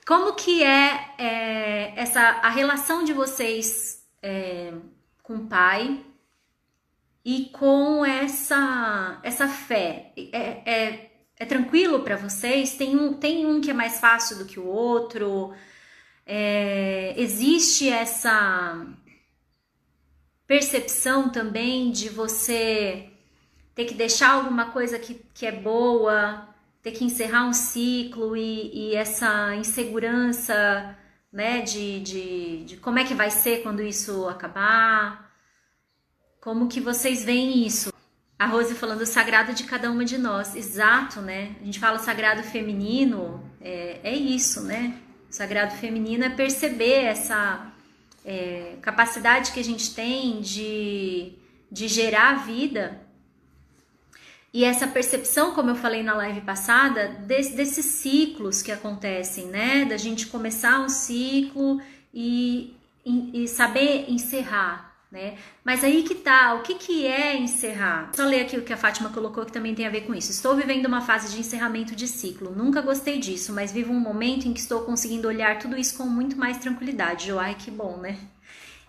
Como 0.05 0.33
que 0.33 0.63
é, 0.63 1.13
é, 1.17 1.93
essa 1.95 2.21
a 2.21 2.49
relação 2.49 3.03
de 3.03 3.13
vocês 3.13 4.03
é, 4.21 4.73
com 5.23 5.35
o 5.35 5.47
pai 5.47 6.03
e 7.23 7.45
com 7.53 8.05
essa 8.05 9.19
essa 9.23 9.47
fé. 9.47 10.11
É, 10.31 10.71
é, 10.71 11.11
é 11.37 11.45
tranquilo 11.45 12.01
para 12.03 12.15
vocês? 12.15 12.75
Tem 12.75 12.95
um, 12.95 13.13
tem 13.13 13.45
um 13.45 13.61
que 13.61 13.71
é 13.71 13.73
mais 13.73 13.99
fácil 13.99 14.37
do 14.37 14.45
que 14.45 14.59
o 14.59 14.65
outro? 14.65 15.53
É, 16.25 17.13
existe 17.17 17.89
essa 17.89 18.85
percepção 20.47 21.29
também 21.29 21.91
de 21.91 22.09
você 22.09 23.09
ter 23.73 23.85
que 23.85 23.93
deixar 23.93 24.31
alguma 24.33 24.71
coisa 24.71 24.99
que, 24.99 25.15
que 25.33 25.45
é 25.45 25.51
boa, 25.51 26.50
ter 26.81 26.91
que 26.91 27.03
encerrar 27.03 27.45
um 27.47 27.53
ciclo 27.53 28.35
e, 28.35 28.71
e 28.91 28.95
essa 28.95 29.55
insegurança 29.55 30.97
né, 31.31 31.61
de, 31.61 31.99
de, 31.99 32.63
de 32.65 32.77
como 32.77 32.99
é 32.99 33.03
que 33.03 33.13
vai 33.13 33.29
ser 33.31 33.61
quando 33.61 33.81
isso 33.81 34.27
acabar. 34.27 35.31
como 36.41 36.67
que 36.67 36.81
vocês 36.81 37.23
veem 37.23 37.65
isso? 37.65 37.93
A 38.37 38.47
Rose 38.47 38.73
falando 38.73 39.01
o 39.01 39.05
sagrado 39.05 39.53
de 39.53 39.63
cada 39.65 39.91
uma 39.91 40.03
de 40.03 40.17
nós. 40.17 40.55
Exato, 40.55 41.21
né? 41.21 41.55
A 41.61 41.65
gente 41.65 41.79
fala 41.79 41.99
sagrado 41.99 42.41
feminino, 42.41 43.43
é, 43.61 43.99
é 44.03 44.15
isso, 44.15 44.61
né? 44.61 44.97
O 45.29 45.33
sagrado 45.33 45.75
feminino 45.75 46.25
é 46.25 46.29
perceber 46.29 47.03
essa 47.03 47.71
é, 48.25 48.77
capacidade 48.81 49.51
que 49.51 49.59
a 49.59 49.63
gente 49.63 49.93
tem 49.93 50.41
de, 50.41 51.33
de 51.71 51.87
gerar 51.87 52.45
vida 52.45 53.00
e 54.53 54.65
essa 54.65 54.85
percepção, 54.85 55.53
como 55.53 55.69
eu 55.69 55.75
falei 55.75 56.03
na 56.03 56.13
live 56.13 56.41
passada, 56.41 57.07
desse, 57.25 57.55
desses 57.55 57.85
ciclos 57.85 58.61
que 58.61 58.71
acontecem, 58.71 59.45
né? 59.45 59.85
Da 59.85 59.95
gente 59.95 60.27
começar 60.27 60.81
um 60.81 60.89
ciclo 60.89 61.81
e, 62.13 62.75
e, 63.05 63.43
e 63.43 63.47
saber 63.47 64.11
encerrar, 64.11 64.93
né? 65.09 65.37
Mas 65.63 65.85
aí 65.85 66.03
que 66.03 66.15
tá, 66.15 66.53
o 66.55 66.63
que, 66.63 66.75
que 66.75 67.07
é 67.07 67.37
encerrar? 67.37 68.11
Só 68.13 68.25
ler 68.25 68.41
aqui 68.41 68.57
o 68.57 68.61
que 68.61 68.73
a 68.73 68.77
Fátima 68.77 69.09
colocou 69.09 69.45
que 69.45 69.53
também 69.53 69.73
tem 69.73 69.87
a 69.87 69.89
ver 69.89 70.01
com 70.01 70.13
isso. 70.13 70.31
Estou 70.31 70.53
vivendo 70.53 70.85
uma 70.85 70.99
fase 70.99 71.33
de 71.33 71.39
encerramento 71.39 71.95
de 71.95 72.05
ciclo. 72.05 72.53
Nunca 72.53 72.81
gostei 72.81 73.19
disso, 73.19 73.53
mas 73.53 73.71
vivo 73.71 73.93
um 73.93 73.99
momento 74.01 74.49
em 74.49 74.53
que 74.53 74.59
estou 74.59 74.81
conseguindo 74.81 75.29
olhar 75.29 75.59
tudo 75.59 75.77
isso 75.77 75.97
com 75.97 76.03
muito 76.03 76.35
mais 76.35 76.57
tranquilidade. 76.57 77.31
Ai 77.31 77.55
que 77.55 77.71
bom, 77.71 77.95
né? 77.95 78.17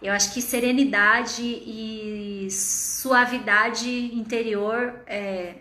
Eu 0.03 0.13
acho 0.13 0.35
que 0.35 0.43
serenidade 0.43 1.43
e 1.43 2.49
suavidade 2.51 3.89
interior 3.89 5.01
é, 5.07 5.55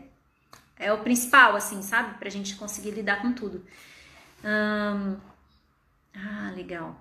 é 0.80 0.92
o 0.92 0.98
principal, 0.98 1.56
assim, 1.56 1.82
sabe? 1.84 2.18
Pra 2.18 2.30
gente 2.30 2.56
conseguir 2.56 2.92
lidar 2.92 3.22
com 3.22 3.32
tudo. 3.32 3.64
Hum... 4.44 5.18
Ah, 6.14 6.52
legal. 6.56 7.00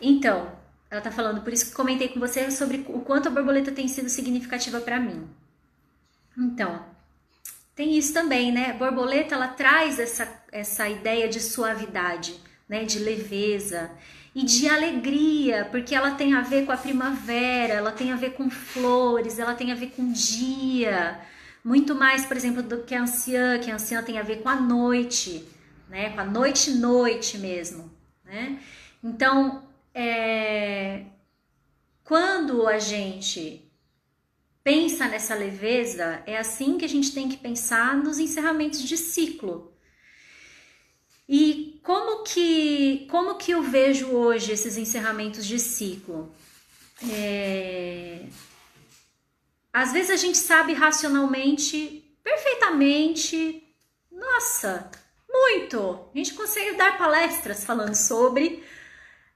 Então, 0.00 0.50
ela 0.90 1.00
tá 1.00 1.10
falando, 1.12 1.42
por 1.42 1.52
isso 1.52 1.66
que 1.66 1.72
comentei 1.72 2.08
com 2.08 2.18
você 2.18 2.50
sobre 2.50 2.84
o 2.88 3.00
quanto 3.00 3.28
a 3.28 3.30
borboleta 3.30 3.70
tem 3.70 3.86
sido 3.86 4.08
significativa 4.08 4.80
para 4.80 4.98
mim. 4.98 5.28
Então, 6.36 6.84
tem 7.76 7.96
isso 7.96 8.12
também, 8.12 8.50
né? 8.50 8.70
A 8.70 8.74
borboleta 8.74 9.34
ela 9.34 9.48
traz 9.48 9.98
essa, 9.98 10.26
essa 10.50 10.88
ideia 10.88 11.28
de 11.28 11.40
suavidade, 11.40 12.40
né? 12.68 12.84
De 12.84 12.98
leveza 12.98 13.90
e 14.34 14.44
de 14.44 14.68
alegria, 14.68 15.66
porque 15.70 15.94
ela 15.94 16.12
tem 16.12 16.34
a 16.34 16.42
ver 16.42 16.64
com 16.64 16.72
a 16.72 16.76
primavera, 16.76 17.74
ela 17.74 17.92
tem 17.92 18.12
a 18.12 18.16
ver 18.16 18.34
com 18.34 18.48
flores, 18.48 19.38
ela 19.38 19.54
tem 19.54 19.72
a 19.72 19.74
ver 19.74 19.90
com 19.90 20.12
dia, 20.12 21.20
muito 21.64 21.94
mais, 21.94 22.24
por 22.24 22.36
exemplo, 22.36 22.62
do 22.62 22.82
que 22.84 22.94
a 22.94 23.02
anciã, 23.02 23.58
que 23.58 23.70
a 23.70 23.74
anciã 23.74 24.02
tem 24.02 24.18
a 24.18 24.22
ver 24.22 24.42
com 24.42 24.48
a 24.48 24.56
noite, 24.56 25.46
né? 25.88 26.10
Com 26.10 26.20
a 26.20 26.24
noite-noite 26.24 27.38
mesmo, 27.38 27.92
né? 28.24 28.60
Então, 29.02 29.68
é, 29.94 31.04
quando 32.04 32.66
a 32.66 32.78
gente 32.78 33.70
pensa 34.64 35.06
nessa 35.08 35.34
leveza, 35.34 36.22
é 36.26 36.38
assim 36.38 36.78
que 36.78 36.84
a 36.84 36.88
gente 36.88 37.12
tem 37.12 37.28
que 37.28 37.36
pensar 37.36 37.96
nos 37.96 38.18
encerramentos 38.18 38.82
de 38.82 38.96
ciclo. 38.96 39.72
E 41.28 41.69
como 41.82 42.22
que, 42.24 43.06
como 43.10 43.36
que 43.36 43.52
eu 43.52 43.62
vejo 43.62 44.08
hoje 44.08 44.52
esses 44.52 44.76
encerramentos 44.76 45.46
de 45.46 45.58
ciclo? 45.58 46.32
É, 47.10 48.26
às 49.72 49.92
vezes 49.92 50.10
a 50.10 50.16
gente 50.16 50.38
sabe 50.38 50.72
racionalmente, 50.74 52.04
perfeitamente, 52.22 53.62
nossa, 54.10 54.90
muito. 55.28 56.10
A 56.14 56.18
gente 56.18 56.34
consegue 56.34 56.76
dar 56.76 56.98
palestras 56.98 57.64
falando 57.64 57.94
sobre, 57.94 58.62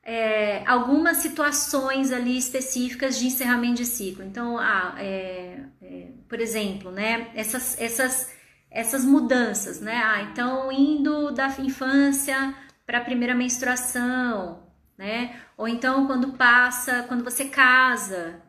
é, 0.03 0.63
algumas 0.67 1.19
situações 1.19 2.13
ali 2.13 2.37
específicas 2.37 3.19
de 3.19 3.27
encerramento 3.27 3.77
de 3.77 3.87
ciclo. 3.87 4.23
Então, 4.25 4.59
ah, 4.59 4.95
é, 4.99 5.61
é, 5.81 6.09
por 6.29 6.41
exemplo, 6.41 6.91
né, 6.91 7.31
essas, 7.35 7.81
essas, 7.81 8.34
essas 8.75 9.05
mudanças, 9.05 9.81
né? 9.81 10.03
Ah, 10.05 10.23
então 10.23 10.71
indo 10.73 11.31
da 11.31 11.49
infância 11.61 12.55
para 12.85 12.99
a 12.99 13.05
primeira 13.05 13.35
menstruação, 13.35 14.65
né? 14.99 15.41
Ou 15.57 15.69
então 15.69 16.07
quando 16.07 16.33
passa, 16.33 17.05
quando 17.09 17.23
você 17.23 17.45
casa, 17.45 18.43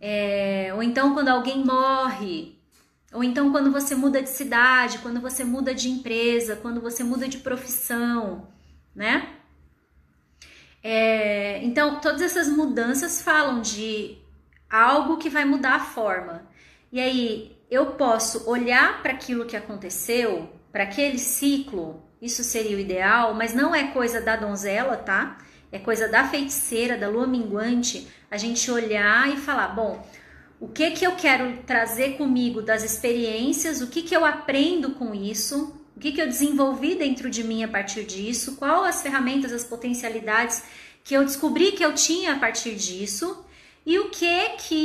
é, 0.00 0.72
ou 0.74 0.82
então 0.82 1.12
quando 1.12 1.28
alguém 1.28 1.64
morre, 1.64 2.58
ou 3.12 3.22
então 3.22 3.52
quando 3.52 3.70
você 3.70 3.94
muda 3.94 4.22
de 4.22 4.30
cidade, 4.30 4.98
quando 4.98 5.20
você 5.20 5.44
muda 5.44 5.74
de 5.74 5.90
empresa, 5.90 6.56
quando 6.56 6.80
você 6.80 7.04
muda 7.04 7.28
de 7.28 7.38
profissão, 7.38 8.48
né? 8.94 9.36
É, 10.82 11.62
então, 11.64 12.00
todas 12.00 12.22
essas 12.22 12.48
mudanças 12.48 13.22
falam 13.22 13.60
de 13.60 14.18
algo 14.68 15.16
que 15.18 15.30
vai 15.30 15.44
mudar 15.44 15.76
a 15.76 15.80
forma. 15.80 16.42
E 16.90 17.00
aí, 17.00 17.56
eu 17.72 17.86
posso 17.86 18.48
olhar 18.50 19.02
para 19.02 19.12
aquilo 19.12 19.46
que 19.46 19.56
aconteceu, 19.56 20.50
para 20.70 20.82
aquele 20.82 21.18
ciclo, 21.18 22.02
isso 22.20 22.44
seria 22.44 22.76
o 22.76 22.80
ideal, 22.80 23.32
mas 23.32 23.54
não 23.54 23.74
é 23.74 23.84
coisa 23.92 24.20
da 24.20 24.36
donzela, 24.36 24.94
tá? 24.94 25.38
É 25.72 25.78
coisa 25.78 26.06
da 26.06 26.28
feiticeira, 26.28 26.98
da 26.98 27.08
lua 27.08 27.26
minguante, 27.26 28.06
a 28.30 28.36
gente 28.36 28.70
olhar 28.70 29.32
e 29.32 29.38
falar, 29.38 29.68
bom, 29.68 30.06
o 30.60 30.68
que 30.68 30.90
que 30.90 31.06
eu 31.06 31.16
quero 31.16 31.62
trazer 31.66 32.18
comigo 32.18 32.60
das 32.60 32.84
experiências, 32.84 33.80
o 33.80 33.86
que 33.86 34.02
que 34.02 34.14
eu 34.14 34.22
aprendo 34.22 34.90
com 34.90 35.14
isso, 35.14 35.74
o 35.96 36.00
que, 36.00 36.12
que 36.12 36.20
eu 36.20 36.26
desenvolvi 36.26 36.94
dentro 36.94 37.30
de 37.30 37.42
mim 37.42 37.64
a 37.64 37.68
partir 37.68 38.04
disso? 38.04 38.56
Qual 38.56 38.84
as 38.84 39.00
ferramentas, 39.00 39.50
as 39.50 39.64
potencialidades 39.64 40.62
que 41.02 41.14
eu 41.14 41.24
descobri 41.24 41.72
que 41.72 41.84
eu 41.84 41.94
tinha 41.94 42.34
a 42.34 42.38
partir 42.38 42.74
disso? 42.74 43.44
E 43.84 43.98
o 43.98 44.10
que 44.10 44.48
que 44.58 44.81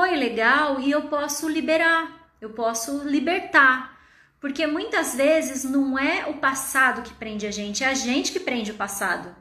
foi 0.00 0.16
legal 0.16 0.80
e 0.80 0.90
eu 0.90 1.02
posso 1.02 1.46
liberar, 1.46 2.32
eu 2.40 2.50
posso 2.50 3.02
libertar. 3.04 4.00
Porque 4.40 4.66
muitas 4.66 5.14
vezes 5.14 5.62
não 5.62 5.98
é 5.98 6.26
o 6.26 6.38
passado 6.38 7.02
que 7.02 7.12
prende 7.12 7.46
a 7.46 7.50
gente, 7.50 7.84
é 7.84 7.88
a 7.88 7.92
gente 7.92 8.32
que 8.32 8.40
prende 8.40 8.70
o 8.70 8.76
passado, 8.76 9.36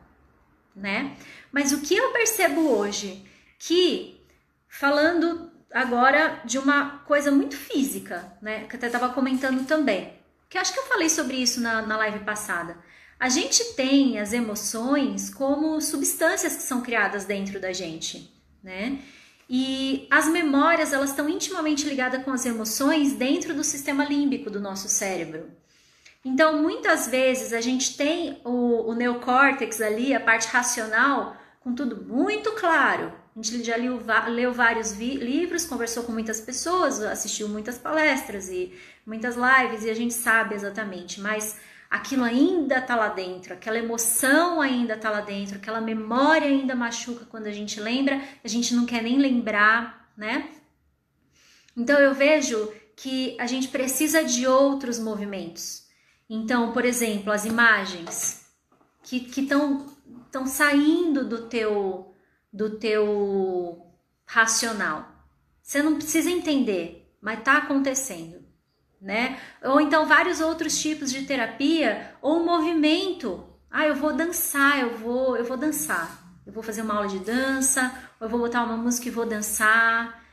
né? 0.75 1.15
Mas 1.49 1.71
o 1.71 1.79
que 1.79 1.95
eu 1.95 2.11
percebo 2.11 2.59
hoje, 2.77 3.25
que 3.57 4.21
falando 4.67 5.49
agora 5.73 6.41
de 6.43 6.57
uma 6.57 6.99
coisa 7.07 7.31
muito 7.31 7.55
física, 7.55 8.33
né? 8.41 8.65
Que 8.65 8.75
eu 8.75 8.77
até 8.77 8.87
estava 8.87 9.13
comentando 9.13 9.65
também. 9.65 10.13
Que 10.49 10.57
acho 10.57 10.73
que 10.73 10.79
eu 10.79 10.87
falei 10.87 11.09
sobre 11.09 11.37
isso 11.37 11.61
na, 11.61 11.81
na 11.83 11.95
live 11.95 12.19
passada. 12.25 12.77
A 13.17 13.29
gente 13.29 13.75
tem 13.75 14.19
as 14.19 14.33
emoções 14.33 15.29
como 15.29 15.79
substâncias 15.79 16.57
que 16.57 16.63
são 16.63 16.81
criadas 16.81 17.23
dentro 17.23 17.61
da 17.61 17.71
gente, 17.71 18.29
né? 18.61 18.99
E 19.49 20.07
as 20.11 20.27
memórias, 20.27 20.93
elas 20.93 21.09
estão 21.09 21.27
intimamente 21.27 21.87
ligadas 21.87 22.23
com 22.23 22.31
as 22.31 22.45
emoções 22.45 23.13
dentro 23.13 23.53
do 23.53 23.63
sistema 23.63 24.05
límbico 24.05 24.49
do 24.49 24.59
nosso 24.59 24.87
cérebro. 24.87 25.49
Então, 26.23 26.61
muitas 26.61 27.07
vezes 27.07 27.51
a 27.53 27.61
gente 27.61 27.97
tem 27.97 28.39
o, 28.43 28.89
o 28.89 28.93
neocórtex 28.93 29.81
ali, 29.81 30.13
a 30.13 30.19
parte 30.19 30.47
racional, 30.47 31.35
com 31.61 31.73
tudo 31.73 31.97
muito 31.97 32.51
claro, 32.51 33.11
a 33.35 33.41
gente 33.41 33.63
já 33.63 33.77
leu, 33.77 34.01
leu 34.27 34.53
vários 34.53 34.91
livros, 34.91 35.65
conversou 35.65 36.03
com 36.03 36.11
muitas 36.11 36.41
pessoas, 36.41 37.01
assistiu 37.01 37.47
muitas 37.47 37.77
palestras 37.77 38.49
e 38.49 38.73
muitas 39.05 39.35
lives 39.35 39.85
e 39.85 39.89
a 39.89 39.93
gente 39.93 40.13
sabe 40.13 40.55
exatamente, 40.55 41.21
mas 41.21 41.57
aquilo 41.89 42.23
ainda 42.23 42.79
tá 42.79 42.95
lá 42.95 43.07
dentro, 43.09 43.53
aquela 43.53 43.79
emoção 43.79 44.61
ainda 44.61 44.95
tá 44.95 45.09
lá 45.09 45.21
dentro, 45.21 45.57
aquela 45.57 45.81
memória 45.81 46.47
ainda 46.47 46.75
machuca 46.75 47.25
quando 47.25 47.47
a 47.47 47.51
gente 47.51 47.79
lembra, 47.79 48.21
a 48.43 48.47
gente 48.47 48.75
não 48.75 48.85
quer 48.85 49.01
nem 49.01 49.17
lembrar, 49.17 50.11
né? 50.15 50.51
Então 51.75 51.99
eu 51.99 52.13
vejo 52.13 52.71
que 52.95 53.35
a 53.39 53.47
gente 53.47 53.69
precisa 53.69 54.23
de 54.23 54.45
outros 54.45 54.99
movimentos. 54.99 55.87
Então, 56.29 56.71
por 56.71 56.85
exemplo, 56.85 57.31
as 57.31 57.45
imagens 57.45 58.45
que 59.01 59.27
estão 59.39 60.45
saindo 60.45 61.27
do 61.27 61.47
teu 61.47 62.13
do 62.51 62.77
teu 62.77 63.85
racional. 64.25 65.07
Você 65.61 65.81
não 65.81 65.95
precisa 65.95 66.29
entender, 66.29 67.11
mas 67.21 67.39
está 67.39 67.57
acontecendo, 67.57 68.38
né? 69.01 69.39
Ou 69.63 69.79
então 69.79 70.05
vários 70.05 70.39
outros 70.39 70.79
tipos 70.79 71.11
de 71.11 71.23
terapia 71.25 72.13
ou 72.21 72.43
movimento. 72.43 73.43
Ah, 73.71 73.85
eu 73.85 73.95
vou 73.95 74.13
dançar, 74.13 74.79
eu 74.79 74.97
vou, 74.97 75.37
eu 75.37 75.45
vou 75.45 75.57
dançar. 75.57 76.19
Eu 76.45 76.53
vou 76.53 76.63
fazer 76.63 76.81
uma 76.81 76.95
aula 76.95 77.07
de 77.07 77.19
dança, 77.19 77.93
ou 78.19 78.25
eu 78.25 78.29
vou 78.29 78.39
botar 78.39 78.63
uma 78.63 78.75
música 78.75 79.07
e 79.07 79.11
vou 79.11 79.25
dançar, 79.25 80.23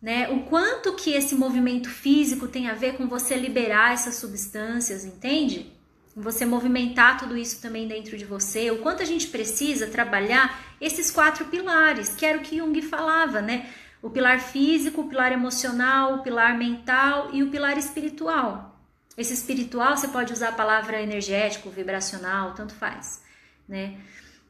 né? 0.00 0.28
O 0.30 0.44
quanto 0.44 0.94
que 0.94 1.10
esse 1.10 1.34
movimento 1.34 1.88
físico 1.88 2.46
tem 2.46 2.68
a 2.68 2.74
ver 2.74 2.96
com 2.96 3.08
você 3.08 3.34
liberar 3.34 3.92
essas 3.92 4.14
substâncias, 4.14 5.04
entende? 5.04 5.74
você 6.16 6.46
movimentar 6.46 7.18
tudo 7.18 7.36
isso 7.36 7.60
também 7.60 7.88
dentro 7.88 8.16
de 8.16 8.24
você, 8.24 8.70
o 8.70 8.78
quanto 8.78 9.02
a 9.02 9.04
gente 9.04 9.26
precisa 9.26 9.88
trabalhar 9.88 10.76
esses 10.80 11.10
quatro 11.10 11.46
pilares, 11.46 12.14
que 12.14 12.24
era 12.24 12.38
o 12.38 12.40
que 12.40 12.58
Jung 12.58 12.80
falava, 12.82 13.42
né? 13.42 13.68
O 14.04 14.10
pilar 14.10 14.38
físico, 14.38 15.00
o 15.00 15.08
pilar 15.08 15.32
emocional, 15.32 16.16
o 16.16 16.22
pilar 16.22 16.58
mental 16.58 17.30
e 17.32 17.42
o 17.42 17.48
pilar 17.48 17.78
espiritual. 17.78 18.78
Esse 19.16 19.32
espiritual 19.32 19.96
você 19.96 20.08
pode 20.08 20.30
usar 20.30 20.50
a 20.50 20.52
palavra 20.52 21.00
energético, 21.00 21.70
vibracional, 21.70 22.52
tanto 22.52 22.74
faz, 22.74 23.22
né? 23.66 23.98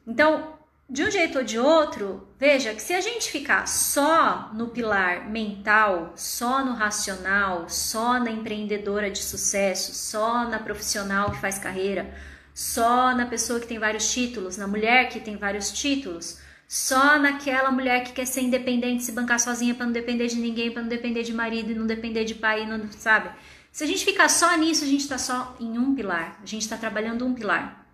Então, 0.05 0.57
de 0.89 1.05
um 1.05 1.09
jeito 1.09 1.37
ou 1.37 1.43
de 1.45 1.57
outro, 1.57 2.27
veja 2.37 2.73
que 2.73 2.81
se 2.81 2.93
a 2.93 2.99
gente 2.99 3.31
ficar 3.31 3.65
só 3.65 4.51
no 4.53 4.67
pilar 4.67 5.29
mental, 5.29 6.11
só 6.17 6.61
no 6.65 6.73
racional, 6.73 7.69
só 7.69 8.19
na 8.19 8.31
empreendedora 8.31 9.09
de 9.09 9.23
sucesso, 9.23 9.95
só 9.95 10.43
na 10.49 10.59
profissional 10.59 11.31
que 11.31 11.39
faz 11.39 11.57
carreira, 11.57 12.13
só 12.53 13.15
na 13.15 13.25
pessoa 13.25 13.61
que 13.61 13.67
tem 13.67 13.79
vários 13.79 14.11
títulos, 14.11 14.57
na 14.57 14.67
mulher 14.67 15.07
que 15.07 15.21
tem 15.21 15.37
vários 15.37 15.71
títulos, 15.71 16.43
só 16.75 17.17
naquela 17.17 17.71
mulher 17.71 18.03
que 18.03 18.11
quer 18.11 18.27
ser 18.27 18.41
independente, 18.41 19.01
se 19.01 19.13
bancar 19.13 19.39
sozinha 19.39 19.73
para 19.73 19.85
não 19.85 19.93
depender 19.93 20.27
de 20.27 20.35
ninguém, 20.35 20.69
para 20.69 20.81
não 20.81 20.89
depender 20.89 21.23
de 21.23 21.31
marido 21.31 21.71
e 21.71 21.73
não 21.73 21.87
depender 21.87 22.25
de 22.25 22.35
pai, 22.35 22.67
não 22.67 22.91
sabe? 22.91 23.29
Se 23.71 23.85
a 23.85 23.87
gente 23.87 24.03
ficar 24.03 24.27
só 24.27 24.57
nisso, 24.57 24.83
a 24.83 24.87
gente 24.87 24.99
está 24.99 25.17
só 25.17 25.55
em 25.57 25.79
um 25.79 25.95
pilar, 25.95 26.37
a 26.43 26.45
gente 26.45 26.63
está 26.63 26.75
trabalhando 26.75 27.25
um 27.25 27.33
pilar. 27.33 27.87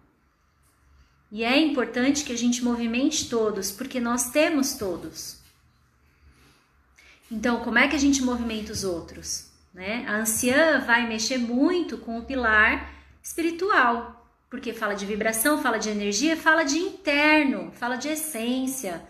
E 1.31 1.43
é 1.43 1.59
importante 1.59 2.23
que 2.23 2.33
a 2.33 2.35
gente 2.35 2.63
movimente 2.63 3.29
todos, 3.29 3.69
porque 3.69 3.99
nós 3.99 4.31
temos 4.31 4.73
todos. 4.73 5.37
Então, 7.29 7.59
como 7.59 7.77
é 7.77 7.87
que 7.87 7.95
a 7.95 7.99
gente 7.99 8.23
movimenta 8.23 8.71
os 8.71 8.83
outros? 8.83 9.45
Né? 9.71 10.05
A 10.07 10.15
anciã 10.15 10.79
vai 10.79 11.07
mexer 11.07 11.37
muito 11.37 11.99
com 11.99 12.17
o 12.17 12.25
pilar 12.25 12.91
espiritual, 13.21 14.20
porque 14.51 14.73
fala 14.73 14.93
de 14.93 15.05
vibração, 15.05 15.63
fala 15.63 15.79
de 15.79 15.89
energia, 15.89 16.35
fala 16.35 16.63
de 16.63 16.77
interno, 16.77 17.71
fala 17.71 17.95
de 17.95 18.09
essência, 18.09 19.01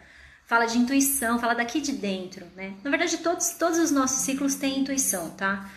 fala 0.45 0.67
de 0.67 0.77
intuição, 0.77 1.39
fala 1.39 1.55
daqui 1.55 1.81
de 1.81 1.93
dentro, 1.93 2.45
né? 2.55 2.75
Na 2.83 2.91
verdade, 2.91 3.17
todos, 3.17 3.49
todos 3.57 3.79
os 3.79 3.89
nossos 3.89 4.19
ciclos 4.19 4.53
têm 4.53 4.79
intuição, 4.79 5.31
tá? 5.31 5.67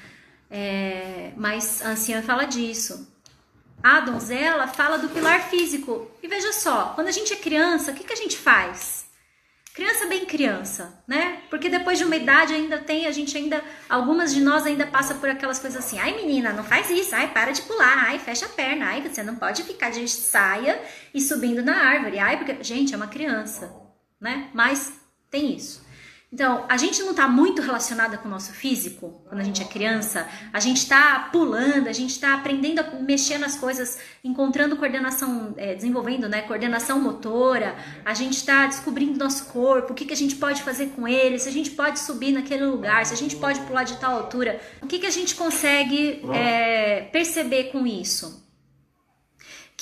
É, 0.51 1.33
mas 1.39 1.81
a 1.81 1.89
anciã 1.89 2.21
fala 2.21 2.45
disso. 2.45 3.11
A 3.83 4.01
donzela 4.01 4.69
fala 4.69 4.99
do 4.99 5.09
pilar 5.09 5.49
físico. 5.49 6.11
E 6.23 6.29
veja 6.29 6.53
só, 6.53 6.93
quando 6.95 7.09
a 7.09 7.13
gente 7.13 7.33
é 7.33 7.37
criança, 7.37 7.91
o 7.91 7.95
que, 7.95 8.05
que 8.05 8.13
a 8.13 8.17
gente 8.17 8.37
faz? 8.37 9.04
Criança 9.75 10.07
bem 10.07 10.25
criança, 10.25 11.03
né? 11.05 11.43
Porque 11.51 11.69
depois 11.69 11.99
de 11.99 12.05
uma 12.05 12.15
idade 12.15 12.55
ainda 12.55 12.79
tem, 12.79 13.09
a 13.09 13.11
gente 13.11 13.37
ainda, 13.37 13.61
algumas 13.89 14.33
de 14.33 14.41
nós 14.41 14.65
ainda 14.65 14.87
passa 14.87 15.17
por 15.17 15.29
aquelas 15.29 15.59
coisas 15.59 15.85
assim, 15.85 15.99
ai 15.99 16.15
menina, 16.15 16.53
não 16.53 16.63
faz 16.63 16.89
isso, 16.91 17.13
ai 17.13 17.35
para 17.35 17.51
de 17.51 17.61
pular, 17.63 18.05
ai 18.07 18.21
fecha 18.21 18.47
a 18.47 18.51
perna, 18.51 18.87
ai 18.87 19.03
você 19.03 19.25
não 19.25 19.35
pode 19.35 19.65
ficar 19.65 19.91
de 19.91 20.09
saia 20.09 20.81
e 21.13 21.21
subindo 21.21 21.61
na 21.61 21.75
árvore, 21.75 22.21
ai 22.21 22.37
porque, 22.37 22.63
gente, 22.63 22.95
é 22.95 22.97
uma 22.97 23.09
criança, 23.09 23.75
né? 24.21 24.49
Mas 24.55 24.93
tem 25.29 25.57
isso. 25.57 25.84
Então, 26.35 26.65
a 26.69 26.77
gente 26.77 27.01
não 27.01 27.13
está 27.13 27.29
muito 27.29 27.63
relacionada 27.63 28.19
com 28.19 28.27
o 28.27 28.31
nosso 28.31 28.53
físico 28.53 29.23
quando 29.29 29.41
a 29.41 29.45
gente 29.45 29.63
é 29.63 29.65
criança. 29.65 30.27
A 30.53 30.59
gente 30.59 30.79
está 30.79 31.29
pulando, 31.31 31.87
a 31.87 31.93
gente 31.93 32.11
está 32.11 32.35
aprendendo 32.35 32.81
a 32.81 32.91
mexer 32.97 33.39
nas 33.39 33.57
coisas, 33.57 34.01
encontrando 34.25 34.77
coordenação, 34.77 35.55
é, 35.57 35.77
desenvolvendo 35.77 36.29
né, 36.29 36.43
coordenação 36.43 37.01
motora. 37.01 37.77
A 38.05 38.15
gente 38.15 38.37
está 38.37 38.67
descobrindo 38.67 39.17
nosso 39.17 39.45
corpo, 39.53 39.93
o 39.93 39.95
que, 39.95 40.05
que 40.05 40.13
a 40.13 40.17
gente 40.17 40.35
pode 40.35 40.61
fazer 40.65 40.87
com 40.87 41.07
ele, 41.07 41.39
se 41.39 41.49
a 41.49 41.53
gente 41.53 41.71
pode 41.71 42.01
subir 42.01 42.33
naquele 42.33 42.67
lugar, 42.67 43.07
se 43.07 43.15
a 43.15 43.17
gente 43.17 43.37
pode 43.37 43.61
pular 43.61 43.85
de 43.85 43.97
tal 43.99 44.17
altura. 44.17 44.61
O 44.83 44.89
que, 44.89 44.99
que 44.99 45.07
a 45.07 45.13
gente 45.13 45.37
consegue 45.37 46.21
é, 46.33 47.03
perceber 47.13 47.71
com 47.71 47.87
isso? 47.87 48.44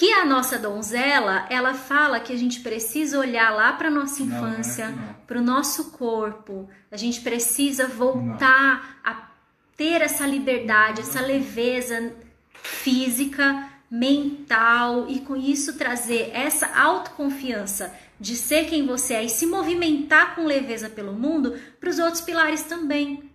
Que 0.02 0.12
a 0.12 0.24
nossa 0.24 0.58
donzela, 0.58 1.46
ela 1.48 1.74
fala 1.74 2.18
que 2.18 2.32
a 2.32 2.36
gente 2.36 2.58
precisa 2.58 3.20
olhar 3.20 3.54
lá 3.54 3.72
para 3.74 3.88
nossa 3.88 4.20
infância, 4.20 4.92
para 5.28 5.38
o 5.38 5.40
nosso 5.40 5.92
corpo. 5.92 6.68
A 6.90 6.96
gente 6.96 7.20
precisa 7.20 7.86
voltar 7.86 9.00
não. 9.04 9.12
a 9.12 9.30
ter 9.76 10.02
essa 10.02 10.26
liberdade, 10.26 11.02
essa 11.02 11.20
leveza 11.20 12.16
física, 12.52 13.70
mental 13.88 15.06
e 15.08 15.20
com 15.20 15.36
isso 15.36 15.78
trazer 15.78 16.32
essa 16.34 16.66
autoconfiança 16.76 17.94
de 18.18 18.34
ser 18.34 18.66
quem 18.66 18.84
você 18.84 19.14
é 19.14 19.22
e 19.22 19.28
se 19.28 19.46
movimentar 19.46 20.34
com 20.34 20.44
leveza 20.44 20.90
pelo 20.90 21.12
mundo 21.12 21.56
para 21.78 21.90
os 21.90 22.00
outros 22.00 22.22
pilares 22.22 22.64
também. 22.64 23.30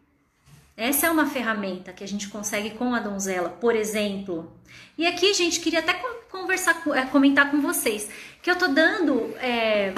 Essa 0.75 1.07
é 1.07 1.09
uma 1.09 1.27
ferramenta 1.27 1.93
que 1.93 2.03
a 2.03 2.07
gente 2.07 2.27
consegue 2.27 2.71
com 2.71 2.93
a 2.93 2.99
donzela, 2.99 3.51
por 3.51 3.73
exemplo. 3.73 4.51
E 4.97 5.07
aqui, 5.07 5.33
gente, 5.33 5.61
queria 5.61 5.79
até 5.79 5.93
conversar, 6.31 6.81
é, 6.93 7.01
comentar 7.05 7.51
com 7.51 7.61
vocês 7.61 8.09
que 8.41 8.51
eu 8.51 8.55
tô 8.55 8.67
dando 8.67 9.35
é, 9.41 9.93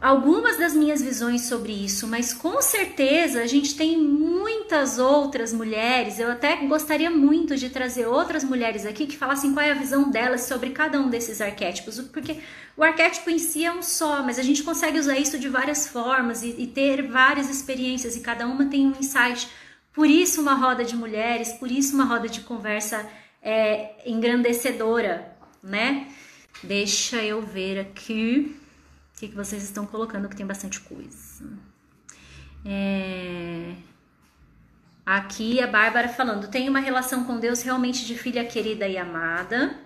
algumas 0.00 0.58
das 0.58 0.74
minhas 0.74 1.00
visões 1.00 1.42
sobre 1.42 1.72
isso, 1.72 2.08
mas 2.08 2.34
com 2.34 2.60
certeza 2.60 3.40
a 3.40 3.46
gente 3.46 3.76
tem 3.76 3.96
muitas 3.96 4.98
outras 4.98 5.52
mulheres. 5.52 6.18
Eu 6.18 6.30
até 6.30 6.56
gostaria 6.66 7.10
muito 7.10 7.56
de 7.56 7.70
trazer 7.70 8.06
outras 8.06 8.42
mulheres 8.42 8.84
aqui 8.84 9.06
que 9.06 9.16
falassem 9.16 9.52
qual 9.52 9.64
é 9.64 9.70
a 9.70 9.74
visão 9.74 10.10
delas 10.10 10.42
sobre 10.42 10.70
cada 10.70 11.00
um 11.00 11.08
desses 11.08 11.40
arquétipos, 11.40 12.00
porque 12.00 12.38
o 12.76 12.82
arquétipo 12.82 13.30
em 13.30 13.38
si 13.38 13.64
é 13.64 13.72
um 13.72 13.82
só, 13.82 14.22
mas 14.22 14.38
a 14.38 14.42
gente 14.42 14.62
consegue 14.62 14.98
usar 14.98 15.16
isso 15.16 15.38
de 15.38 15.48
várias 15.48 15.86
formas 15.86 16.42
e, 16.42 16.54
e 16.58 16.66
ter 16.66 17.06
várias 17.08 17.48
experiências 17.48 18.16
e 18.16 18.20
cada 18.20 18.46
uma 18.46 18.66
tem 18.66 18.86
um 18.88 18.94
insight. 18.98 19.48
Por 19.92 20.06
isso, 20.08 20.40
uma 20.40 20.54
roda 20.54 20.84
de 20.84 20.96
mulheres, 20.96 21.52
por 21.52 21.70
isso, 21.70 21.94
uma 21.94 22.04
roda 22.04 22.28
de 22.28 22.40
conversa 22.40 23.04
é, 23.42 24.08
engrandecedora, 24.08 25.36
né? 25.62 26.08
Deixa 26.62 27.22
eu 27.22 27.42
ver 27.42 27.80
aqui 27.80 28.56
que, 29.18 29.28
que 29.28 29.34
vocês 29.36 29.62
estão 29.62 29.86
colocando, 29.86 30.28
que 30.28 30.36
tem 30.36 30.46
bastante 30.46 30.80
coisa. 30.80 31.44
É... 32.64 33.74
Aqui 35.04 35.60
a 35.60 35.66
Bárbara 35.66 36.08
falando: 36.08 36.48
tenho 36.48 36.70
uma 36.70 36.80
relação 36.80 37.24
com 37.24 37.38
Deus 37.38 37.62
realmente 37.62 38.04
de 38.06 38.16
filha 38.16 38.44
querida 38.44 38.86
e 38.86 38.96
amada. 38.96 39.76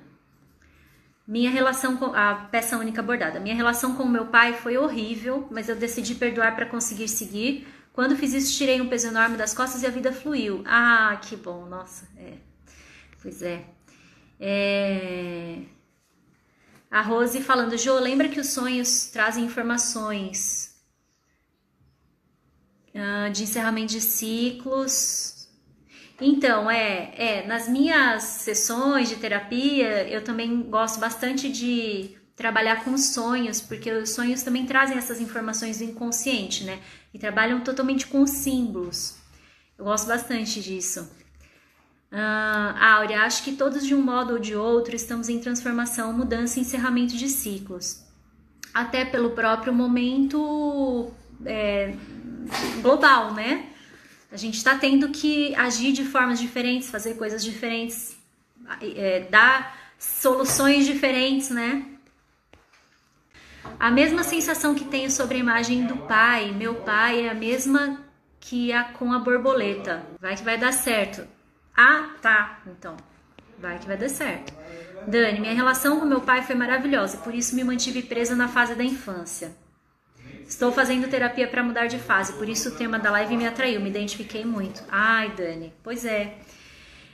Minha 1.27 1.51
relação 1.51 1.97
com 1.97 2.15
a 2.15 2.35
peça 2.51 2.79
única 2.79 3.03
bordada. 3.03 3.41
Minha 3.41 3.55
relação 3.55 3.95
com 3.95 4.05
o 4.05 4.09
meu 4.09 4.27
pai 4.27 4.53
foi 4.53 4.79
horrível, 4.79 5.49
mas 5.51 5.69
eu 5.69 5.75
decidi 5.75 6.15
perdoar 6.15 6.55
para 6.55 6.67
conseguir 6.67 7.09
seguir. 7.09 7.67
Quando 7.93 8.17
fiz 8.17 8.33
isso, 8.33 8.57
tirei 8.57 8.81
um 8.81 8.89
peso 8.89 9.09
enorme 9.09 9.37
das 9.37 9.53
costas 9.53 9.83
e 9.83 9.87
a 9.87 9.91
vida 9.91 10.13
fluiu. 10.13 10.63
Ah, 10.65 11.19
que 11.21 11.35
bom, 11.35 11.67
nossa, 11.67 12.07
é. 12.17 12.35
Pois 13.27 13.43
é. 13.43 13.65
É. 14.39 15.59
A 16.89 17.03
Rose 17.03 17.41
falando, 17.41 17.77
Jô, 17.77 17.99
lembra 17.99 18.29
que 18.29 18.39
os 18.39 18.51
sonhos 18.51 19.07
trazem 19.07 19.45
informações 19.45 20.77
uh, 22.95 23.29
de 23.33 23.43
encerramento 23.43 23.95
de 23.95 24.01
ciclos. 24.01 25.49
Então, 26.21 26.71
é, 26.71 27.15
é, 27.17 27.47
nas 27.49 27.69
minhas 27.69 28.23
sessões 28.23 29.09
de 29.09 29.17
terapia, 29.17 30.09
eu 30.09 30.23
também 30.23 30.63
gosto 30.63 31.01
bastante 31.01 31.51
de 31.51 32.17
trabalhar 32.37 32.85
com 32.85 32.97
sonhos, 32.97 33.61
porque 33.61 33.91
os 33.91 34.11
sonhos 34.11 34.45
também 34.45 34.67
trazem 34.67 34.97
essas 34.97 35.21
informações 35.21 35.79
do 35.79 35.85
inconsciente, 35.85 36.63
né? 36.63 36.81
E 37.13 37.19
trabalham 37.19 37.61
totalmente 37.65 38.07
com 38.07 38.25
símbolos. 38.25 39.17
Eu 39.77 39.85
gosto 39.85 40.07
bastante 40.07 40.63
disso. 40.63 41.26
Uh, 42.17 42.75
Áurea, 42.81 43.25
acho 43.25 43.45
que 43.45 43.53
todos 43.53 43.87
de 43.87 43.95
um 43.95 44.01
modo 44.01 44.33
ou 44.33 44.39
de 44.39 44.57
outro 44.57 44.97
estamos 44.97 45.29
em 45.29 45.39
transformação, 45.39 46.15
mudança 46.15 46.59
e 46.59 46.63
encerramento 46.63 47.15
de 47.15 47.29
ciclos. 47.29 48.03
Até 48.73 49.05
pelo 49.05 49.33
próprio 49.33 49.71
momento 49.71 51.13
é, 51.45 51.95
global, 52.81 53.35
né? 53.35 53.67
A 54.33 54.37
gente 54.39 54.57
está 54.57 54.79
tendo 54.79 55.11
que 55.11 55.55
agir 55.57 55.93
de 55.93 56.07
formas 56.07 56.41
diferentes, 56.41 56.89
fazer 56.89 57.17
coisas 57.17 57.45
diferentes, 57.45 58.17
é, 58.81 59.21
dar 59.31 59.77
soluções 59.99 60.87
diferentes, 60.87 61.51
né? 61.51 61.85
A 63.79 63.91
mesma 63.91 64.25
sensação 64.25 64.75
que 64.75 64.87
tenho 64.87 65.11
sobre 65.11 65.37
a 65.37 65.41
imagem 65.41 65.85
do 65.85 65.99
pai, 65.99 66.51
meu 66.51 66.77
pai, 66.77 67.27
é 67.27 67.29
a 67.29 67.35
mesma 67.35 68.01
que 68.41 68.73
a 68.73 68.85
com 68.85 69.13
a 69.13 69.19
borboleta. 69.19 70.03
Vai 70.19 70.35
que 70.35 70.43
vai 70.43 70.57
dar 70.57 70.73
certo. 70.73 71.36
Ah, 71.77 72.11
tá. 72.23 72.61
Então, 72.67 72.97
vai 73.59 73.79
que 73.79 73.87
vai 73.87 73.97
dar 73.97 74.09
certo. 74.09 74.53
Dani, 75.07 75.41
minha 75.41 75.55
relação 75.55 76.01
com 76.01 76.07
meu 76.07 76.21
pai 76.21 76.43
foi 76.43 76.55
maravilhosa, 76.55 77.19
por 77.19 77.35
isso 77.35 77.55
me 77.55 77.63
mantive 77.63 78.03
presa 78.03 78.35
na 78.35 78.49
fase 78.49 78.75
da 78.75 78.83
infância. 78.83 79.55
Estou 80.49 80.73
fazendo 80.73 81.09
terapia 81.09 81.47
para 81.47 81.63
mudar 81.63 81.87
de 81.87 81.99
fase, 81.99 82.33
por 82.35 82.49
isso 82.49 82.71
o 82.71 82.73
tema 82.73 82.99
da 82.99 83.11
live 83.11 83.37
me 83.37 83.47
atraiu, 83.47 83.81
me 83.81 83.91
identifiquei 83.91 84.45
muito. 84.45 84.83
Ai, 84.89 85.33
Dani, 85.37 85.73
pois 85.83 86.05
é. 86.05 86.35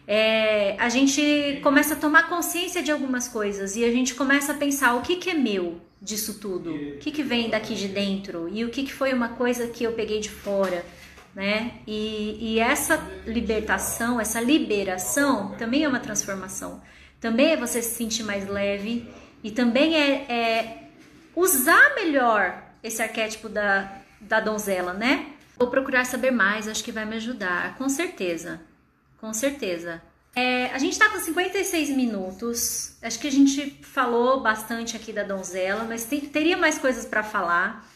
é. 0.06 0.76
a 0.78 0.88
gente 0.88 1.60
começa 1.62 1.94
a 1.94 1.96
tomar 1.96 2.28
consciência 2.28 2.82
de 2.82 2.90
algumas 2.90 3.28
coisas 3.28 3.74
e 3.74 3.84
a 3.84 3.90
gente 3.90 4.14
começa 4.14 4.52
a 4.52 4.54
pensar 4.54 4.94
o 4.94 5.02
que, 5.02 5.16
que 5.16 5.30
é 5.30 5.34
meu 5.34 5.80
disso 6.00 6.38
tudo, 6.40 6.74
o 6.74 6.98
que, 6.98 7.10
que 7.10 7.22
vem 7.22 7.48
daqui 7.48 7.74
de 7.74 7.88
dentro 7.88 8.48
e 8.50 8.64
o 8.64 8.70
que, 8.70 8.82
que 8.82 8.92
foi 8.92 9.12
uma 9.14 9.30
coisa 9.30 9.66
que 9.68 9.84
eu 9.84 9.92
peguei 9.92 10.20
de 10.20 10.30
fora 10.30 10.84
né? 11.34 11.80
E, 11.86 12.54
e 12.54 12.58
essa 12.58 12.96
libertação, 13.26 14.20
essa 14.20 14.40
liberação 14.40 15.54
também 15.58 15.84
é 15.84 15.88
uma 15.88 16.00
transformação. 16.00 16.82
Também 17.20 17.52
é 17.52 17.56
você 17.56 17.80
se 17.80 17.94
sentir 17.94 18.24
mais 18.24 18.48
leve 18.48 19.08
e 19.42 19.50
também 19.50 19.96
é, 19.96 20.32
é 20.32 20.82
usar 21.34 21.94
melhor 21.94 22.62
esse 22.82 23.02
arquétipo 23.02 23.48
da, 23.48 24.00
da 24.20 24.40
donzela, 24.40 24.92
né? 24.92 25.26
Vou 25.56 25.68
procurar 25.68 26.04
saber 26.04 26.30
mais, 26.30 26.66
acho 26.66 26.82
que 26.82 26.92
vai 26.92 27.04
me 27.04 27.16
ajudar, 27.16 27.76
com 27.76 27.88
certeza, 27.88 28.60
com 29.20 29.32
certeza. 29.32 30.02
É, 30.34 30.66
a 30.66 30.78
gente 30.78 30.98
tá 30.98 31.10
com 31.10 31.18
56 31.18 31.90
minutos. 31.90 32.96
Acho 33.02 33.18
que 33.18 33.28
a 33.28 33.32
gente 33.32 33.78
falou 33.82 34.40
bastante 34.40 34.96
aqui 34.96 35.12
da 35.12 35.22
donzela, 35.22 35.84
mas 35.84 36.06
tem, 36.06 36.20
teria 36.20 36.56
mais 36.56 36.78
coisas 36.78 37.04
para 37.04 37.22
falar. 37.22 37.86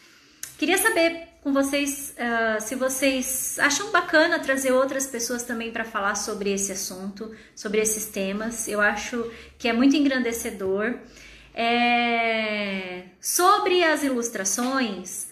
Queria 0.57 0.77
saber 0.77 1.26
com 1.43 1.53
vocês 1.53 2.15
uh, 2.17 2.61
se 2.61 2.75
vocês 2.75 3.57
acham 3.59 3.91
bacana 3.91 4.39
trazer 4.39 4.71
outras 4.71 5.07
pessoas 5.07 5.43
também 5.43 5.71
para 5.71 5.85
falar 5.85 6.15
sobre 6.15 6.51
esse 6.51 6.71
assunto, 6.71 7.33
sobre 7.55 7.79
esses 7.79 8.07
temas. 8.07 8.67
Eu 8.67 8.81
acho 8.81 9.31
que 9.57 9.67
é 9.67 9.73
muito 9.73 9.95
engrandecedor. 9.95 10.95
É... 11.53 13.05
Sobre 13.19 13.83
as 13.83 14.03
ilustrações, 14.03 15.27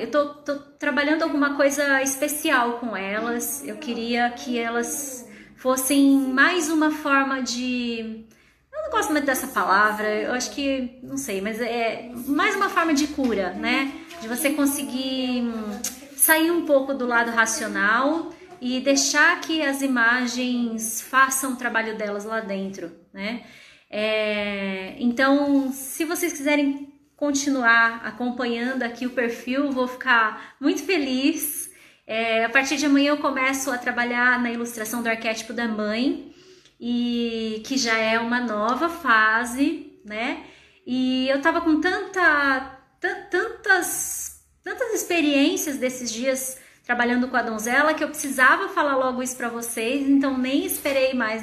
eu 0.00 0.10
tô, 0.10 0.26
tô, 0.34 0.56
trabalhando 0.78 1.22
alguma 1.22 1.56
coisa 1.56 2.02
especial 2.02 2.78
com 2.78 2.96
elas. 2.96 3.66
Eu 3.66 3.76
queria 3.76 4.30
que 4.30 4.58
elas 4.58 5.26
fossem 5.56 6.18
mais 6.18 6.70
uma 6.70 6.90
forma 6.90 7.42
de. 7.42 8.24
Eu 8.72 8.82
não 8.82 8.90
gosto 8.90 9.10
muito 9.10 9.24
dessa 9.24 9.48
palavra, 9.48 10.06
eu 10.06 10.32
acho 10.32 10.50
que, 10.50 10.98
não 11.02 11.16
sei, 11.16 11.40
mas 11.40 11.60
é 11.60 12.10
mais 12.26 12.54
uma 12.54 12.68
forma 12.68 12.92
de 12.92 13.06
cura, 13.08 13.54
né? 13.54 14.05
De 14.20 14.28
você 14.28 14.50
conseguir 14.50 15.42
hum, 15.42 15.80
sair 16.16 16.50
um 16.50 16.64
pouco 16.64 16.94
do 16.94 17.06
lado 17.06 17.30
racional 17.30 18.32
e 18.60 18.80
deixar 18.80 19.40
que 19.40 19.62
as 19.62 19.82
imagens 19.82 21.00
façam 21.00 21.52
o 21.52 21.56
trabalho 21.56 21.96
delas 21.96 22.24
lá 22.24 22.40
dentro, 22.40 22.90
né? 23.12 23.44
É, 23.90 24.96
então, 24.98 25.70
se 25.72 26.04
vocês 26.04 26.32
quiserem 26.32 26.92
continuar 27.16 28.02
acompanhando 28.04 28.82
aqui 28.82 29.06
o 29.06 29.10
perfil, 29.10 29.70
vou 29.70 29.86
ficar 29.86 30.56
muito 30.60 30.82
feliz. 30.82 31.70
É, 32.06 32.44
a 32.44 32.48
partir 32.48 32.76
de 32.76 32.86
amanhã 32.86 33.10
eu 33.10 33.18
começo 33.18 33.70
a 33.70 33.78
trabalhar 33.78 34.40
na 34.40 34.50
ilustração 34.50 35.02
do 35.02 35.08
arquétipo 35.08 35.52
da 35.52 35.66
mãe, 35.66 36.34
e 36.80 37.62
que 37.64 37.78
já 37.78 37.96
é 37.96 38.18
uma 38.18 38.40
nova 38.40 38.88
fase, 38.88 39.98
né? 40.04 40.44
E 40.86 41.28
eu 41.28 41.40
tava 41.40 41.60
com 41.60 41.80
tanta, 41.80 42.75
tantas, 43.14 44.40
tantas 44.62 44.94
experiências 44.94 45.76
desses 45.76 46.12
dias 46.12 46.58
trabalhando 46.86 47.26
com 47.26 47.36
a 47.36 47.42
donzela 47.42 47.94
que 47.94 48.04
eu 48.04 48.08
precisava 48.08 48.68
falar 48.68 48.96
logo 48.96 49.20
isso 49.20 49.36
para 49.36 49.48
vocês, 49.48 50.08
então 50.08 50.38
nem 50.38 50.64
esperei 50.64 51.14
mais 51.14 51.42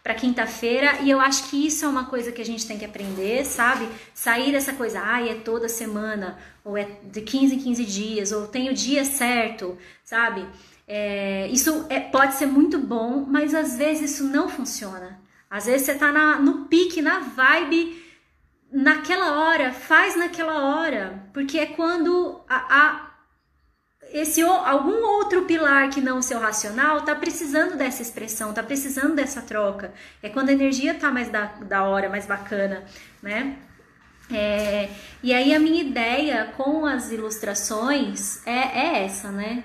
para 0.00 0.14
quinta-feira 0.14 1.00
e 1.02 1.10
eu 1.10 1.20
acho 1.20 1.50
que 1.50 1.66
isso 1.66 1.84
é 1.84 1.88
uma 1.88 2.04
coisa 2.04 2.30
que 2.30 2.40
a 2.40 2.44
gente 2.44 2.64
tem 2.64 2.78
que 2.78 2.84
aprender, 2.84 3.44
sabe? 3.44 3.88
Sair 4.14 4.52
dessa 4.52 4.72
coisa, 4.72 5.00
ai, 5.00 5.28
ah, 5.28 5.32
é 5.32 5.34
toda 5.34 5.68
semana, 5.68 6.38
ou 6.64 6.78
é 6.78 6.86
de 7.02 7.20
15 7.20 7.56
em 7.56 7.58
15 7.58 7.84
dias, 7.84 8.30
ou 8.30 8.46
tem 8.46 8.70
o 8.70 8.74
dia 8.74 9.04
certo, 9.04 9.76
sabe? 10.04 10.46
É, 10.86 11.48
isso 11.48 11.84
é, 11.88 11.98
pode 11.98 12.34
ser 12.34 12.46
muito 12.46 12.78
bom, 12.78 13.26
mas 13.26 13.54
às 13.54 13.76
vezes 13.76 14.12
isso 14.12 14.24
não 14.24 14.48
funciona. 14.48 15.18
Às 15.50 15.66
vezes 15.66 15.86
você 15.86 15.94
tá 15.94 16.12
na, 16.12 16.38
no 16.38 16.66
pique, 16.66 17.02
na 17.02 17.18
vibe, 17.18 18.05
naquela 18.72 19.40
hora, 19.40 19.72
faz 19.72 20.16
naquela 20.16 20.64
hora, 20.64 21.22
porque 21.32 21.58
é 21.58 21.66
quando 21.66 22.40
a, 22.48 22.56
a 22.56 23.06
esse 24.12 24.40
algum 24.40 25.04
outro 25.04 25.44
pilar 25.44 25.90
que 25.90 26.00
não 26.00 26.18
o 26.18 26.22
seu 26.22 26.38
racional 26.38 26.98
está 26.98 27.14
precisando 27.14 27.76
dessa 27.76 28.02
expressão, 28.02 28.50
está 28.50 28.62
precisando 28.62 29.14
dessa 29.14 29.42
troca. 29.42 29.92
É 30.22 30.28
quando 30.28 30.50
a 30.50 30.52
energia 30.52 30.92
está 30.92 31.10
mais 31.10 31.28
da, 31.28 31.46
da 31.46 31.84
hora, 31.84 32.08
mais 32.08 32.26
bacana, 32.26 32.84
né? 33.22 33.58
É, 34.30 34.90
e 35.22 35.32
aí 35.32 35.54
a 35.54 35.60
minha 35.60 35.82
ideia 35.82 36.52
com 36.56 36.84
as 36.84 37.10
ilustrações 37.12 38.44
é, 38.46 38.50
é 38.50 39.04
essa, 39.04 39.30
né? 39.30 39.64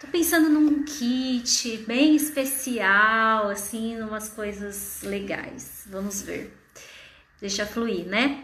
Tô 0.00 0.06
pensando 0.08 0.48
num 0.48 0.84
kit 0.84 1.78
bem 1.86 2.16
especial, 2.16 3.48
assim, 3.48 4.00
umas 4.02 4.28
coisas 4.28 5.00
legais. 5.02 5.86
Vamos 5.88 6.22
ver. 6.22 6.61
Deixa 7.42 7.66
fluir, 7.66 8.06
né? 8.06 8.38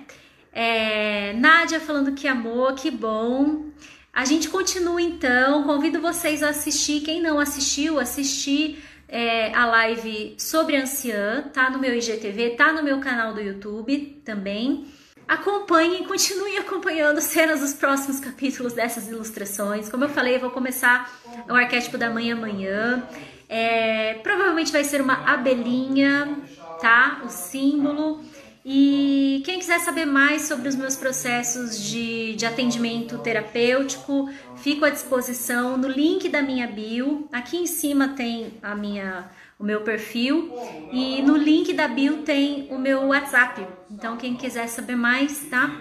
É, 0.52 1.32
Nádia 1.34 1.78
falando 1.78 2.16
que 2.16 2.26
amor, 2.26 2.74
que 2.74 2.90
bom. 2.90 3.66
A 4.12 4.24
gente 4.24 4.48
continua 4.48 5.00
então, 5.00 5.62
convido 5.62 6.00
vocês 6.00 6.42
a 6.42 6.48
assistir, 6.48 7.02
quem 7.02 7.22
não 7.22 7.38
assistiu, 7.38 8.00
assistir 8.00 8.82
é, 9.08 9.54
a 9.54 9.66
live 9.66 10.34
sobre 10.36 10.74
anciã, 10.74 11.48
tá 11.54 11.70
no 11.70 11.78
meu 11.78 11.94
IGTV, 11.94 12.56
tá 12.56 12.72
no 12.72 12.82
meu 12.82 12.98
canal 12.98 13.32
do 13.32 13.40
YouTube 13.40 14.20
também. 14.24 14.88
Acompanhem, 15.28 16.02
continuem 16.02 16.58
acompanhando 16.58 17.20
cenas 17.20 17.60
dos 17.60 17.74
próximos 17.74 18.18
capítulos 18.18 18.72
dessas 18.72 19.06
ilustrações. 19.06 19.88
Como 19.88 20.02
eu 20.02 20.08
falei, 20.08 20.34
eu 20.34 20.40
vou 20.40 20.50
começar 20.50 21.08
o 21.48 21.54
arquétipo 21.54 21.96
da 21.96 22.10
mãe 22.10 22.32
amanhã. 22.32 23.08
É, 23.48 24.14
provavelmente 24.24 24.72
vai 24.72 24.82
ser 24.82 25.00
uma 25.00 25.24
abelhinha, 25.24 26.36
tá? 26.80 27.22
O 27.24 27.28
símbolo. 27.28 28.24
E 28.70 29.40
quem 29.46 29.58
quiser 29.58 29.80
saber 29.80 30.04
mais 30.04 30.42
sobre 30.42 30.68
os 30.68 30.76
meus 30.76 30.94
processos 30.94 31.82
de, 31.82 32.34
de 32.34 32.44
atendimento 32.44 33.16
terapêutico, 33.16 34.28
fico 34.56 34.84
à 34.84 34.90
disposição 34.90 35.78
no 35.78 35.88
link 35.88 36.28
da 36.28 36.42
minha 36.42 36.66
bio. 36.66 37.26
Aqui 37.32 37.56
em 37.56 37.66
cima 37.66 38.08
tem 38.08 38.52
a 38.62 38.74
minha, 38.74 39.30
o 39.58 39.64
meu 39.64 39.80
perfil 39.80 40.52
e 40.92 41.22
no 41.22 41.34
link 41.34 41.72
da 41.72 41.88
bio 41.88 42.18
tem 42.24 42.68
o 42.70 42.76
meu 42.76 43.06
WhatsApp. 43.06 43.66
Então, 43.90 44.18
quem 44.18 44.36
quiser 44.36 44.68
saber 44.68 44.96
mais, 44.96 45.46
tá? 45.48 45.74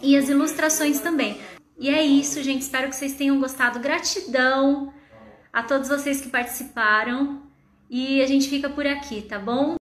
E 0.00 0.16
as 0.16 0.30
ilustrações 0.30 1.00
também. 1.00 1.38
E 1.78 1.90
é 1.90 2.02
isso, 2.02 2.42
gente. 2.42 2.62
Espero 2.62 2.88
que 2.88 2.96
vocês 2.96 3.12
tenham 3.12 3.38
gostado. 3.38 3.80
Gratidão 3.80 4.94
a 5.52 5.62
todos 5.62 5.90
vocês 5.90 6.22
que 6.22 6.30
participaram. 6.30 7.42
E 7.90 8.22
a 8.22 8.26
gente 8.26 8.48
fica 8.48 8.70
por 8.70 8.86
aqui, 8.86 9.20
tá 9.20 9.38
bom? 9.38 9.76